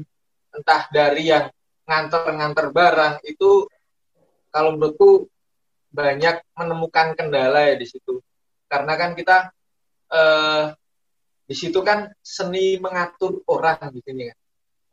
entah 0.56 0.88
dari 0.88 1.32
yang 1.32 1.46
nganter-nganter 1.90 2.70
barang 2.70 3.16
itu 3.26 3.66
kalau 4.54 4.78
menurutku 4.78 5.26
banyak 5.90 6.42
menemukan 6.54 7.18
kendala 7.18 7.66
ya 7.66 7.76
di 7.76 7.88
situ. 7.90 8.22
Karena 8.70 8.94
kan 8.94 9.18
kita 9.18 9.50
eh, 10.14 10.66
di 11.50 11.56
situ 11.58 11.82
kan 11.82 12.14
seni 12.22 12.78
mengatur 12.78 13.42
orang 13.50 13.90
di 13.90 14.02
sini 14.06 14.30
kan. 14.30 14.38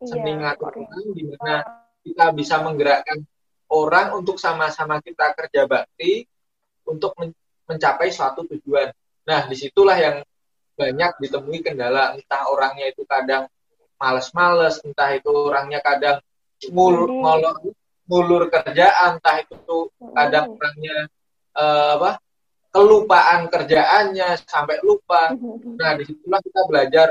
Seni 0.09 0.29
iya, 0.33 0.37
mengatur 0.41 0.73
okay. 0.73 0.85
orang 0.89 1.07
di 1.13 1.23
mana 1.29 1.57
kita 2.01 2.27
bisa 2.33 2.57
menggerakkan 2.65 3.19
orang 3.69 4.17
untuk 4.17 4.41
sama-sama 4.41 5.05
kita 5.05 5.37
kerja 5.37 5.69
bakti 5.69 6.25
untuk 6.89 7.13
men 7.19 7.35
mencapai 7.67 8.15
suatu 8.15 8.47
tujuan. 8.47 8.95
Nah, 9.27 9.51
di 9.51 9.59
situlah 9.59 9.99
yang 9.99 10.23
banyak 10.79 11.19
ditemui 11.19 11.67
kendala. 11.67 12.15
Entah 12.15 12.47
orangnya 12.47 12.87
itu 12.95 13.03
kadang 13.03 13.51
males-males, 13.99 14.79
entah 14.87 15.11
itu 15.19 15.33
orangnya 15.35 15.83
kadang 15.83 16.23
ngul, 16.71 17.11
ngolor 17.11 17.59
mulur 18.07 18.47
kerjaan, 18.47 19.19
entah 19.19 19.43
itu 19.43 19.91
kadang 20.15 20.55
orangnya 20.55 21.11
uh, 21.59 21.99
apa 21.99 22.11
kelupaan 22.71 23.51
kerjaannya 23.51 24.39
sampai 24.47 24.79
lupa. 24.87 25.35
Nah 25.75 25.91
di 25.99 26.05
situlah 26.07 26.39
kita 26.39 26.61
belajar 26.71 27.09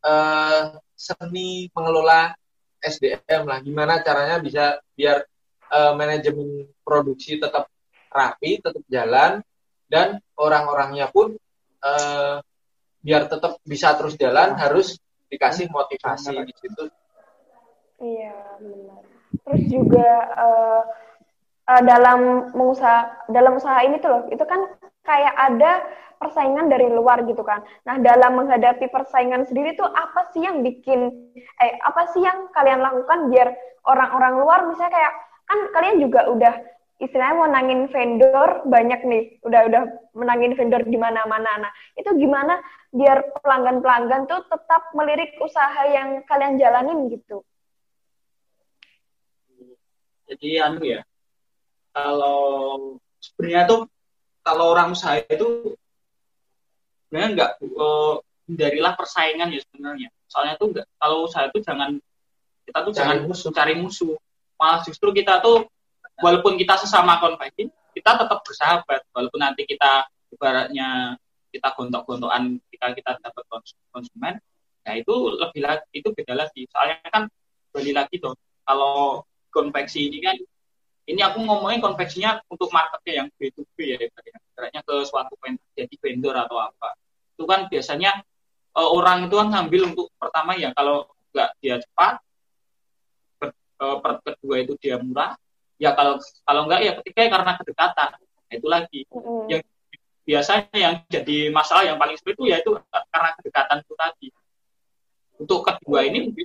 uh, 0.00 0.80
seni 0.96 1.68
mengelola 1.76 2.32
SDM 2.80 3.44
lah. 3.44 3.60
Gimana 3.60 4.00
caranya 4.00 4.40
bisa 4.40 4.80
biar 4.96 5.20
uh, 5.68 5.92
manajemen 5.98 6.70
produksi 6.80 7.36
tetap 7.36 7.68
rapi, 8.10 8.58
tetap 8.58 8.84
jalan, 8.90 9.40
dan 9.86 10.18
orang-orangnya 10.36 11.08
pun 11.08 11.38
uh, 11.82 12.36
biar 13.00 13.30
tetap 13.30 13.62
bisa 13.64 13.94
terus 13.96 14.18
jalan 14.18 14.58
harus 14.58 14.98
dikasih 15.30 15.70
motivasi 15.70 16.34
di 16.42 16.54
situ. 16.58 16.84
Iya 18.00 18.34
benar 18.58 19.10
terus 19.46 19.62
juga 19.70 20.10
uh, 20.34 20.82
uh, 21.70 21.82
dalam 21.86 22.50
mengusaha 22.54 23.30
dalam 23.30 23.56
usaha 23.56 23.78
ini 23.86 24.02
tuh 24.02 24.10
loh 24.10 24.22
itu 24.30 24.42
kan 24.42 24.66
kayak 25.06 25.34
ada 25.34 25.72
persaingan 26.20 26.68
dari 26.68 26.84
luar 26.92 27.24
gitu 27.24 27.40
kan. 27.40 27.64
Nah, 27.88 27.96
dalam 27.96 28.36
menghadapi 28.36 28.92
persaingan 28.92 29.48
sendiri 29.48 29.72
tuh 29.72 29.88
apa 29.88 30.28
sih 30.36 30.44
yang 30.44 30.60
bikin 30.60 31.32
eh 31.56 31.72
apa 31.80 32.12
sih 32.12 32.20
yang 32.20 32.52
kalian 32.52 32.84
lakukan 32.84 33.32
biar 33.32 33.56
orang-orang 33.88 34.34
luar 34.44 34.60
misalnya 34.68 35.00
kayak 35.00 35.14
kan 35.48 35.58
kalian 35.72 35.96
juga 36.04 36.20
udah 36.28 36.54
istilahnya 37.00 37.34
mau 37.40 37.48
nangin 37.48 37.88
vendor 37.88 38.68
banyak 38.68 39.00
nih, 39.08 39.22
udah 39.42 39.60
udah 39.72 39.82
menangin 40.14 40.52
vendor 40.54 40.84
di 40.84 41.00
mana-mana. 41.00 41.68
Nah, 41.68 41.72
itu 41.96 42.12
gimana 42.20 42.60
biar 42.92 43.32
pelanggan-pelanggan 43.40 44.28
tuh 44.28 44.44
tetap 44.46 44.92
melirik 44.92 45.34
usaha 45.40 45.88
yang 45.88 46.22
kalian 46.28 46.60
jalanin 46.60 47.08
gitu? 47.08 47.40
jadi 50.30 50.70
anu 50.70 50.80
ya 50.86 51.02
kalau 51.90 52.38
sebenarnya 53.18 53.66
tuh 53.66 53.80
kalau 54.46 54.70
orang 54.70 54.94
usaha 54.94 55.18
itu 55.26 55.74
sebenarnya 57.10 57.28
nggak 57.34 57.50
uh, 57.74 58.22
hindarilah 58.46 58.94
persaingan 58.94 59.50
ya 59.50 59.60
sebenarnya 59.66 60.08
soalnya 60.30 60.54
tuh 60.54 60.66
enggak 60.70 60.86
kalau 61.02 61.26
usaha 61.26 61.50
itu 61.50 61.58
jangan 61.66 61.98
kita 62.62 62.78
tuh 62.86 62.92
cari 62.94 63.02
jangan 63.02 63.18
musuh 63.26 63.50
cari 63.50 63.74
musuh 63.74 64.14
malah 64.54 64.80
justru 64.86 65.10
kita 65.10 65.42
tuh 65.42 65.66
walaupun 66.20 66.56
kita 66.60 66.76
sesama 66.80 67.18
konveksi 67.20 67.72
kita 67.94 68.10
tetap 68.16 68.38
bersahabat. 68.46 69.00
Walaupun 69.12 69.40
nanti 69.42 69.66
kita 69.66 70.06
ibaratnya 70.30 71.18
kita 71.50 71.74
gontok-gontokan 71.74 72.62
ketika 72.70 72.86
kita 72.94 73.10
dapat 73.18 73.44
konsumen 73.90 74.38
ya 74.86 74.96
itu 74.96 75.14
lebih 75.36 75.60
lagi 75.66 75.86
itu 75.92 76.08
beda 76.14 76.34
lagi. 76.38 76.64
Soalnya 76.70 77.02
kan 77.10 77.26
balik 77.74 77.94
lagi 77.94 78.16
tuh 78.22 78.34
kalau 78.64 79.26
konveksi 79.50 80.08
ini 80.08 80.18
kan 80.22 80.36
ini 81.10 81.20
aku 81.26 81.42
ngomongin 81.42 81.82
konveksinya 81.82 82.38
untuk 82.46 82.70
marketnya 82.70 83.26
yang 83.26 83.28
B2B 83.34 83.76
ya 83.82 83.96
ibaratnya 83.98 84.80
ke 84.86 84.94
suatu 85.02 85.34
jadi 85.74 85.94
vendor 85.98 86.34
atau 86.38 86.56
apa. 86.62 86.94
Itu 87.34 87.50
kan 87.50 87.66
biasanya 87.66 88.22
uh, 88.78 88.88
orang 88.94 89.26
itu 89.26 89.34
kan 89.34 89.48
ngambil 89.50 89.90
untuk 89.90 90.06
pertama 90.14 90.54
ya 90.54 90.70
kalau 90.70 91.10
nggak 91.34 91.50
dia 91.58 91.82
cepat 91.82 92.22
per 93.80 94.14
kedua 94.22 94.56
itu 94.60 94.76
dia 94.76 95.00
murah 95.00 95.34
ya 95.80 95.96
kalau 95.96 96.20
kalau 96.44 96.68
nggak 96.68 96.80
ya 96.84 96.92
ketiga 97.00 97.20
ya 97.24 97.30
karena 97.32 97.52
kedekatan 97.56 98.08
nah, 98.20 98.52
itu 98.52 98.68
lagi. 98.68 99.00
Mm. 99.08 99.44
yang 99.48 99.62
biasanya 100.28 100.76
yang 100.76 100.94
jadi 101.08 101.36
masalah 101.50 101.82
yang 101.88 101.96
paling 101.96 102.14
sulit 102.20 102.36
itu 102.36 102.44
ya 102.52 102.60
itu 102.60 102.76
karena 103.10 103.30
kedekatan 103.40 103.76
itu 103.80 103.94
tadi. 103.96 104.28
Untuk 105.40 105.64
kedua 105.64 106.04
ini 106.04 106.36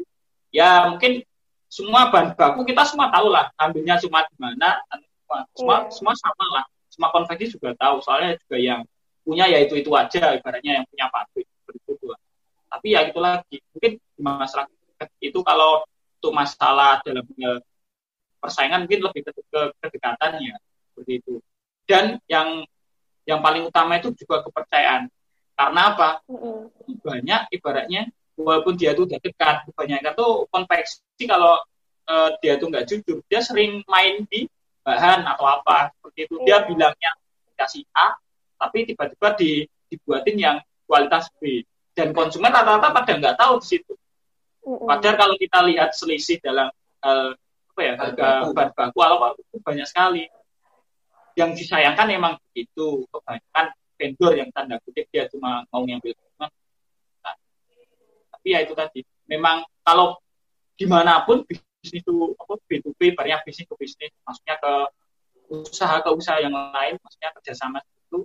ya 0.55 0.87
mungkin 0.87 1.19
semua 1.67 2.07
bahan 2.07 2.39
baku 2.39 2.63
kita 2.63 2.87
semua 2.87 3.11
tahu 3.11 3.27
lah 3.27 3.51
ambilnya 3.59 3.99
cuma 3.99 4.23
di 4.23 4.35
mana 4.39 4.79
semua 4.87 5.37
semua, 5.51 5.75
yeah. 5.83 5.91
semua 5.91 6.13
sama 6.15 6.45
lah. 6.55 6.65
Semua 6.87 7.11
konveksi 7.11 7.51
juga 7.51 7.75
tahu 7.75 7.99
soalnya 7.99 8.39
juga 8.39 8.55
yang 8.55 8.81
punya 9.27 9.51
ya 9.51 9.59
itu 9.59 9.75
itu 9.75 9.91
aja 9.91 10.31
ibaratnya 10.37 10.79
yang 10.79 10.85
punya 10.87 11.11
pabrik 11.11 11.49
begitu 11.65 12.13
tapi 12.69 12.93
ya 12.93 13.09
itu 13.09 13.17
lagi 13.17 13.57
mungkin 13.73 13.91
masyarakat 14.21 15.09
itu 15.17 15.39
kalau 15.41 15.81
untuk 16.21 16.31
masalah 16.31 17.01
dalam 17.01 17.25
persaingan 18.45 18.85
mungkin 18.85 19.01
lebih 19.09 19.21
ke, 19.25 19.31
ke 19.33 19.61
kedekatannya 19.81 20.53
seperti 20.93 21.11
itu. 21.19 21.33
Dan 21.89 22.21
yang 22.29 22.61
yang 23.25 23.41
paling 23.41 23.65
utama 23.65 23.97
itu 23.97 24.13
juga 24.13 24.45
kepercayaan. 24.45 25.09
Karena 25.55 25.81
apa? 25.95 26.09
Mm-hmm. 26.29 27.01
banyak 27.01 27.41
ibaratnya 27.57 28.01
walaupun 28.37 28.75
dia 28.75 28.91
tuh 28.93 29.07
udah 29.07 29.17
dekat 29.17 29.65
kebanyakan 29.71 30.13
tuh 30.13 30.45
konveksi 30.51 31.23
kalau 31.25 31.57
uh, 32.11 32.29
dia 32.43 32.59
tuh 32.59 32.67
nggak 32.67 32.85
jujur 32.85 33.23
dia 33.31 33.39
sering 33.39 33.81
main 33.87 34.27
di 34.27 34.45
bahan 34.85 35.25
atau 35.25 35.45
apa 35.49 35.89
seperti 35.97 36.19
itu. 36.29 36.35
Dia 36.45 36.61
iya. 36.61 36.67
bilangnya 36.67 37.11
kasih 37.55 37.87
A 37.95 38.13
tapi 38.59 38.87
tiba-tiba 38.87 39.35
di, 39.35 39.65
dibuatin 39.91 40.37
yang 40.37 40.57
kualitas 40.85 41.29
B. 41.39 41.63
Dan 41.95 42.11
konsumen 42.11 42.51
rata-rata 42.51 42.91
pada 42.91 43.11
nggak 43.15 43.37
tahu 43.39 43.63
di 43.63 43.67
situ. 43.67 43.93
Padahal 44.65 45.15
kalau 45.15 45.35
kita 45.37 45.59
lihat 45.69 45.93
selisih 45.93 46.41
dalam 46.41 46.67
uh, 47.05 47.31
apa 47.75 47.81
ya 47.83 47.93
harga 47.99 48.55
bahan 48.55 48.71
baku. 48.71 48.99
Apa 49.03 49.27
itu 49.35 49.57
banyak 49.59 49.83
sekali. 49.83 50.23
Yang 51.35 51.51
disayangkan 51.59 52.07
memang 52.07 52.39
begitu. 52.39 53.03
Kebanyakan 53.11 53.65
vendor 53.99 54.31
yang 54.39 54.49
tanda 54.55 54.79
kutip 54.79 55.11
dia 55.11 55.27
cuma 55.27 55.67
mau 55.67 55.83
ngambil 55.83 56.15
tapi 58.31 58.53
ya 58.53 58.63
itu 58.63 58.71
tadi. 58.77 59.01
Memang 59.27 59.67
kalau 59.83 60.15
di 60.79 60.85
mana 60.87 61.25
pun 61.27 61.41
bisnis 61.43 61.91
itu 61.91 62.13
apa 62.37 62.61
B2B 62.69 63.17
banyak 63.17 63.41
bisnis 63.43 63.65
ke 63.67 63.75
bisnis. 63.75 64.13
Maksudnya 64.23 64.55
ke 64.61 64.73
usaha 65.51 65.99
ke 65.99 66.09
usaha 66.15 66.37
yang 66.39 66.55
lain. 66.55 66.95
Maksudnya 67.01 67.33
kerjasama 67.35 67.83
itu 67.83 68.23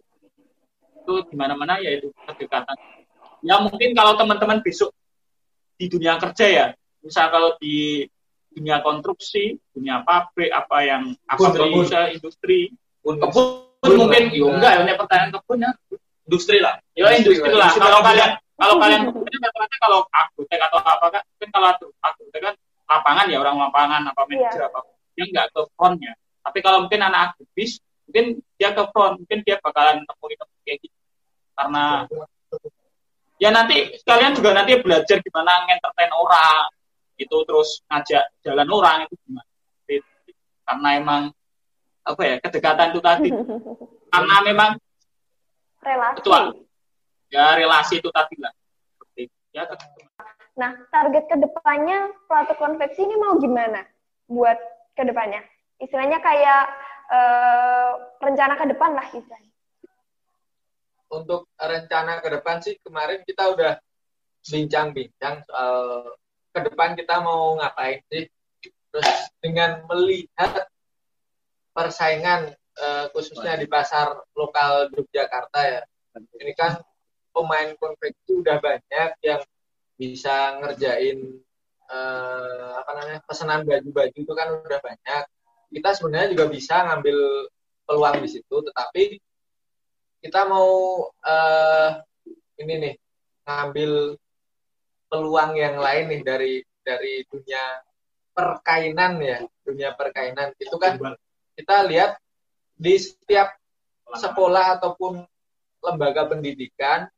itu 1.01 1.15
di 1.27 1.35
mana-mana 1.35 1.83
ya 1.83 1.97
itu 1.97 2.15
kedekatan. 2.29 2.77
Ya 3.43 3.59
mungkin 3.65 3.97
kalau 3.97 4.15
teman-teman 4.15 4.61
besok 4.61 4.95
di 5.81 5.89
dunia 5.89 6.21
kerja 6.21 6.47
ya 6.47 6.67
misal 7.01 7.33
kalau 7.33 7.57
di 7.57 8.05
dunia 8.51 8.83
konstruksi 8.83 9.59
dunia 9.73 10.03
pabrik 10.03 10.51
apa 10.51 10.77
yang 10.83 11.03
industri 11.15 12.19
industri. 12.19 12.61
Kebun 13.01 13.97
mungkin 13.97 14.23
ya 14.29 14.45
enggak 14.45 14.73
ya 14.85 14.95
pertanyaan 14.99 15.31
kebun 15.35 15.59
ya. 15.65 15.71
Industri 16.29 16.59
lah. 16.61 16.75
Ya 16.93 17.11
industri 17.17 17.51
lah. 17.55 17.71
kalau 17.75 18.01
kalian 18.05 18.31
kalau 18.61 18.77
kalian 18.77 19.09
rata-rata 19.09 19.77
kalau 19.81 19.99
agrotek 20.13 20.61
atau 20.61 20.79
apa 20.85 21.07
kan, 21.09 21.23
kan 21.41 21.49
kalau 21.49 21.69
agrotek 22.05 22.41
kan 22.45 22.55
lapangan 22.91 23.27
ya 23.33 23.39
orang 23.41 23.57
lapangan 23.57 24.03
apa 24.11 24.21
manajer 24.29 24.61
yeah. 24.61 24.69
apa 24.69 24.79
dia 25.17 25.25
nggak 25.31 25.47
ke 25.55 25.61
frontnya. 25.79 26.13
Tapi 26.41 26.59
kalau 26.61 26.79
mungkin 26.85 27.01
anak 27.01 27.21
agribis 27.33 27.81
mungkin 28.11 28.43
dia 28.59 28.75
ke 28.75 28.83
front, 28.91 29.23
mungkin 29.23 29.39
dia 29.47 29.57
bakalan 29.63 30.03
nemuin 30.03 30.39
kayak 30.67 30.79
gitu. 30.83 30.99
Karena 31.55 32.05
ya 33.39 33.49
nanti 33.55 33.97
kalian 34.03 34.35
juga 34.37 34.51
nanti 34.53 34.77
belajar 34.83 35.17
gimana 35.23 35.65
ngentertain 35.71 36.13
orang 36.13 36.69
itu 37.21 37.37
terus 37.45 37.85
ngajak 37.93 38.25
jalan 38.41 38.69
orang 38.73 39.05
itu 39.05 39.15
gimana? 39.29 39.51
Karena 40.65 40.89
emang 40.97 41.23
apa 42.01 42.23
ya 42.25 42.37
kedekatan 42.41 42.89
itu 42.97 43.01
tadi. 43.05 43.31
Karena 44.13 44.37
memang 44.43 44.71
relasi. 45.85 46.17
Ketua, 46.25 46.41
ya 47.29 47.45
relasi 47.55 48.01
itu 48.01 48.11
tadi 48.11 48.37
lah. 48.41 48.53
Ya 49.51 49.67
nah 50.55 50.77
target 50.95 51.27
ke 51.27 51.37
depannya 51.41 52.13
Plato 52.31 52.55
konveksi 52.55 53.03
ini 53.03 53.19
mau 53.19 53.35
gimana 53.39 53.83
buat 54.31 54.59
ke 54.95 55.03
depannya? 55.03 55.43
Istilahnya 55.83 56.23
kayak 56.23 56.63
uh, 57.11 57.91
rencana 58.23 58.55
ke 58.55 58.71
depan 58.71 58.95
lah 58.95 59.07
istilahnya. 59.11 59.51
Untuk 61.11 61.51
rencana 61.59 62.23
ke 62.23 62.29
depan 62.31 62.63
sih 62.63 62.79
kemarin 62.79 63.27
kita 63.27 63.51
udah 63.51 63.75
bincang-bincang 64.47 65.43
soal 65.45 66.15
ke 66.51 66.61
depan 66.67 66.99
kita 66.99 67.23
mau 67.23 67.57
ngapain 67.59 68.03
sih? 68.11 68.27
Terus 68.91 69.11
dengan 69.39 69.87
melihat 69.87 70.67
persaingan 71.71 72.51
uh, 72.83 73.07
khususnya 73.15 73.55
di 73.55 73.71
pasar 73.71 74.19
lokal 74.35 74.91
Yogyakarta 74.91 75.61
ya 75.63 75.81
ini 76.43 76.53
kan 76.59 76.83
pemain 77.31 77.71
konveksi 77.79 78.43
udah 78.43 78.59
banyak 78.59 79.11
yang 79.23 79.43
bisa 79.95 80.59
ngerjain 80.59 81.19
eh, 81.91 82.71
apa 82.81 82.91
namanya 82.97 83.21
pesanan 83.29 83.63
baju-baju 83.63 84.17
itu 84.17 84.33
kan 84.33 84.49
udah 84.65 84.81
banyak. 84.81 85.25
Kita 85.71 85.91
sebenarnya 85.95 86.35
juga 86.35 86.51
bisa 86.51 86.83
ngambil 86.89 87.19
peluang 87.87 88.17
di 88.25 88.29
situ 88.31 88.57
tetapi 88.65 89.21
kita 90.25 90.41
mau 90.49 91.05
eh, 91.23 91.91
ini 92.65 92.75
nih 92.81 92.95
ngambil 93.47 94.19
peluang 95.11 95.59
yang 95.59 95.77
lain 95.77 96.05
nih 96.15 96.23
dari 96.23 96.55
dari 96.81 97.27
dunia 97.27 97.83
perkainan 98.31 99.19
ya 99.21 99.39
dunia 99.67 99.91
perkainan 99.99 100.55
itu 100.57 100.77
kan 100.79 100.97
kita 101.59 101.77
lihat 101.91 102.17
di 102.79 102.97
setiap 102.97 103.53
sekolah 104.15 104.81
ataupun 104.81 105.27
lembaga 105.83 106.31
pendidikan 106.31 107.11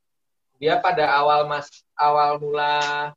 dia 0.56 0.80
pada 0.80 1.10
awal 1.12 1.46
mas 1.46 1.68
awal 1.98 2.38
mula 2.38 3.12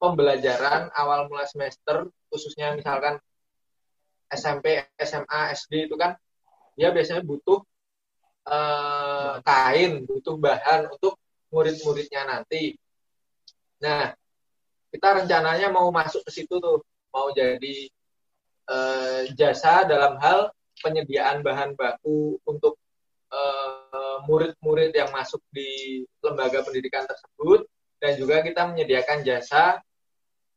pembelajaran, 0.00 0.88
awal 0.96 1.28
mula 1.28 1.44
semester, 1.44 2.08
khususnya 2.32 2.72
misalkan 2.72 3.20
SMP, 4.32 4.80
SMA, 4.96 5.40
SD 5.52 5.92
itu 5.92 5.94
kan 6.00 6.16
dia 6.74 6.88
biasanya 6.88 7.20
butuh 7.20 7.60
eh, 8.48 9.32
kain, 9.44 10.08
butuh 10.08 10.40
bahan 10.40 10.88
untuk 10.88 11.20
murid-muridnya 11.52 12.24
nanti. 12.24 12.80
Nah, 13.80 14.12
kita 14.92 15.08
rencananya 15.24 15.68
mau 15.72 15.88
masuk 15.88 16.24
ke 16.26 16.30
situ 16.30 16.60
tuh, 16.60 16.84
mau 17.10 17.32
jadi 17.32 17.76
eh, 18.70 19.20
jasa 19.34 19.88
dalam 19.88 20.20
hal 20.20 20.52
penyediaan 20.80 21.44
bahan 21.44 21.76
baku 21.76 22.40
untuk 22.48 22.80
Eh, 23.30 24.18
murid-murid 24.26 24.90
yang 24.90 25.14
masuk 25.14 25.38
di 25.54 26.02
lembaga 26.18 26.66
pendidikan 26.66 27.06
tersebut. 27.06 27.62
Dan 28.02 28.18
juga 28.18 28.42
kita 28.42 28.66
menyediakan 28.66 29.22
jasa 29.22 29.78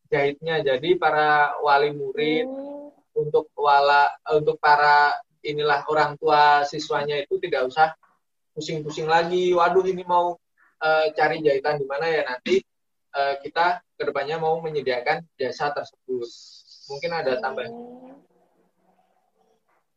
jahitnya. 0.10 0.66
Jadi 0.66 0.98
para 0.98 1.54
wali 1.62 1.94
murid 1.94 2.50
hmm. 2.50 2.90
untuk 3.14 3.54
wala 3.54 4.10
untuk 4.34 4.58
para 4.58 5.14
inilah 5.46 5.86
orang 5.86 6.18
tua 6.18 6.66
siswanya 6.66 7.22
itu 7.22 7.38
tidak 7.38 7.70
usah 7.70 7.94
pusing-pusing 8.58 9.06
lagi. 9.06 9.54
Waduh 9.54 9.86
ini 9.86 10.02
mau 10.02 10.34
uh, 10.82 11.06
cari 11.14 11.46
jahitan 11.46 11.78
di 11.78 11.86
mana 11.86 12.10
ya 12.10 12.26
nanti 12.26 12.58
uh, 13.14 13.36
kita 13.42 13.82
ke 13.96 14.04
depannya 14.04 14.38
mau 14.42 14.60
menyediakan 14.60 15.24
jasa 15.38 15.72
tersebut 15.72 16.30
mungkin 16.92 17.12
ada 17.16 17.40
tambahan 17.40 17.72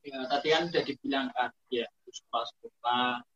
ya 0.07 0.23
tadi 0.31 0.49
kan 0.55 0.63
sudah 0.71 0.83
dibilang 0.87 1.27
kan 1.35 1.51
ya 1.67 1.87
suka-suka 2.07 3.27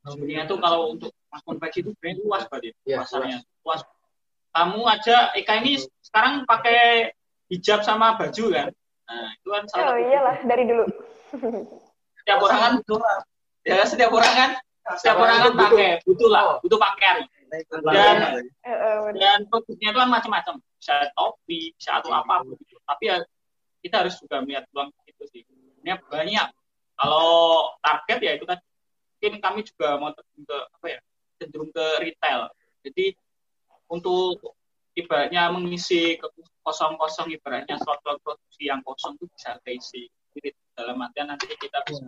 sebenarnya 0.00 0.48
tuh 0.48 0.58
kalau 0.58 0.96
untuk 0.96 1.12
konveksi 1.44 1.84
itu 1.84 1.90
sebenarnya 1.92 2.18
luas 2.24 2.42
berarti 2.48 2.68
ya, 2.86 3.04
pasarnya 3.04 3.38
luas. 3.62 3.82
luas. 3.84 3.92
Kamu 4.54 4.80
aja 4.86 5.16
Eka 5.34 5.54
ini 5.60 5.82
sekarang 5.98 6.46
pakai 6.46 7.10
hijab 7.50 7.82
sama 7.82 8.14
baju 8.14 8.44
kan? 8.54 8.68
Nah, 9.04 9.28
itu 9.34 9.48
kan 9.50 9.62
salah 9.66 9.92
Oh 9.92 9.98
iyalah 9.98 10.36
dari 10.46 10.64
dulu. 10.64 10.84
Setiap 12.22 12.38
orang 12.40 12.60
kan 12.62 12.74
ya 13.66 13.82
setiap 13.84 14.10
orang 14.14 14.32
kan 14.32 14.50
setiap 14.94 15.16
orang 15.18 15.36
kan 15.42 15.52
pakai 15.58 15.90
butuh 16.06 16.28
lah, 16.30 16.42
oh. 16.46 16.56
butuh 16.62 16.78
pakaian. 16.78 17.26
Dan 17.92 18.40
eh, 18.40 18.70
eh, 18.70 18.98
dan 19.18 19.38
produknya 19.46 19.88
itu 19.92 19.98
kan 20.00 20.10
macam-macam, 20.10 20.54
bisa 20.58 20.94
topi, 21.14 21.74
bisa 21.76 22.00
atau 22.00 22.10
apa 22.10 22.42
begitu. 22.42 22.76
Tapi 22.82 23.04
ya 23.10 23.16
kita 23.84 24.06
harus 24.06 24.14
juga 24.18 24.40
melihat 24.42 24.64
peluang 24.72 24.90
itu 25.06 25.24
sih. 25.30 25.42
Ini 25.84 26.00
banyak. 26.08 26.48
Kalau 26.94 27.30
target 27.82 28.18
ya 28.22 28.32
itu 28.38 28.44
kan 28.46 28.58
mungkin 29.18 29.32
kami 29.40 29.60
juga 29.66 29.88
mau 29.98 30.10
terjun 30.12 30.42
ke 30.46 30.58
apa 30.58 30.86
ya 30.86 31.00
cenderung 31.42 31.70
ke 31.74 31.86
retail. 32.00 32.52
Jadi 32.86 33.16
untuk 33.90 34.54
ibaratnya 34.94 35.50
mengisi 35.50 36.16
ke 36.16 36.26
kosong-kosong 36.62 37.34
ibaratnya 37.34 37.76
slot-slot 37.82 38.22
produksi 38.22 38.70
yang 38.70 38.80
kosong 38.86 39.18
itu 39.18 39.26
bisa 39.34 39.58
keisi 39.66 40.08
jadi 40.34 40.50
dalam 40.74 41.02
artian 41.02 41.30
nanti 41.30 41.50
kita 41.50 41.82
bisa 41.86 42.02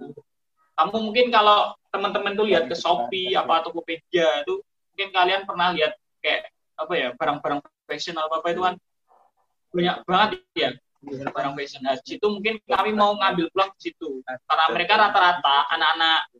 kamu 0.76 0.96
mungkin 1.08 1.26
kalau 1.32 1.72
teman-teman 1.88 2.36
tuh 2.36 2.46
lihat 2.46 2.68
ke 2.68 2.76
Shopee 2.76 3.32
apa 3.32 3.64
Tokopedia 3.64 4.44
itu 4.44 4.60
mungkin 4.96 5.12
kalian 5.12 5.44
pernah 5.44 5.68
lihat 5.76 5.92
kayak 6.24 6.48
apa 6.80 6.92
ya 6.96 7.08
barang-barang 7.12 7.60
fashion 7.84 8.16
apa 8.16 8.40
apa 8.40 8.48
itu 8.48 8.62
kan? 8.64 8.74
Banyak 9.76 9.96
banget 10.08 10.30
ya 10.56 10.70
barang 11.04 11.52
fashion. 11.52 11.84
Nah 11.84 12.00
situ 12.00 12.24
mungkin 12.24 12.56
kami 12.64 12.96
mau 12.96 13.12
ngambil 13.12 13.52
peluang 13.52 13.76
di 13.76 13.92
situ. 13.92 14.24
Karena 14.24 14.64
mereka 14.72 14.96
rata-rata 14.96 15.68
anak-anak 15.68 16.32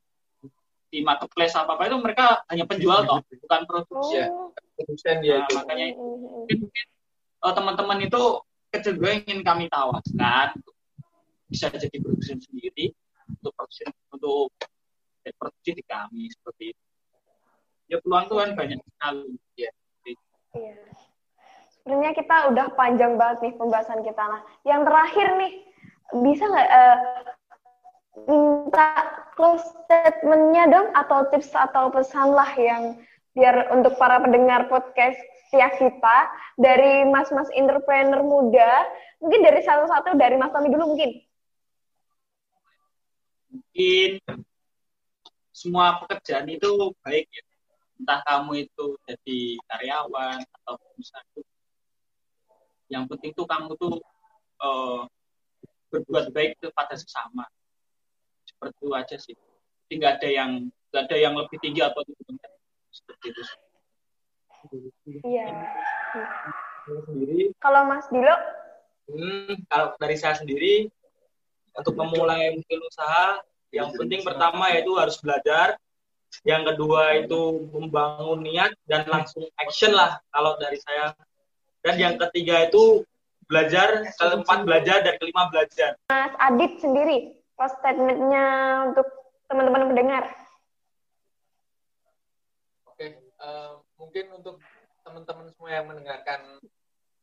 di 0.88 1.04
marketplace 1.04 1.52
apa 1.52 1.76
apa 1.76 1.92
itu 1.92 2.00
mereka 2.00 2.40
hanya 2.48 2.64
penjual 2.64 3.04
toh 3.04 3.20
bukan 3.44 3.60
produksi. 3.68 4.24
Ya 4.24 4.32
produsen 4.76 5.16
dia 5.24 5.40
nah, 5.40 5.64
makanya 5.64 5.86
mungkin, 5.96 6.56
mungkin 6.68 6.86
uh, 7.40 7.52
teman-teman 7.56 7.98
itu 8.04 8.22
kecenderungan 8.68 9.24
ingin 9.24 9.40
kami 9.40 9.64
tawarkan 9.72 10.52
bisa 11.48 11.72
jadi 11.72 11.96
produsen 12.02 12.36
sendiri 12.42 12.92
untuk 13.30 13.56
produksi 13.56 13.88
untuk 14.12 14.52
produksi 15.40 15.70
di 15.74 15.84
kami 15.86 16.28
seperti 16.30 16.64
itu 16.76 16.85
ya 17.86 17.96
peluang 18.02 18.24
tuh 18.30 18.36
kan 18.42 18.50
banyak 18.54 18.78
sekali. 18.82 19.26
Ya 19.58 19.70
iya. 20.54 20.74
Sebenarnya 21.82 22.12
kita 22.18 22.36
udah 22.50 22.66
panjang 22.74 23.14
banget 23.14 23.38
nih 23.46 23.54
pembahasan 23.54 24.02
kita. 24.02 24.22
Nah 24.26 24.42
yang 24.66 24.82
terakhir 24.82 25.26
nih 25.38 25.52
bisa 26.22 26.44
nggak 26.46 26.70
uh, 26.70 26.98
minta 28.26 28.88
close 29.38 29.66
statementnya 29.86 30.64
dong 30.70 30.88
atau 30.96 31.28
tips 31.30 31.52
atau 31.54 31.92
pesan 31.92 32.34
lah 32.34 32.50
yang 32.58 32.96
biar 33.36 33.68
untuk 33.70 34.00
para 34.00 34.16
pendengar 34.18 34.64
podcast 34.72 35.20
ya 35.52 35.68
kita 35.76 36.18
dari 36.56 37.04
mas-mas 37.06 37.46
entrepreneur 37.52 38.24
muda 38.24 38.88
mungkin 39.20 39.40
dari 39.44 39.60
satu-satu 39.62 40.16
dari 40.16 40.36
Mas 40.40 40.50
Tommy 40.50 40.72
dulu 40.72 40.96
mungkin. 40.96 41.10
Mungkin 43.52 44.10
semua 45.52 46.04
pekerjaan 46.04 46.48
itu 46.52 46.92
baik 47.00 47.28
ya 47.32 47.44
entah 47.96 48.20
kamu 48.28 48.68
itu 48.68 48.86
jadi 49.08 49.38
karyawan 49.68 50.38
atau 50.44 50.74
pengusaha 50.76 51.24
yang 52.86 53.04
penting 53.10 53.34
tuh 53.34 53.46
kamu 53.50 53.74
tuh 53.78 53.98
uh, 54.62 55.02
berbuat 55.90 56.30
baik 56.30 56.58
kepada 56.62 56.94
sesama. 56.94 57.46
Seperti 58.46 58.78
itu 58.78 58.88
aja 58.94 59.16
sih. 59.18 59.36
Tidak 59.86 60.10
ada 60.18 60.28
yang 60.28 60.70
tidak 60.90 61.02
ada 61.10 61.16
yang 61.18 61.34
lebih 61.34 61.58
tinggi 61.58 61.82
atau 61.82 62.02
lebih 62.06 62.24
rendah. 62.30 62.52
Seperti 62.90 63.26
itu 63.34 63.42
iya. 65.26 65.46
Sendiri? 67.06 67.54
Kalau 67.62 67.86
Mas 67.86 68.06
Dilo? 68.10 68.36
Hmm, 69.06 69.54
kalau 69.70 69.94
dari 69.98 70.16
saya 70.18 70.34
sendiri 70.38 70.90
untuk 71.76 71.94
memulai 71.94 72.50
mungkin 72.54 72.78
usaha 72.82 73.38
yang 73.70 73.94
penting 73.94 74.26
pertama 74.26 74.72
yaitu 74.74 74.90
harus 74.98 75.18
belajar 75.22 75.78
yang 76.44 76.62
kedua 76.66 77.22
itu 77.22 77.66
membangun 77.70 78.42
niat 78.42 78.72
dan 78.86 79.06
langsung 79.08 79.46
action 79.58 79.94
lah 79.94 80.18
kalau 80.30 80.54
dari 80.58 80.78
saya. 80.82 81.14
Dan 81.82 82.02
yang 82.02 82.14
ketiga 82.18 82.66
itu 82.66 83.06
belajar 83.46 84.02
keempat 84.18 84.66
belajar 84.66 85.06
dan 85.06 85.14
kelima 85.22 85.46
belajar. 85.54 85.94
Mas 86.10 86.34
Adit 86.42 86.82
sendiri 86.82 87.36
post 87.56 87.78
statementnya 87.80 88.44
untuk 88.92 89.08
teman-teman 89.48 89.94
mendengar 89.94 90.28
oke 92.84 93.06
uh, 93.40 93.80
mungkin 93.96 94.28
untuk 94.36 94.60
teman-teman 95.06 95.46
semua 95.54 95.70
yang 95.70 95.86
mendengarkan 95.86 96.58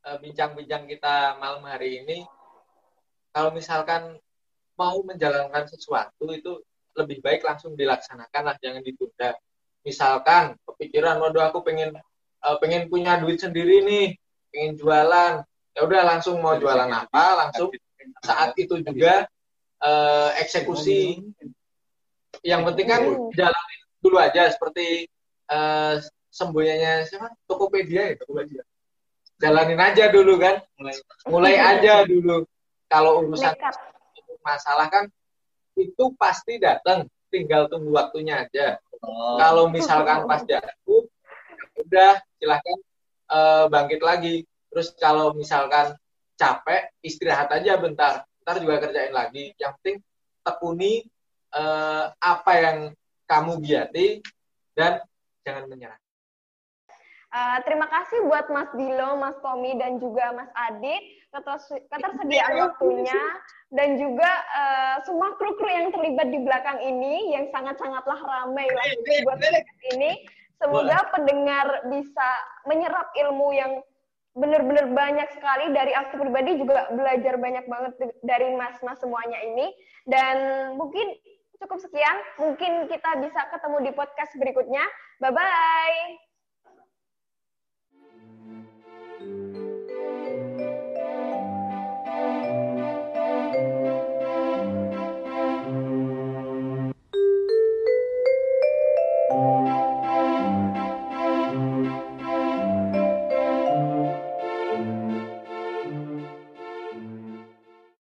eh, 0.07 0.17
bincang-bincang 0.23 0.87
uh, 0.87 0.89
kita 0.89 1.15
malam 1.35 1.67
hari 1.67 1.99
ini 1.99 2.23
kalau 3.35 3.51
misalkan 3.51 4.15
mau 4.79 5.03
menjalankan 5.03 5.67
sesuatu 5.67 6.31
itu 6.31 6.63
lebih 6.93 7.19
baik 7.25 7.41
langsung 7.41 7.73
dilaksanakan 7.73 8.41
lah 8.53 8.55
jangan 8.61 8.81
ditunda. 8.85 9.33
Misalkan 9.83 10.55
kepikiran 10.63 11.19
waduh 11.19 11.49
aku 11.49 11.65
pengen 11.65 11.97
uh, 12.45 12.57
pengen 12.61 12.87
punya 12.87 13.19
duit 13.19 13.41
sendiri 13.41 13.83
nih 13.83 14.07
pengen 14.53 14.73
jualan. 14.77 15.33
Ya 15.73 15.81
udah 15.81 16.01
langsung 16.05 16.37
mau 16.37 16.53
jualan 16.55 16.89
apa 16.89 17.25
langsung 17.33 17.73
saat 18.21 18.53
itu 18.55 18.79
juga 18.85 19.25
uh, 19.81 20.29
eksekusi. 20.37 21.19
Yang 22.45 22.61
penting 22.71 22.87
kan 22.87 23.01
jalanin 23.33 23.81
dulu 24.03 24.17
aja 24.21 24.51
seperti 24.53 25.09
uh, 25.49 25.97
sembunyinya 26.29 27.05
siapa? 27.09 27.33
Tokopedia 27.49 28.13
ya? 28.13 28.15
Tokopedia. 28.21 28.63
Jalanin 29.41 29.79
aja 29.81 30.13
dulu 30.13 30.37
kan. 30.37 30.61
Mulai. 30.77 30.95
Mulai 31.25 31.55
aja 31.57 31.93
dulu. 32.05 32.45
Kalau 32.87 33.25
urusan 33.25 33.57
masalah 34.45 34.87
kan 34.91 35.09
itu 35.77 36.03
pasti 36.17 36.61
datang 36.61 37.09
tinggal 37.33 37.65
tunggu 37.69 37.93
waktunya 37.93 38.45
aja. 38.45 38.77
Oh. 39.03 39.35
kalau 39.35 39.67
misalkan 39.67 40.23
pas 40.23 40.47
jatuh 40.47 41.03
udah 41.75 42.23
silahkan 42.39 42.77
uh, 43.27 43.65
bangkit 43.67 43.99
lagi. 43.99 44.47
Terus 44.71 44.95
kalau 44.95 45.35
misalkan 45.35 45.91
capek 46.39 46.87
istirahat 47.03 47.51
aja 47.51 47.75
bentar. 47.75 48.23
Ntar 48.47 48.63
juga 48.63 48.79
kerjain 48.79 49.11
lagi. 49.11 49.51
Yang 49.59 49.71
penting 49.79 49.97
tekuni 50.43 50.93
uh, 51.51 52.15
apa 52.15 52.53
yang 52.55 52.77
kamu 53.27 53.59
giati 53.59 54.23
dan 54.71 55.03
jangan 55.43 55.67
menyerah. 55.67 55.99
Uh, 57.33 57.57
terima 57.65 57.89
kasih 57.89 58.29
buat 58.29 58.45
Mas 58.53 58.69
Dilo, 58.77 59.17
Mas 59.17 59.33
Tommy, 59.41 59.73
dan 59.81 59.97
juga 59.97 60.29
Mas 60.37 60.51
Adit 60.53 61.01
ketersediaan 61.89 62.61
waktunya 62.61 63.17
dan 63.73 63.97
juga 63.97 64.29
uh, 64.53 64.95
semua 65.01 65.33
kru-kru 65.33 65.65
yang 65.65 65.89
terlibat 65.89 66.29
di 66.29 66.39
belakang 66.45 66.77
ini 66.77 67.33
yang 67.33 67.49
sangat-sangatlah 67.49 68.21
ramai 68.21 68.69
lah 68.69 68.87
buat 69.25 69.41
ini. 69.97 70.21
Semoga 70.61 71.11
pendengar 71.11 71.83
bisa 71.91 72.29
menyerap 72.69 73.11
ilmu 73.17 73.51
yang 73.51 73.83
benar-benar 74.37 74.87
banyak 74.93 75.27
sekali. 75.35 75.73
Dari 75.73 75.91
aku 75.91 76.21
pribadi 76.21 76.61
juga 76.61 76.87
belajar 76.93 77.35
banyak 77.35 77.65
banget 77.67 77.93
dari 78.23 78.53
mas-mas 78.55 79.01
semuanya 79.01 79.41
ini. 79.43 79.73
Dan 80.07 80.37
mungkin 80.79 81.19
cukup 81.59 81.81
sekian. 81.83 82.17
Mungkin 82.39 82.87
kita 82.87 83.19
bisa 83.19 83.41
ketemu 83.51 83.89
di 83.89 83.91
podcast 83.91 84.31
berikutnya. 84.39 84.85
Bye 85.19 85.35
bye 85.35 86.32